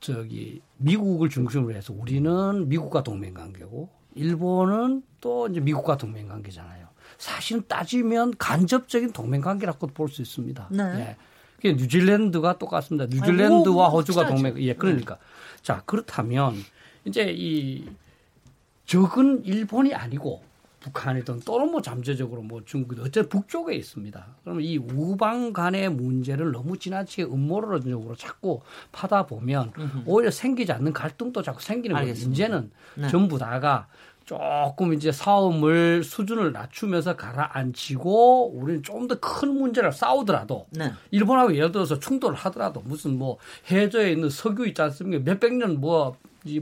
저기 0.01 0.63
미국을 0.79 1.29
중심으로 1.29 1.75
해서 1.75 1.93
우리는 1.93 2.69
미국과 2.71 3.03
동맹 3.03 3.35
관계고 3.35 3.91
일본은 4.15 5.03
또 5.25 5.49
이제 5.49 5.59
미국과 5.59 5.97
동맹 5.97 6.29
관계잖아요. 6.29 6.87
사실은 7.17 7.65
따지면 7.67 8.35
간접적인 8.37 9.13
동맹 9.15 9.41
관계라고 9.41 9.87
볼수 9.87 10.21
있습니다. 10.21 10.69
네. 10.71 11.17
예. 11.65 11.73
뉴질랜드가 11.73 12.59
똑같습니다. 12.59 13.07
뉴질랜드와 13.07 13.87
아이고, 13.87 13.97
호주가 13.97 14.27
동맹, 14.27 14.59
예, 14.59 14.75
그러니까. 14.75 15.17
자, 15.63 15.83
그렇다면 15.87 16.57
이제 17.07 17.33
이 17.35 17.89
적은 18.85 19.47
일본이 19.47 19.95
아니고 19.95 20.43
북한이든 20.81 21.41
또는 21.47 21.71
뭐 21.71 21.81
잠재적으로 21.81 22.43
뭐 22.43 22.61
중국 22.67 22.99
어쨌든 23.01 23.31
북쪽에 23.31 23.75
있습니다. 23.75 24.27
그러면 24.43 24.63
이 24.63 24.77
우방 24.77 25.55
간의 25.55 25.89
문제를 25.89 26.53
너무 26.53 26.79
지나치게 26.79 27.25
음모론적으로 27.25 28.15
자꾸 28.15 28.61
파다 28.93 29.25
보면 29.25 29.73
오히려 30.05 30.31
생기지 30.31 30.73
않는 30.73 30.93
갈등도 30.93 31.41
자꾸 31.41 31.63
생기는 31.63 31.97
거예요. 31.97 32.13
문제는 32.13 32.71
네. 32.97 33.09
전부 33.09 33.39
다가 33.39 33.89
조금 34.25 34.95
이제 34.95 35.13
싸움을 35.13 36.03
수준을 36.05 36.53
낮추면서 36.53 37.17
가라앉히고 37.17 38.53
우리는 38.55 38.83
좀 38.83 39.07
더 39.09 39.19
큰 39.21 39.55
문제를 39.55 39.93
싸우더라도 39.93 40.67
네. 40.71 40.93
일본하고 41.11 41.55
예를 41.55 41.73
들어서 41.73 41.99
충돌을 41.99 42.35
하더라도 42.37 42.81
무슨 42.85 43.19
뭐 43.19 43.37
해저에 43.71 44.13
있는 44.13 44.31
석유 44.31 44.67
있지 44.67 44.81
않습니까? 44.83 45.23
몇백 45.25 45.55
년 45.55 45.79
뭐 45.81 46.15
이 46.47 46.61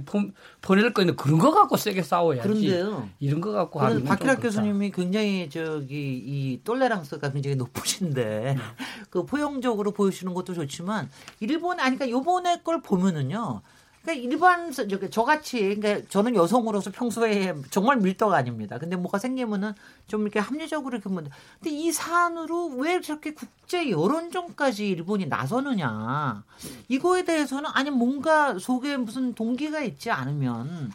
보낼 0.61 0.95
거 0.95 1.03
있는 1.03 1.17
그런 1.17 1.41
거 1.41 1.51
갖고 1.51 1.77
세게 1.77 2.03
싸워야지. 2.05 2.47
그런데요. 2.49 3.09
이런 3.19 3.41
거 3.41 3.51
갖고 3.51 3.81
하면 3.81 4.05
박희락 4.05 4.41
교수님이 4.41 4.93
굉장히 4.93 5.51
저기 5.51 6.23
이 6.25 6.61
똘레랑스가 6.63 7.33
굉장히 7.33 7.57
높으신데 7.57 8.57
그 9.11 9.25
포용적으로 9.27 9.91
보여주시는 9.91 10.35
것도 10.35 10.55
좋지만 10.55 11.09
일본 11.41 11.81
아니 11.81 11.97
그러니까 11.97 12.17
요번에 12.17 12.61
걸 12.63 12.81
보면은요. 12.81 13.63
그러니까 14.03 14.13
일반 14.13 14.73
저같이 15.11 15.77
그러니까 15.77 16.07
저는 16.09 16.35
여성으로서 16.35 16.91
평소에 16.91 17.55
정말 17.71 17.99
밀떡 17.99 18.33
아닙니다. 18.33 18.79
근데 18.79 18.97
뭐가 18.97 19.19
생기면은 19.19 19.73
좀 20.09 20.23
이렇게 20.23 20.41
합리적으로 20.41 20.97
이렇게 20.97 21.09
보면 21.09 21.31
근데 21.61 21.77
이 21.77 21.93
사안으로 21.93 22.67
왜 22.79 23.01
저렇게 23.01 23.33
국제 23.33 23.91
여론전까지 23.91 24.89
일본이 24.89 25.27
나서느냐 25.27 26.43
이거에 26.89 27.25
대해서는 27.25 27.71
아니 27.73 27.91
뭔가 27.91 28.59
속에 28.59 28.97
무슨 28.97 29.35
동기가 29.35 29.81
있지 29.83 30.11
않으면 30.11 30.93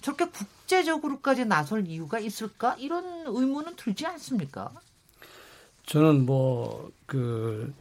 저렇게 0.00 0.26
국제적으로까지 0.26 1.44
나설 1.44 1.86
이유가 1.86 2.18
있을까 2.18 2.74
이런 2.78 3.24
의문은 3.26 3.76
들지 3.76 4.06
않습니까? 4.06 4.72
저는 5.86 6.26
뭐 6.26 6.90
그 7.08 7.72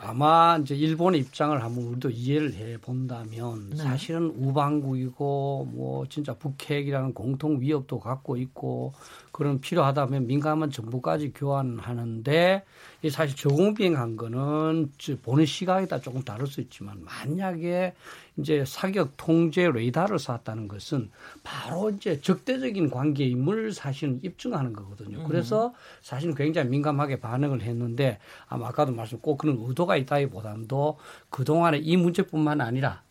아마 0.00 0.58
이제 0.60 0.74
일본의 0.74 1.20
입장을 1.20 1.62
한번 1.62 1.84
우리도 1.84 2.10
이해를 2.10 2.54
해 2.54 2.76
본다면 2.78 3.70
네. 3.70 3.76
사실은 3.76 4.32
우방국이고 4.36 5.68
뭐 5.72 6.06
진짜 6.08 6.34
북핵이라는 6.34 7.14
공통 7.14 7.60
위협도 7.60 8.00
갖고 8.00 8.36
있고 8.36 8.92
그런 9.36 9.60
필요하다면 9.60 10.28
민감한 10.28 10.70
정보까지 10.70 11.34
교환하는데 11.34 12.64
이 13.02 13.10
사실 13.10 13.36
저공 13.36 13.74
비행한 13.74 14.16
거는 14.16 14.90
보는 15.22 15.44
시각에 15.44 15.84
따라 15.84 16.00
조금 16.00 16.22
다를 16.22 16.46
수 16.46 16.62
있지만 16.62 17.04
만약에 17.04 17.92
이제 18.38 18.64
사격 18.66 19.12
통제 19.18 19.68
레이더를 19.70 20.18
쐈다는 20.18 20.68
것은 20.68 21.10
바로 21.42 21.90
이제 21.90 22.18
적대적인 22.18 22.88
관계임을 22.88 23.72
사실은 23.72 24.20
입증하는 24.22 24.72
거거든요. 24.72 25.18
음. 25.18 25.28
그래서 25.28 25.74
사실은 26.00 26.34
굉장히 26.34 26.70
민감하게 26.70 27.20
반응을 27.20 27.60
했는데 27.60 28.18
아마 28.46 28.68
아까도 28.68 28.92
말씀 28.92 29.18
꼭 29.18 29.36
그런 29.36 29.58
의도가 29.60 29.96
있다기보다도 29.96 30.96
그동안에 31.36 31.76
이 31.76 31.98
문제뿐만 31.98 32.62
아니라 32.62 33.02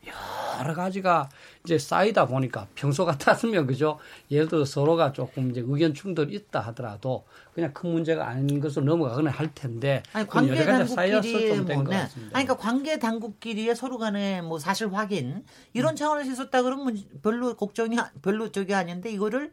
여러 0.60 0.74
가지가 0.74 1.30
이제 1.64 1.78
쌓이다 1.78 2.26
보니까 2.26 2.66
평소 2.74 3.06
같았으면 3.06 3.68
그죠 3.68 4.00
예를 4.32 4.48
들어 4.48 4.66
서로가 4.66 5.12
조금 5.12 5.52
이제 5.52 5.62
의견 5.64 5.94
충돌이 5.94 6.34
있다 6.34 6.60
하더라도 6.62 7.24
그냥 7.54 7.72
큰 7.72 7.92
문제가 7.92 8.28
아닌 8.28 8.60
것으로 8.60 8.84
넘어가거나 8.84 9.30
할 9.30 9.54
텐데 9.54 10.02
아니 10.12 10.26
관계 10.26 10.66
당국끼리의 10.66 11.60
뭐, 11.60 11.84
네. 11.84 11.98
아니 11.98 12.10
그러니까 12.32 12.58
관계 12.58 12.98
당국끼리의 12.98 13.76
서로 13.76 14.00
간의 14.00 14.42
뭐 14.42 14.58
사실 14.58 14.92
확인 14.92 15.46
이런 15.74 15.94
음. 15.94 15.96
차원에서 15.96 16.32
있었다 16.32 16.64
그러면 16.64 16.98
별로 17.22 17.56
걱정이 17.56 17.96
별로 18.24 18.52
저기 18.52 18.74
아닌데 18.74 19.12
이거를 19.12 19.52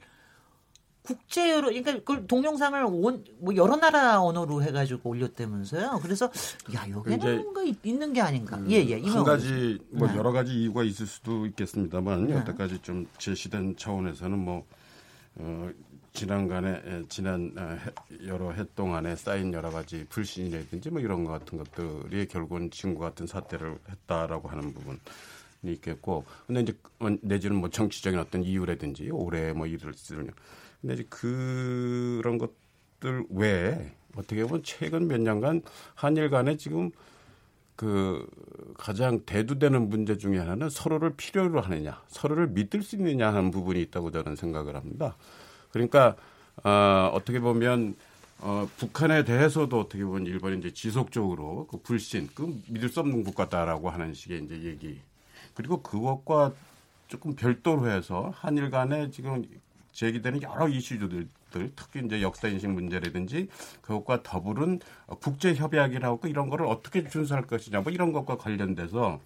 국제 1.02 1.50
여론 1.50 1.74
그러니까 1.82 2.04
그 2.04 2.26
동영상을 2.26 2.84
온, 2.84 3.24
뭐 3.38 3.54
여러 3.56 3.76
나라 3.76 4.20
언어로 4.22 4.62
해가지고 4.62 5.10
올렸다면서요. 5.10 5.98
그래서 6.02 6.30
야 6.74 6.88
여기는 6.88 7.42
뭔가 7.42 7.62
있는 7.82 8.12
게 8.12 8.20
아닌가. 8.20 8.58
예예. 8.68 8.98
음, 8.98 9.04
예, 9.04 9.08
한 9.08 9.24
가지 9.24 9.78
뭐 9.90 10.06
네. 10.06 10.16
여러 10.16 10.30
가지 10.30 10.54
이유가 10.54 10.84
있을 10.84 11.06
수도 11.06 11.44
있겠습니다만 11.46 12.28
네. 12.28 12.34
여태까지 12.34 12.80
좀 12.82 13.06
제시된 13.18 13.76
차원에서는 13.76 14.38
뭐 14.38 14.64
어, 15.36 15.70
지난간에 16.12 16.80
지난 17.08 17.52
어, 17.58 17.76
여러 18.26 18.52
해 18.52 18.64
동안에 18.76 19.16
쌓인 19.16 19.52
여러 19.52 19.70
가지 19.70 20.06
불신이라든지 20.08 20.90
뭐 20.90 21.00
이런 21.00 21.24
것 21.24 21.32
같은 21.32 21.58
것들이 21.58 22.26
결국은 22.26 22.70
지금과 22.70 23.06
같은 23.06 23.26
사태를 23.26 23.76
했다라고 23.90 24.48
하는 24.48 24.72
부분. 24.72 25.00
이 25.64 25.72
있겠고 25.74 26.24
근데 26.46 26.62
이제 26.62 26.76
어, 26.98 27.08
내지는 27.22 27.56
뭐 27.56 27.70
정치적인 27.70 28.18
어떤 28.18 28.42
이유라든지 28.42 29.10
올해 29.10 29.52
뭐 29.52 29.66
일을 29.66 29.94
쓰는 29.94 30.28
근데 30.82 30.94
이제 30.94 31.06
그런 31.08 32.38
것들 32.38 33.26
외에 33.30 33.92
어떻게 34.16 34.44
보면 34.44 34.62
최근 34.64 35.08
몇 35.08 35.20
년간 35.20 35.62
한일 35.94 36.28
간에 36.28 36.56
지금 36.56 36.90
그 37.76 38.28
가장 38.76 39.20
대두되는 39.24 39.88
문제 39.88 40.18
중에 40.18 40.38
하나는 40.38 40.68
서로를 40.68 41.14
필요로 41.16 41.60
하느냐, 41.60 42.02
서로를 42.08 42.48
믿을 42.48 42.82
수 42.82 42.96
있느냐 42.96 43.32
하는 43.32 43.50
부분이 43.50 43.80
있다고 43.82 44.10
저는 44.10 44.36
생각을 44.36 44.76
합니다. 44.76 45.16
그러니까 45.70 46.16
어, 46.62 47.10
어떻게 47.14 47.40
보면 47.40 47.96
어, 48.40 48.68
북한에 48.76 49.24
대해서도 49.24 49.80
어떻게 49.80 50.04
보면 50.04 50.26
일본이 50.26 50.58
이제 50.58 50.72
지속적으로 50.72 51.68
그 51.70 51.78
불신, 51.78 52.28
그 52.34 52.60
믿을 52.68 52.88
수 52.88 53.00
없는 53.00 53.22
국가다라고 53.24 53.88
하는 53.88 54.12
식의 54.14 54.44
이제 54.44 54.62
얘기. 54.64 55.00
그리고 55.54 55.80
그것과 55.80 56.52
조금 57.08 57.34
별도로 57.34 57.88
해서 57.88 58.32
한일 58.36 58.70
간에 58.70 59.10
지금 59.10 59.44
제기되는 59.92 60.42
여러 60.42 60.68
이슈들 60.68 61.28
특히 61.76 62.04
이제 62.04 62.22
역사 62.22 62.48
인식 62.48 62.70
문제라든지 62.70 63.48
그것과 63.82 64.22
더불은 64.22 64.80
국제 65.20 65.54
협약이라고 65.54 66.26
이런 66.28 66.48
거를 66.48 66.66
어떻게 66.66 67.08
준수할 67.08 67.46
것이냐 67.46 67.80
뭐 67.80 67.92
이런 67.92 68.12
것과 68.12 68.36
관련돼서 68.38 69.20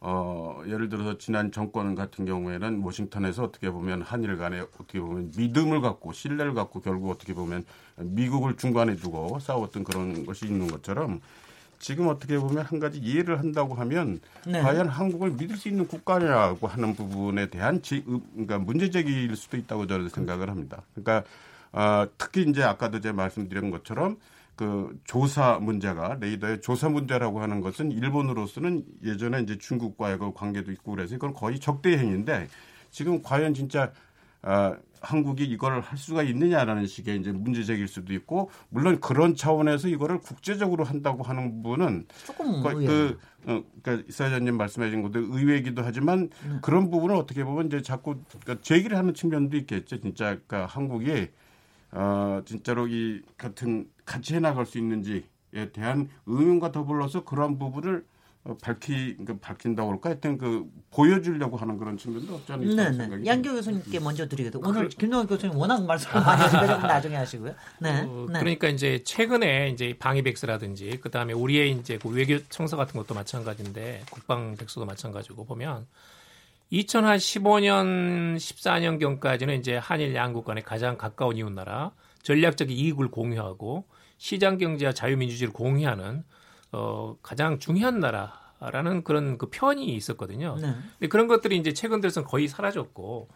어 0.00 0.62
예를 0.66 0.90
들어서 0.90 1.16
지난 1.16 1.50
정권 1.50 1.94
같은 1.94 2.26
경우에는 2.26 2.82
워싱턴에서 2.82 3.44
어떻게 3.44 3.70
보면 3.70 4.02
한일 4.02 4.36
간에 4.36 4.60
어떻게 4.60 5.00
보면 5.00 5.32
믿음을 5.36 5.80
갖고 5.80 6.12
신뢰를 6.12 6.52
갖고 6.52 6.80
결국 6.80 7.10
어떻게 7.10 7.32
보면 7.32 7.64
미국을 7.96 8.56
중간에 8.56 8.94
두고 8.94 9.38
싸웠던 9.38 9.84
그런 9.84 10.26
것이 10.26 10.46
있는 10.46 10.66
것처럼 10.66 11.20
지금 11.78 12.08
어떻게 12.08 12.38
보면 12.38 12.64
한 12.64 12.80
가지 12.80 12.98
이해를 12.98 13.38
한다고 13.38 13.74
하면 13.74 14.20
네. 14.46 14.60
과연 14.60 14.88
한국을 14.88 15.32
믿을 15.32 15.56
수 15.56 15.68
있는 15.68 15.86
국가냐고 15.86 16.66
하는 16.66 16.94
부분에 16.94 17.46
대한 17.46 17.82
지, 17.82 18.02
그러니까 18.32 18.58
문제제기일 18.58 19.36
수도 19.36 19.56
있다고 19.56 19.86
저는 19.86 20.08
생각을 20.08 20.48
합니다. 20.50 20.82
그러니까 20.94 21.28
어, 21.72 22.06
특히 22.16 22.42
이제 22.48 22.62
아까도 22.62 23.00
제가 23.00 23.14
말씀드린 23.14 23.70
것처럼 23.70 24.16
그 24.56 24.98
조사 25.04 25.58
문제가 25.58 26.16
레이더의 26.18 26.62
조사 26.62 26.88
문제라고 26.88 27.42
하는 27.42 27.60
것은 27.60 27.92
일본으로서는 27.92 28.84
예전에 29.04 29.42
이제 29.42 29.58
중국과의 29.58 30.18
그 30.18 30.32
관계도 30.32 30.72
있고 30.72 30.92
그래서 30.92 31.14
이건 31.14 31.34
거의 31.34 31.60
적대 31.60 31.98
행위인데 31.98 32.48
지금 32.90 33.22
과연 33.22 33.52
진짜 33.52 33.92
어, 34.42 34.74
한국이 35.06 35.44
이걸 35.44 35.80
할 35.80 35.96
수가 35.96 36.22
있느냐라는 36.24 36.86
식의 36.86 37.20
이제 37.20 37.30
문제 37.30 37.62
제기일 37.62 37.86
수도 37.86 38.12
있고 38.12 38.50
물론 38.68 39.00
그런 39.00 39.36
차원에서 39.36 39.88
이거를 39.88 40.18
국제적으로 40.18 40.82
한다고 40.84 41.22
하는 41.22 41.62
부분은 41.62 42.06
조금 42.24 42.62
그, 42.62 42.84
그 42.84 43.18
어, 43.46 43.62
그러니까 43.82 44.04
이사장님 44.08 44.56
말씀하신 44.56 45.02
것도 45.02 45.20
의외이기도 45.20 45.82
하지만 45.84 46.30
네. 46.48 46.58
그런 46.60 46.90
부분을 46.90 47.14
어떻게 47.14 47.44
보면 47.44 47.66
이제 47.66 47.82
자꾸 47.82 48.16
그러니까 48.40 48.62
제기를 48.62 48.96
하는 48.98 49.14
측면도 49.14 49.56
있겠죠. 49.58 50.00
진짜 50.00 50.24
그러니까 50.46 50.66
한국이 50.66 51.28
어 51.92 52.42
진짜로 52.44 52.88
이 52.88 53.22
같은 53.38 53.88
같이 54.04 54.34
해나갈 54.34 54.66
수 54.66 54.78
있는지에 54.78 55.22
대한 55.72 56.08
의문과 56.26 56.72
더불어서 56.72 57.24
그런 57.24 57.58
부분을 57.58 57.98
어, 57.98 58.15
밝히 58.54 59.16
그 59.24 59.38
밝힌다고 59.38 59.90
할까 59.92 60.10
하여튼 60.10 60.38
그 60.38 60.64
보여주려고 60.90 61.56
하는 61.56 61.78
그런 61.78 61.96
측면도 61.96 62.34
없지 62.34 62.52
않을까 62.52 62.74
네, 62.74 62.90
네. 62.90 62.96
생각이 62.96 63.26
양교 63.26 63.52
교수님께 63.52 64.00
먼저 64.00 64.28
드리겠습니다. 64.28 64.68
오늘 64.68 64.88
김동현 64.88 65.26
교수님 65.26 65.56
워낙 65.56 65.84
말씀을 65.84 66.22
많이 66.22 66.42
하시니까 66.42 66.76
나중에 66.86 67.16
하시고요. 67.16 67.54
네. 67.80 68.02
어, 68.02 68.26
네. 68.32 68.38
그러니까 68.38 68.68
이제 68.68 69.02
최근에 69.02 69.70
이제 69.70 69.96
방위백서라든지 69.98 70.98
그 71.02 71.10
다음에 71.10 71.32
우리의 71.32 71.72
이제 71.72 71.98
그 71.98 72.08
외교 72.08 72.38
청서 72.48 72.76
같은 72.76 72.98
것도 72.98 73.14
마찬가지인데 73.14 74.02
국방 74.10 74.56
백서도 74.56 74.86
마찬가지고 74.86 75.44
보면 75.44 75.86
2015년 76.72 78.36
14년 78.36 78.98
경까지는 78.98 79.58
이제 79.58 79.76
한일 79.76 80.14
양국 80.14 80.44
간의 80.44 80.62
가장 80.64 80.96
가까운 80.96 81.36
이웃 81.36 81.50
나라 81.50 81.92
전략적인 82.22 82.76
이익을 82.76 83.08
공유하고 83.08 83.86
시장 84.18 84.58
경제와 84.58 84.92
자유민주주의를 84.92 85.52
공유하는 85.52 86.24
어, 86.76 87.16
가장 87.22 87.58
중요한 87.58 88.00
나라라는 88.00 89.02
그런 89.02 89.38
그 89.38 89.48
편이 89.48 89.86
있었거든요. 89.96 90.56
네. 90.60 90.74
근데 90.98 91.08
그런 91.08 91.26
것들이 91.26 91.56
이제 91.56 91.72
최근 91.72 92.02
들어서는 92.02 92.28
거의 92.28 92.48
사라졌고 92.48 93.28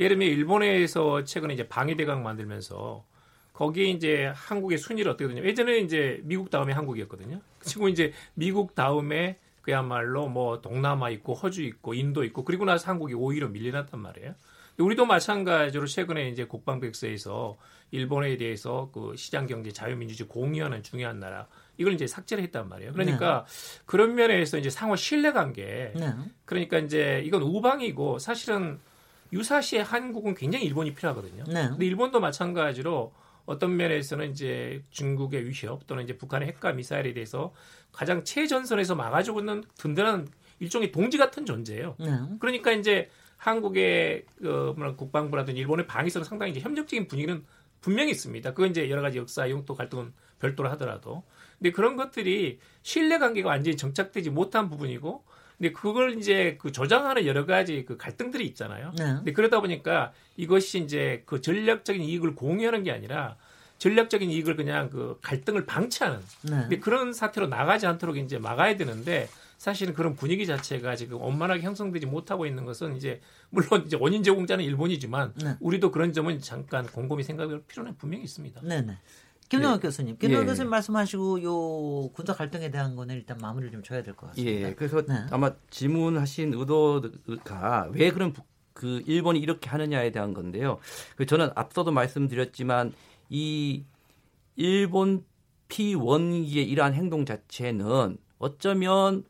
예를 0.00 0.16
들면 0.16 0.28
일본에서 0.36 1.22
최근에 1.22 1.54
이제 1.54 1.68
방위대강 1.68 2.24
만들면서 2.24 3.04
거기에 3.52 3.86
이제 3.86 4.32
한국의 4.34 4.78
순위를 4.78 5.12
어떻게 5.12 5.28
되냐. 5.28 5.42
예전에 5.44 5.78
이제 5.78 6.20
미국 6.24 6.50
다음에 6.50 6.72
한국이었거든요. 6.72 7.40
지금 7.62 7.88
이제 7.88 8.12
미국 8.34 8.74
다음에 8.74 9.38
그야말로 9.62 10.28
뭐 10.28 10.60
동남아 10.60 11.10
있고 11.10 11.34
호주 11.34 11.62
있고 11.62 11.94
인도 11.94 12.24
있고 12.24 12.44
그리고 12.44 12.64
나서 12.64 12.90
한국이 12.90 13.14
오히려 13.14 13.48
밀려났단 13.48 14.00
말이에요. 14.00 14.34
우리도 14.78 15.06
마찬가지로 15.06 15.86
최근에 15.86 16.28
이제 16.28 16.44
국방백서에서 16.44 17.58
일본에 17.90 18.36
대해서 18.36 18.90
그 18.92 19.14
시장 19.16 19.46
경제 19.46 19.72
자유민주주의 19.72 20.28
공유하는 20.28 20.82
중요한 20.82 21.18
나라 21.18 21.48
이걸 21.78 21.94
이제 21.94 22.06
삭제를 22.06 22.44
했단 22.44 22.68
말이에요. 22.68 22.92
그러니까 22.92 23.46
네. 23.46 23.82
그런 23.86 24.14
면에서 24.14 24.58
이제 24.58 24.68
상호 24.68 24.96
신뢰관계. 24.96 25.92
네. 25.94 26.12
그러니까 26.44 26.78
이제 26.78 27.22
이건 27.24 27.42
우방이고 27.42 28.18
사실은 28.18 28.78
유사시에 29.32 29.80
한국은 29.80 30.34
굉장히 30.34 30.66
일본이 30.66 30.94
필요하거든요. 30.94 31.44
네. 31.46 31.68
근데 31.68 31.86
일본도 31.86 32.20
마찬가지로 32.20 33.12
어떤 33.46 33.76
면에서는 33.76 34.30
이제 34.30 34.82
중국의 34.90 35.48
위협 35.48 35.86
또는 35.86 36.04
이제 36.04 36.16
북한의 36.18 36.48
핵과 36.48 36.72
미사일에 36.72 37.14
대해서 37.14 37.54
가장 37.92 38.24
최전선에서 38.24 38.94
막아주고 38.94 39.40
있는 39.40 39.64
든든한 39.78 40.28
일종의 40.60 40.92
동지 40.92 41.16
같은 41.16 41.46
존재예요. 41.46 41.94
네. 41.98 42.10
그러니까 42.40 42.72
이제 42.72 43.08
한국의 43.36 44.24
그 44.38 44.74
뭐라 44.76 44.96
국방부라든지 44.96 45.60
일본의 45.60 45.86
방위성 45.86 46.24
상당히 46.24 46.50
이제 46.52 46.60
협력적인 46.60 47.06
분위기는 47.06 47.44
분명히 47.80 48.10
있습니다. 48.10 48.52
그건 48.52 48.70
이제 48.70 48.90
여러 48.90 49.00
가지 49.00 49.18
역사, 49.18 49.48
용도 49.48 49.74
갈등은 49.74 50.12
별도로 50.40 50.68
하더라도. 50.70 51.22
근데 51.58 51.72
그런 51.72 51.96
것들이 51.96 52.58
신뢰 52.82 53.18
관계가 53.18 53.48
완전히 53.48 53.76
정착되지 53.76 54.30
못한 54.30 54.68
부분이고 54.70 55.24
근데 55.58 55.72
그걸 55.72 56.16
이제 56.18 56.56
그 56.60 56.70
조장하는 56.70 57.26
여러 57.26 57.44
가지 57.44 57.84
그 57.84 57.96
갈등들이 57.96 58.46
있잖아요. 58.46 58.92
네. 58.96 59.04
근데 59.04 59.32
그러다 59.32 59.60
보니까 59.60 60.12
이것이 60.36 60.78
이제 60.78 61.22
그 61.26 61.40
전략적인 61.40 62.00
이익을 62.00 62.36
공유하는 62.36 62.84
게 62.84 62.92
아니라 62.92 63.36
전략적인 63.78 64.30
이익을 64.30 64.56
그냥 64.56 64.88
그 64.88 65.18
갈등을 65.22 65.66
방치하는 65.66 66.20
네. 66.42 66.50
근데 66.50 66.78
그런 66.78 67.12
사태로 67.12 67.48
나가지 67.48 67.86
않도록 67.86 68.16
이제 68.18 68.38
막아야 68.38 68.76
되는데 68.76 69.28
사실은 69.56 69.92
그런 69.92 70.14
분위기 70.14 70.46
자체가 70.46 70.94
지금 70.94 71.20
원만하게 71.20 71.62
형성되지 71.62 72.06
못하고 72.06 72.46
있는 72.46 72.64
것은 72.64 72.96
이제 72.96 73.20
물론 73.50 73.84
이제 73.84 73.96
원인 73.98 74.22
제공자는 74.22 74.64
일본이지만 74.64 75.34
네. 75.42 75.56
우리도 75.58 75.90
그런 75.90 76.12
점은 76.12 76.40
잠깐 76.40 76.86
곰곰이 76.86 77.24
생각할 77.24 77.62
필요는 77.66 77.96
분명히 77.96 78.22
있습니다. 78.22 78.60
네 78.62 78.82
네. 78.82 78.96
김동혁 79.48 79.80
교수님, 79.82 80.18
김동혁 80.18 80.42
예. 80.44 80.46
교수님 80.46 80.70
말씀하시고 80.70 81.42
요 81.42 82.08
군사 82.12 82.34
갈등에 82.34 82.70
대한 82.70 82.96
거는 82.96 83.14
일단 83.14 83.38
마무리를 83.40 83.72
좀 83.72 83.82
줘야 83.82 84.02
될 84.02 84.14
것 84.14 84.28
같습니다. 84.28 84.68
예, 84.68 84.74
그래서 84.74 85.02
네. 85.06 85.14
아마 85.30 85.52
질문하신 85.70 86.54
의도가 86.54 87.88
왜 87.92 88.10
그런 88.10 88.32
북- 88.32 88.46
그 88.74 89.02
일본이 89.06 89.40
이렇게 89.40 89.68
하느냐에 89.70 90.12
대한 90.12 90.34
건데요. 90.34 90.78
그 91.16 91.26
저는 91.26 91.50
앞서도 91.56 91.90
말씀드렸지만 91.90 92.92
이 93.28 93.84
일본 94.54 95.24
피원기의 95.68 96.64
이러한 96.68 96.94
행동 96.94 97.24
자체는 97.26 98.18
어쩌면 98.38 99.24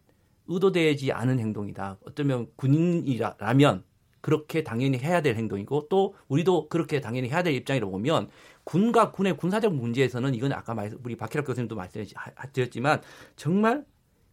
의도되지 0.49 1.13
않은 1.13 1.39
행동이다. 1.39 1.99
어쩌면 2.07 2.47
군인이라면 2.57 3.85
그렇게 4.21 4.65
당연히 4.65 4.99
해야 4.99 5.23
될 5.23 5.37
행동이고 5.37 5.89
또 5.89 6.15
우리도 6.29 6.69
그렇게 6.69 7.01
당연히 7.01 7.29
해야 7.29 7.43
될 7.43 7.55
입장이라고 7.55 7.91
보면 7.91 8.29
군과 8.69 9.13
군의 9.13 9.35
군사적 9.35 9.75
문제에서는 9.75 10.35
이건 10.35 10.53
아까 10.53 10.75
말, 10.75 10.93
우리 11.03 11.17
박희락 11.17 11.47
교수님도 11.47 11.75
말씀드렸지만 11.75 13.01
정말 13.35 13.87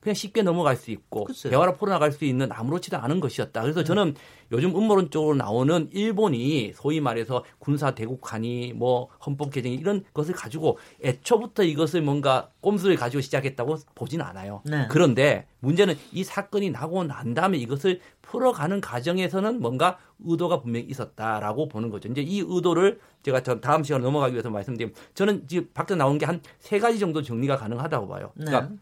그냥 0.06 0.14
쉽게 0.14 0.43
넘어갈 0.43 0.76
수 0.76 0.91
있고 0.91 1.24
글쎄요. 1.24 1.49
대화로 1.49 1.78
풀어나갈 1.78 2.12
수 2.12 2.26
있는 2.26 2.51
아무렇지도 2.51 2.95
않은 2.97 3.20
것이었다. 3.20 3.64
그래서 3.64 3.84
저는 3.84 4.14
요즘 4.51 4.76
음모론 4.76 5.10
쪽으로 5.10 5.34
나오는 5.34 5.89
일본이 5.91 6.74
소위 6.76 6.99
말해서 7.01 7.43
군사 7.58 7.95
대국하니 7.95 8.74
뭐 8.74 9.10
헌법 9.26 9.51
개정 9.51 9.72
이런 9.72 10.03
것을 10.14 10.36
가지고 10.36 10.78
애초부터 11.03 11.64
이것을 11.64 12.03
뭔가 12.03 12.51
꼼수를 12.62 12.97
가지고 12.97 13.22
시작했다고 13.22 13.78
보지는 13.95 14.24
않아요. 14.26 14.62
네. 14.66 14.86
그런데 14.91 15.47
문제는 15.62 15.95
이 16.14 16.24
사건이 16.24 16.70
나고 16.70 17.03
난 17.06 17.34
다음에 17.34 17.58
이것을 17.58 17.99
풀어가는 18.22 18.82
과정에서는 18.82 19.60
뭔가 19.60 19.97
의도가 20.24 20.62
분명히 20.62 20.86
있었다라고 20.86 21.68
보는 21.68 21.89
거죠. 21.89 22.10
이제 22.10 22.22
이 22.22 22.43
의도를 22.45 22.99
제가 23.24 23.41
저 23.41 23.60
다음 23.60 23.84
시간에 23.84 24.03
넘어가기 24.03 24.34
위해서 24.36 24.51
말씀드리면 24.51 24.93
저는 25.16 25.47
지금 25.47 25.68
밖에 25.74 25.95
나온 25.95 26.20
게 26.20 26.28
한 26.28 26.39
세 26.60 26.78
가지 26.78 26.99
정도 26.99 27.24
정리가 27.24 27.58
가능하다고 27.58 28.08
봐요. 28.08 28.32
네. 28.36 28.45
그러니까 28.45 28.76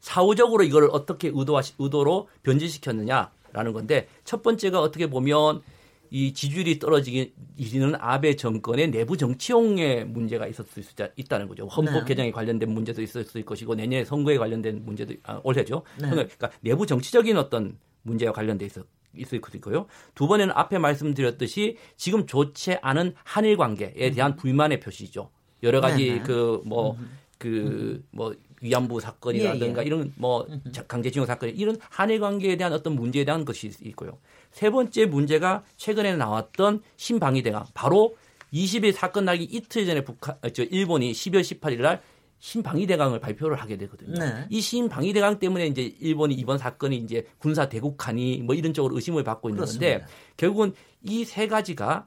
사후적으로 0.00 0.62
이걸 0.64 0.88
어떻게 0.92 1.30
의도화, 1.32 1.62
의도로 1.78 2.28
변질시켰느냐라는 2.42 3.72
건데 3.72 4.08
첫 4.24 4.42
번째가 4.42 4.80
어떻게 4.80 5.08
보면 5.08 5.62
이 6.10 6.32
지지율이 6.32 6.78
떨어지는 6.78 7.94
아베 7.98 8.36
정권의 8.36 8.90
내부 8.92 9.16
정치용의 9.16 10.04
문제가 10.06 10.46
있었을 10.46 10.82
수 10.84 10.94
있다- 10.94 11.10
있다는 11.16 11.48
거죠. 11.48 11.66
헌법 11.66 11.94
네. 12.00 12.04
개정에 12.06 12.30
관련된 12.30 12.70
문제도 12.72 13.02
있었을 13.02 13.44
것이고 13.44 13.74
내년에 13.74 14.04
선거에 14.04 14.38
관련된 14.38 14.84
문제도 14.84 15.14
아, 15.24 15.40
올해죠. 15.42 15.82
네. 16.00 16.08
그러니까 16.08 16.50
내부 16.60 16.86
정치적인 16.86 17.36
어떤 17.36 17.76
문제와 18.02 18.32
관련돼 18.32 18.66
있어 18.66 18.82
있을 19.16 19.40
수 19.50 19.56
있고요. 19.56 19.86
두 20.14 20.28
번에는 20.28 20.52
앞에 20.54 20.78
말씀드렸듯이 20.78 21.76
지금 21.96 22.26
좋지 22.26 22.76
않은 22.82 23.14
한일 23.24 23.56
관계에 23.56 24.10
대한 24.12 24.36
불만의 24.36 24.78
표시죠. 24.78 25.30
여러 25.64 25.80
가지 25.80 26.10
음. 26.10 26.14
네네. 26.16 26.22
그뭐 26.22 26.96
그뭐 27.38 28.34
위안부 28.60 29.00
사건이라든가 29.00 29.82
예, 29.82 29.84
예. 29.84 29.86
이런 29.86 30.12
뭐 30.16 30.46
강제징용 30.88 31.26
사건 31.26 31.50
이런 31.50 31.76
한일 31.90 32.20
관계에 32.20 32.56
대한 32.56 32.72
어떤 32.72 32.94
문제에 32.94 33.24
대한 33.24 33.44
것이 33.44 33.70
있고요. 33.82 34.18
세 34.50 34.70
번째 34.70 35.06
문제가 35.06 35.62
최근에 35.76 36.16
나왔던 36.16 36.82
신방위대강 36.96 37.66
바로 37.74 38.16
20일 38.52 38.92
사건 38.92 39.26
나기 39.26 39.44
이틀 39.44 39.86
전에 39.86 40.02
북한 40.04 40.36
어, 40.42 40.48
저 40.50 40.62
일본이 40.62 41.12
12월 41.12 41.40
18일 41.40 41.80
날 41.80 42.00
신방위 42.38 42.86
대강을 42.86 43.18
발표를 43.18 43.56
하게 43.56 43.76
되거든요. 43.78 44.18
네. 44.18 44.46
이 44.50 44.60
신방위 44.60 45.12
대강 45.12 45.38
때문에 45.38 45.66
이제 45.66 45.94
일본이 46.00 46.34
이번 46.34 46.58
사건이 46.58 46.96
이제 46.98 47.26
군사 47.38 47.68
대국하니 47.68 48.42
뭐 48.42 48.54
이런 48.54 48.72
쪽으로 48.74 48.94
의심을 48.94 49.24
받고 49.24 49.48
있는 49.48 49.64
건데 49.64 49.78
그렇습니다. 49.78 50.08
결국은 50.36 50.72
이 51.02 51.24
세 51.24 51.46
가지가 51.48 52.06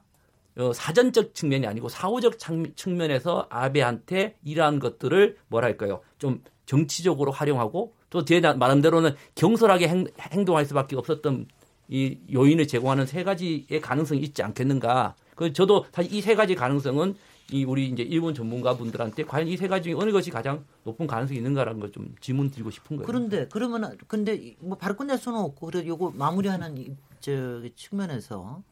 사전적 0.74 1.34
측면이 1.34 1.66
아니고 1.66 1.88
사후적 1.88 2.38
창- 2.38 2.74
측면에서 2.74 3.46
아베한테 3.50 4.36
이러한 4.44 4.78
것들을 4.78 5.36
뭐랄까요 5.48 6.00
좀 6.18 6.42
정치적으로 6.66 7.32
활용하고 7.32 7.94
또제 8.10 8.40
말한 8.40 8.80
대로는 8.80 9.14
경솔하게 9.36 9.88
행, 9.88 10.06
행동할 10.32 10.64
수밖에 10.66 10.96
없었던 10.96 11.46
이 11.88 12.18
요인을 12.32 12.66
제공하는 12.68 13.06
세 13.06 13.24
가지의 13.24 13.80
가능성이 13.80 14.20
있지 14.22 14.42
않겠는가. 14.42 15.14
그 15.34 15.52
저도 15.52 15.86
사실 15.92 16.12
이 16.14 16.20
세 16.20 16.34
가지 16.34 16.54
가능성은 16.54 17.14
이 17.52 17.64
우리 17.64 17.88
이제 17.88 18.02
일본 18.04 18.32
전문가 18.34 18.76
분들한테 18.76 19.24
과연 19.24 19.48
이 19.48 19.56
세 19.56 19.66
가지 19.66 19.84
중에 19.90 19.94
어느 19.94 20.12
것이 20.12 20.30
가장 20.30 20.64
높은 20.84 21.06
가능성이 21.08 21.38
있는가라는 21.38 21.80
걸 21.80 21.90
좀 21.90 22.14
질문 22.20 22.50
드리고 22.50 22.70
싶은 22.70 22.96
거예요. 22.96 23.06
그런데 23.06 23.48
그러면 23.50 23.96
근데 24.06 24.34
이- 24.36 24.56
뭐 24.60 24.76
바로 24.78 24.94
끝낼 24.94 25.18
수는 25.18 25.38
없고 25.40 25.66
그래 25.66 25.84
요거 25.86 26.12
마무리하는 26.14 26.76
이- 26.78 26.94
저 27.20 27.62
측면에서 27.74 28.62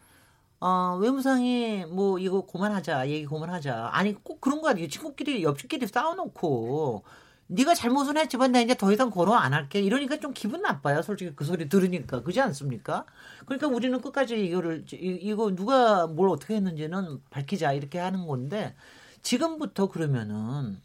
어, 0.60 0.98
외무상이 1.00 1.84
뭐 1.86 2.18
이거 2.18 2.44
그만하자 2.46 3.08
얘기 3.08 3.26
그만하자. 3.26 3.90
아니 3.92 4.14
꼭 4.14 4.40
그런 4.40 4.60
거 4.60 4.68
아니에요. 4.70 4.88
친구끼리 4.88 5.42
옆집끼리 5.44 5.86
싸워놓고 5.86 7.04
네가 7.50 7.74
잘못은 7.74 8.16
했지만 8.18 8.52
나 8.52 8.60
이제 8.60 8.74
더 8.76 8.92
이상 8.92 9.08
거론 9.10 9.38
안 9.38 9.54
할게. 9.54 9.80
이러니까 9.80 10.18
좀 10.18 10.32
기분 10.34 10.60
나빠요. 10.62 11.00
솔직히 11.02 11.32
그 11.36 11.44
소리 11.44 11.68
들으니까. 11.68 12.22
그지 12.22 12.40
않습니까? 12.40 13.06
그러니까 13.46 13.68
우리는 13.68 14.00
끝까지 14.00 14.44
이거를 14.46 14.84
이- 14.92 14.96
이거 15.22 15.54
누가 15.54 16.06
뭘 16.08 16.28
어떻게 16.28 16.56
했는지는 16.56 17.22
밝히자 17.30 17.72
이렇게 17.72 17.98
하는 18.00 18.26
건데 18.26 18.74
지금부터 19.22 19.88
그러면은 19.88 20.80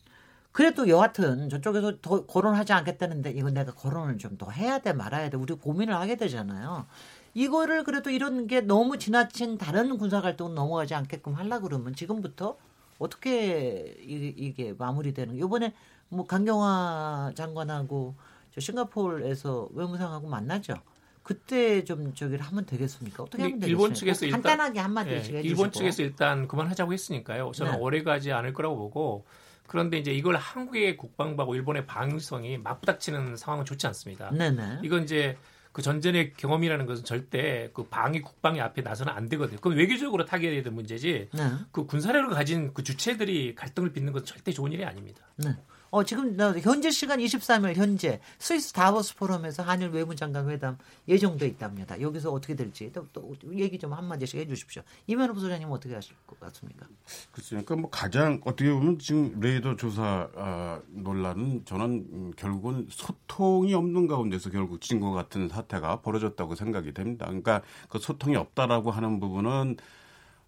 그래도 0.51 0.88
여하튼 0.88 1.49
저쪽에서 1.49 1.93
더 2.01 2.26
거론하지 2.28 2.74
않겠다는데 2.74 3.32
이거 3.32 3.49
내가 3.49 3.74
거론을 3.74 4.19
좀 4.19 4.38
더 4.38 4.49
해야 4.51 4.80
돼 4.80 4.93
말아야 4.93 5.30
돼. 5.32 5.38
우리 5.38 5.55
고민을 5.55 5.95
하게 5.95 6.15
되잖아요. 6.15 6.86
이거를 7.34 7.84
그래도 7.84 8.10
이런 8.10 8.48
게 8.48 8.62
너무 8.62 8.98
지나친 8.98 9.58
다른 9.58 9.98
군사 9.98 10.22
갈등은 10.22 10.54
넘어가지 10.54 10.94
않게끔 10.94 11.34
하려 11.34 11.60
그러면 11.62 11.96
지금부터 11.96 12.58
어떻게 13.00 13.96
이, 14.02 14.34
이게 14.38 14.74
마무리되는 14.78 15.36
이번에 15.36 15.74
뭐 16.10 16.26
강경화 16.28 17.32
장관하고 17.36 18.14
저 18.54 18.60
싱가포르에서 18.60 19.70
외무상하고 19.74 20.28
만나죠. 20.28 20.76
그때 21.24 21.84
좀 21.86 22.14
저기를 22.14 22.44
하면 22.46 22.66
되겠습니까? 22.66 23.24
어떻게 23.24 23.42
하면 23.44 23.60
되겠어요? 23.60 23.72
일본 23.72 23.94
측에서 23.94 24.26
일단- 24.26 24.42
간단하게 24.42 24.80
한마디씩 24.80 25.34
예. 25.36 25.42
일본 25.42 25.72
측에서 25.72 26.04
일단 26.04 26.48
그만하자고 26.48 26.94
했으니까요. 26.94 27.52
저는 27.56 27.72
네. 27.74 27.78
오래 27.80 28.04
가지 28.04 28.32
않을 28.32 28.54
거라고 28.54 28.76
보고 28.78 29.26
그런데 29.66 29.98
이제 29.98 30.12
이걸 30.12 30.36
한국의 30.36 30.98
국방부하고 30.98 31.56
일본의 31.56 31.88
방위성이 31.88 32.58
맞부닥치는 32.58 33.38
상황은 33.38 33.66
좋지 33.66 33.88
않습니다. 33.88 34.30
네네. 34.32 34.80
이건 34.84 35.04
이제 35.04 35.38
그 35.74 35.82
전전의 35.82 36.34
경험이라는 36.34 36.86
것은 36.86 37.03
절대 37.03 37.69
그 37.74 37.84
방위 37.88 38.21
국방의 38.21 38.61
앞에 38.61 38.84
나서는 38.84 39.11
안 39.11 39.28
되거든요. 39.28 39.57
그건 39.57 39.76
외교적으로 39.76 40.24
타결해야 40.24 40.61
될 40.61 40.71
문제지. 40.71 41.30
네. 41.34 41.43
그 41.71 41.86
군사력을 41.88 42.30
가진 42.30 42.74
그 42.74 42.84
주체들이 42.84 43.55
갈등을 43.55 43.91
빚는 43.91 44.13
건 44.13 44.24
절대 44.24 44.51
좋은 44.51 44.71
일이 44.71 44.86
아닙니다. 44.86 45.26
네. 45.38 45.49
어, 45.94 46.04
지금 46.04 46.36
나 46.36 46.52
현재 46.58 46.89
시간 46.89 47.20
23일 47.20 47.76
현재 47.76 48.20
스위스 48.39 48.74
다보스 48.74 49.16
포럼에서 49.16 49.62
한일 49.62 49.89
외무장관 49.89 50.50
회담 50.50 50.76
예정돼 51.08 51.46
있답니다. 51.46 52.02
여기서 52.02 52.32
어떻게 52.32 52.56
될지 52.56 52.91
또, 52.91 53.08
또 53.14 53.36
얘기 53.54 53.78
좀 53.78 53.94
한마디씩 53.94 54.39
해주십시오. 54.39 54.82
이면호 55.06 55.36
부소장님 55.36 55.70
어떻게 55.70 55.94
하실 55.94 56.16
것 56.26 56.39
같습니까? 56.39 56.88
글쎄요. 57.32 57.62
그러니까 57.64 57.76
뭐 57.76 57.91
가장 57.91 58.41
어떻게 58.44 58.72
보면 58.72 58.98
지금 58.98 59.39
레이더 59.39 59.76
조사 59.76 60.28
아, 60.36 60.82
논란은 60.89 61.64
저는 61.66 61.86
음, 61.86 62.32
결국은 62.38 62.88
소통이 62.89 63.76
없는 63.76 64.08
가운데서 64.08 64.50
결국 64.50 64.82
진거 64.82 65.12
같은 65.12 65.48
사태가 65.48 66.02
벌어졌다고 66.02 66.56
생각이 66.56 66.96
됩니다. 66.96 67.28
그러니까 67.28 67.62
그 67.89 68.00
소통이 68.00 68.36
없다라고 68.36 68.89
하는 68.89 69.20
부분은 69.20 69.78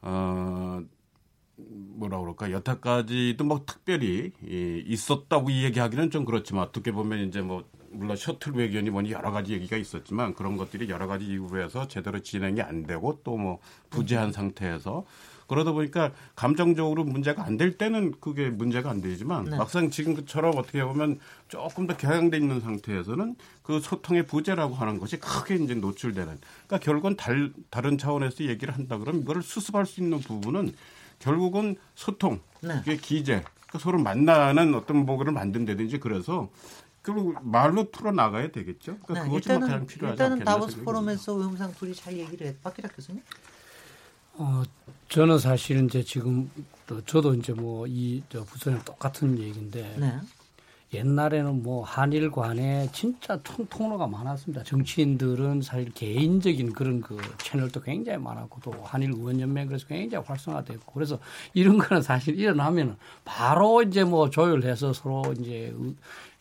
어 0.01 0.81
뭐라 1.57 2.19
그럴까 2.19 2.51
여태까지도 2.51 3.43
뭐 3.45 3.63
특별히 3.65 4.31
이, 4.45 4.83
있었다고 4.87 5.51
얘기하기는 5.51 6.11
좀 6.11 6.25
그렇지만 6.25 6.63
어떻게 6.63 6.91
보면 6.91 7.27
이제 7.27 7.41
뭐 7.41 7.63
물론 7.91 8.17
셔틀 8.17 8.53
외견이 8.53 8.89
뭐니 8.89 9.11
여러 9.11 9.31
가지 9.31 9.53
얘기가 9.53 9.77
있었지만 9.77 10.33
그런 10.33 10.57
것들이 10.57 10.89
여러 10.89 11.07
가지 11.07 11.25
이유로 11.25 11.61
해서 11.61 11.87
제대로 11.87 12.19
진행이 12.19 12.61
안 12.61 12.83
되고 12.85 13.21
또 13.23 13.37
뭐 13.37 13.59
부재한 13.89 14.31
상태에서 14.33 15.05
그러다 15.47 15.71
보니까 15.73 16.11
감정적으로 16.35 17.03
문제가 17.03 17.45
안 17.45 17.57
될 17.57 17.77
때는 17.77 18.13
그게 18.19 18.49
문제가 18.49 18.89
안 18.89 18.99
되지만 18.99 19.45
네. 19.45 19.57
막상 19.57 19.89
지금처럼 19.91 20.57
어떻게 20.57 20.83
보면 20.83 21.19
조금 21.47 21.85
더 21.87 21.95
격양돼 21.95 22.35
있는 22.37 22.59
상태에서는 22.59 23.35
그 23.61 23.79
소통의 23.79 24.25
부재라고 24.25 24.73
하는 24.75 24.99
것이 24.99 25.17
크게 25.19 25.55
이제 25.55 25.75
노출되는. 25.75 26.39
그러니까 26.67 26.79
결국은 26.79 27.15
달, 27.15 27.53
다른 27.69 27.97
차원에서 27.97 28.45
얘기를 28.45 28.73
한다 28.73 28.97
그러면 28.97 29.21
이거를 29.21 29.41
수습할 29.43 29.85
수 29.85 30.01
있는 30.01 30.19
부분은 30.19 30.73
결국은 31.19 31.75
소통, 31.95 32.39
네. 32.61 32.79
이게 32.81 32.97
기재, 32.97 33.43
그러니까 33.53 33.79
서로 33.79 33.99
만나는 33.99 34.75
어떤 34.75 35.05
뭐를 35.05 35.31
만든다든지 35.31 35.99
그래서 35.99 36.49
그리고 37.01 37.33
말로 37.41 37.91
풀어 37.91 38.11
나가야 38.11 38.51
되겠죠. 38.51 38.97
그러니까 39.05 39.13
네, 39.13 39.29
그것이 39.29 39.29
뭐 39.29 39.39
가장 39.39 39.61
일단은 39.61 39.87
필요하지 39.87 40.13
일단은 40.13 40.31
않겠나 40.33 40.51
다보스 40.51 40.83
포럼에서 40.83 41.35
외무상 41.35 41.71
둘이 41.73 41.93
잘 41.93 42.17
얘기를 42.17 42.47
했. 42.47 42.61
박기락 42.63 42.95
교수님. 42.95 43.21
어, 44.37 44.63
저는 45.09 45.39
사실 45.39 45.85
이제 45.85 46.03
지금 46.03 46.49
또 46.87 47.01
저도 47.05 47.33
이제 47.35 47.53
뭐이저 47.53 48.43
부서랑 48.43 48.83
똑같은 48.83 49.37
얘기인데 49.37 49.95
네. 49.97 50.19
옛날에는 50.93 51.63
뭐 51.63 51.83
한일 51.83 52.31
간에 52.31 52.87
진짜 52.93 53.37
통, 53.43 53.65
통로가 53.67 54.07
많았습니다. 54.07 54.63
정치인들은 54.63 55.61
사실 55.61 55.91
개인적인 55.91 56.73
그런 56.73 57.01
그 57.01 57.17
채널도 57.39 57.81
굉장히 57.81 58.19
많았고 58.19 58.59
또 58.63 58.71
한일 58.83 59.11
의원연맹 59.11 59.67
그래서 59.67 59.87
굉장히 59.87 60.23
활성화됐고 60.25 60.93
그래서 60.93 61.19
이런 61.53 61.77
거는 61.77 62.01
사실 62.01 62.39
일어나면은 62.39 62.95
바로 63.25 63.81
이제 63.81 64.03
뭐 64.03 64.29
조율해서 64.29 64.93
서로 64.93 65.33
이제 65.39 65.73
의- 65.77 65.95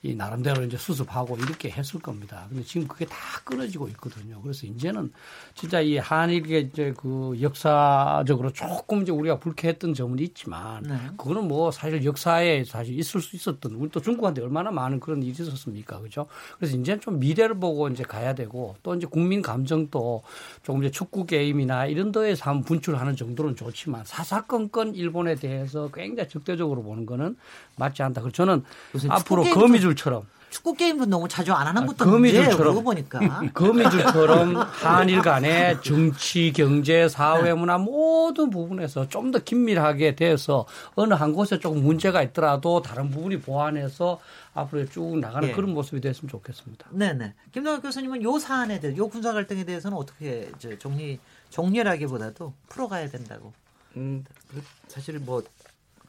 이 0.04 0.14
나름대로 0.14 0.62
이제 0.62 0.76
수습하고 0.76 1.38
이렇게 1.38 1.70
했을 1.70 1.98
겁니다. 1.98 2.44
근데 2.50 2.62
지금 2.62 2.86
그게 2.86 3.06
다 3.06 3.16
끊어지고 3.42 3.88
있거든요. 3.88 4.38
그래서 4.42 4.66
이제는 4.66 5.10
진짜 5.54 5.80
이 5.80 5.96
한일의 5.96 6.68
이제 6.70 6.92
그 6.94 7.34
역사적으로 7.40 8.52
조금 8.52 9.00
이제 9.00 9.12
우리가 9.12 9.38
불쾌했던 9.38 9.94
점은 9.94 10.18
있지만 10.18 10.82
네. 10.82 10.94
그거는 11.16 11.48
뭐 11.48 11.70
사실 11.70 12.04
역사에 12.04 12.64
사실 12.64 12.98
있을 12.98 13.22
수 13.22 13.34
있었던 13.34 13.72
우리 13.72 13.88
또 13.90 14.00
중국한테 14.02 14.42
얼마나 14.42 14.70
많은 14.70 15.00
그런 15.00 15.22
일이 15.22 15.30
있었습니까, 15.32 16.00
그죠? 16.00 16.26
그래서 16.58 16.76
이제는 16.76 17.00
좀 17.00 17.18
미래를 17.18 17.58
보고 17.58 17.88
이제 17.88 18.02
가야 18.02 18.34
되고 18.34 18.76
또 18.82 18.94
이제 18.94 19.06
국민 19.06 19.40
감정도 19.40 20.22
조금 20.62 20.82
이제 20.82 20.90
축구 20.90 21.24
게임이나 21.24 21.86
이런 21.86 22.12
데에서 22.12 22.50
한번 22.50 22.64
분출하는 22.64 23.16
정도는 23.16 23.56
좋지만 23.56 24.04
사사건건 24.04 24.96
일본에 24.96 25.34
대해서 25.34 25.88
굉장히 25.94 26.28
적대적으로 26.28 26.82
보는 26.82 27.06
거는 27.06 27.36
맞지 27.76 28.02
않다. 28.02 28.20
그래서 28.20 28.34
저는 28.36 28.62
앞으로 29.08 29.44
게임도- 29.44 29.93
거미줄처럼 29.94 30.26
축구 30.50 30.74
게임도 30.74 31.06
너무 31.06 31.28
자주 31.28 31.52
안 31.52 31.66
하는 31.66 31.84
것도 31.84 32.04
아. 32.04 32.10
거미줄처럼. 32.10 32.84
보니까. 32.84 33.18
거미줄처럼 33.54 34.54
한일 34.56 35.20
간의 35.20 35.82
정치, 35.82 36.52
경제, 36.52 37.08
사회, 37.08 37.52
문화 37.54 37.76
모든 37.76 38.50
부분에서 38.50 39.08
좀 39.08 39.32
더 39.32 39.40
긴밀하게 39.40 40.14
돼서 40.14 40.64
어느 40.94 41.12
한 41.14 41.32
곳에 41.32 41.58
조금 41.58 41.82
문제가 41.82 42.22
있더라도 42.22 42.82
다른 42.82 43.10
부분이 43.10 43.40
보완해서 43.40 44.20
앞으로 44.54 44.88
쭉 44.88 45.18
나가는 45.18 45.48
예. 45.48 45.52
그런 45.52 45.70
모습이 45.74 46.00
됐으면 46.00 46.30
좋겠습니다. 46.30 46.86
네네. 46.92 47.34
김동혁 47.50 47.82
교수님은 47.82 48.22
요 48.22 48.38
사안에 48.38 48.78
대해, 48.78 48.96
요 48.96 49.08
군사 49.08 49.32
갈등에 49.32 49.64
대해서는 49.64 49.96
어떻게 49.96 50.52
이제 50.56 50.78
정리 50.78 51.18
정리라기보다도 51.50 52.52
풀어가야 52.68 53.08
된다고. 53.08 53.52
음, 53.96 54.24
그 54.48 54.62
사실 54.86 55.18
뭐, 55.18 55.42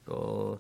어, 0.06 0.56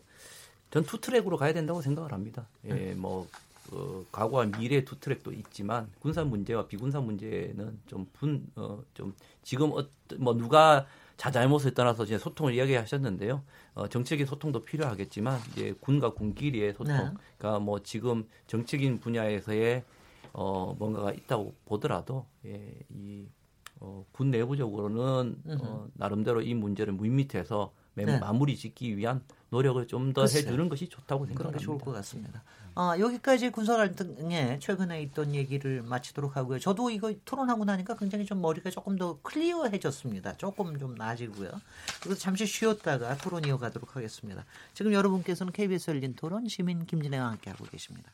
전 0.71 0.83
투트랙으로 0.83 1.37
가야 1.37 1.53
된다고 1.53 1.81
생각을 1.81 2.11
합니다. 2.11 2.47
예, 2.65 2.93
뭐, 2.93 3.27
어, 3.71 4.03
과거와 4.11 4.45
미래 4.45 4.83
투트랙도 4.83 5.33
있지만 5.33 5.89
군사 5.99 6.23
문제와 6.23 6.67
비군사 6.67 6.99
문제는 6.99 7.79
좀 7.87 8.07
분, 8.13 8.45
어, 8.55 8.83
좀 8.93 9.13
지금 9.43 9.71
어, 9.71 9.85
뭐 10.17 10.35
누가 10.35 10.85
자 11.17 11.31
잘못을 11.31 11.73
떠나서 11.73 12.03
이제 12.03 12.17
소통을 12.17 12.53
이야기하셨는데요. 12.53 13.41
어, 13.73 13.87
정책의 13.87 14.25
소통도 14.25 14.65
필요하겠지만 14.65 15.39
이제 15.51 15.73
군과 15.79 16.13
군끼리의 16.13 16.73
소통, 16.73 16.95
네. 16.95 17.11
그러니까 17.37 17.59
뭐 17.59 17.81
지금 17.81 18.27
정책인 18.47 18.99
분야에서의 18.99 19.83
어, 20.33 20.75
뭔가가 20.77 21.13
있다고 21.13 21.55
보더라도 21.65 22.25
예, 22.45 22.73
이 22.89 23.25
어, 23.79 24.05
군 24.11 24.31
내부적으로는 24.31 25.41
어, 25.61 25.87
나름대로 25.93 26.41
이 26.41 26.53
문제를 26.53 26.93
물밑에서 26.93 27.73
매- 27.95 28.05
네. 28.05 28.19
마무리 28.19 28.55
짓기 28.57 28.97
위한 28.97 29.23
노력을 29.49 29.85
좀더 29.87 30.21
글쎄요. 30.21 30.43
해주는 30.43 30.69
것이 30.69 30.89
좋다고 30.89 31.25
생각합니다. 31.25 31.63
좋을 31.63 31.79
것 31.79 31.91
같습니다. 31.93 32.43
아, 32.77 32.93
여기까지 32.99 33.51
군사 33.51 33.77
갈등에 33.77 34.59
최근에 34.59 35.01
있던 35.03 35.33
얘기를 35.33 35.81
마치도록 35.81 36.35
하고요. 36.35 36.59
저도 36.59 36.89
이거 36.89 37.13
토론하고 37.23 37.63
나니까 37.63 37.95
굉장히 37.95 38.25
좀 38.25 38.41
머리가 38.41 38.69
조금 38.69 38.97
더 38.97 39.17
클리어해졌습니다. 39.21 40.35
조금 40.35 40.77
좀 40.77 40.95
나아지고요. 40.95 41.49
그래서 42.03 42.19
잠시 42.19 42.45
쉬었다가 42.45 43.15
토론 43.17 43.45
이어가도록 43.45 43.95
하겠습니다. 43.95 44.43
지금 44.73 44.91
여러분께서는 44.91 45.53
KBS 45.53 45.91
열린 45.91 46.15
토론 46.15 46.49
시민 46.49 46.85
김진애와 46.85 47.27
함께하고 47.31 47.63
계십니다. 47.65 48.11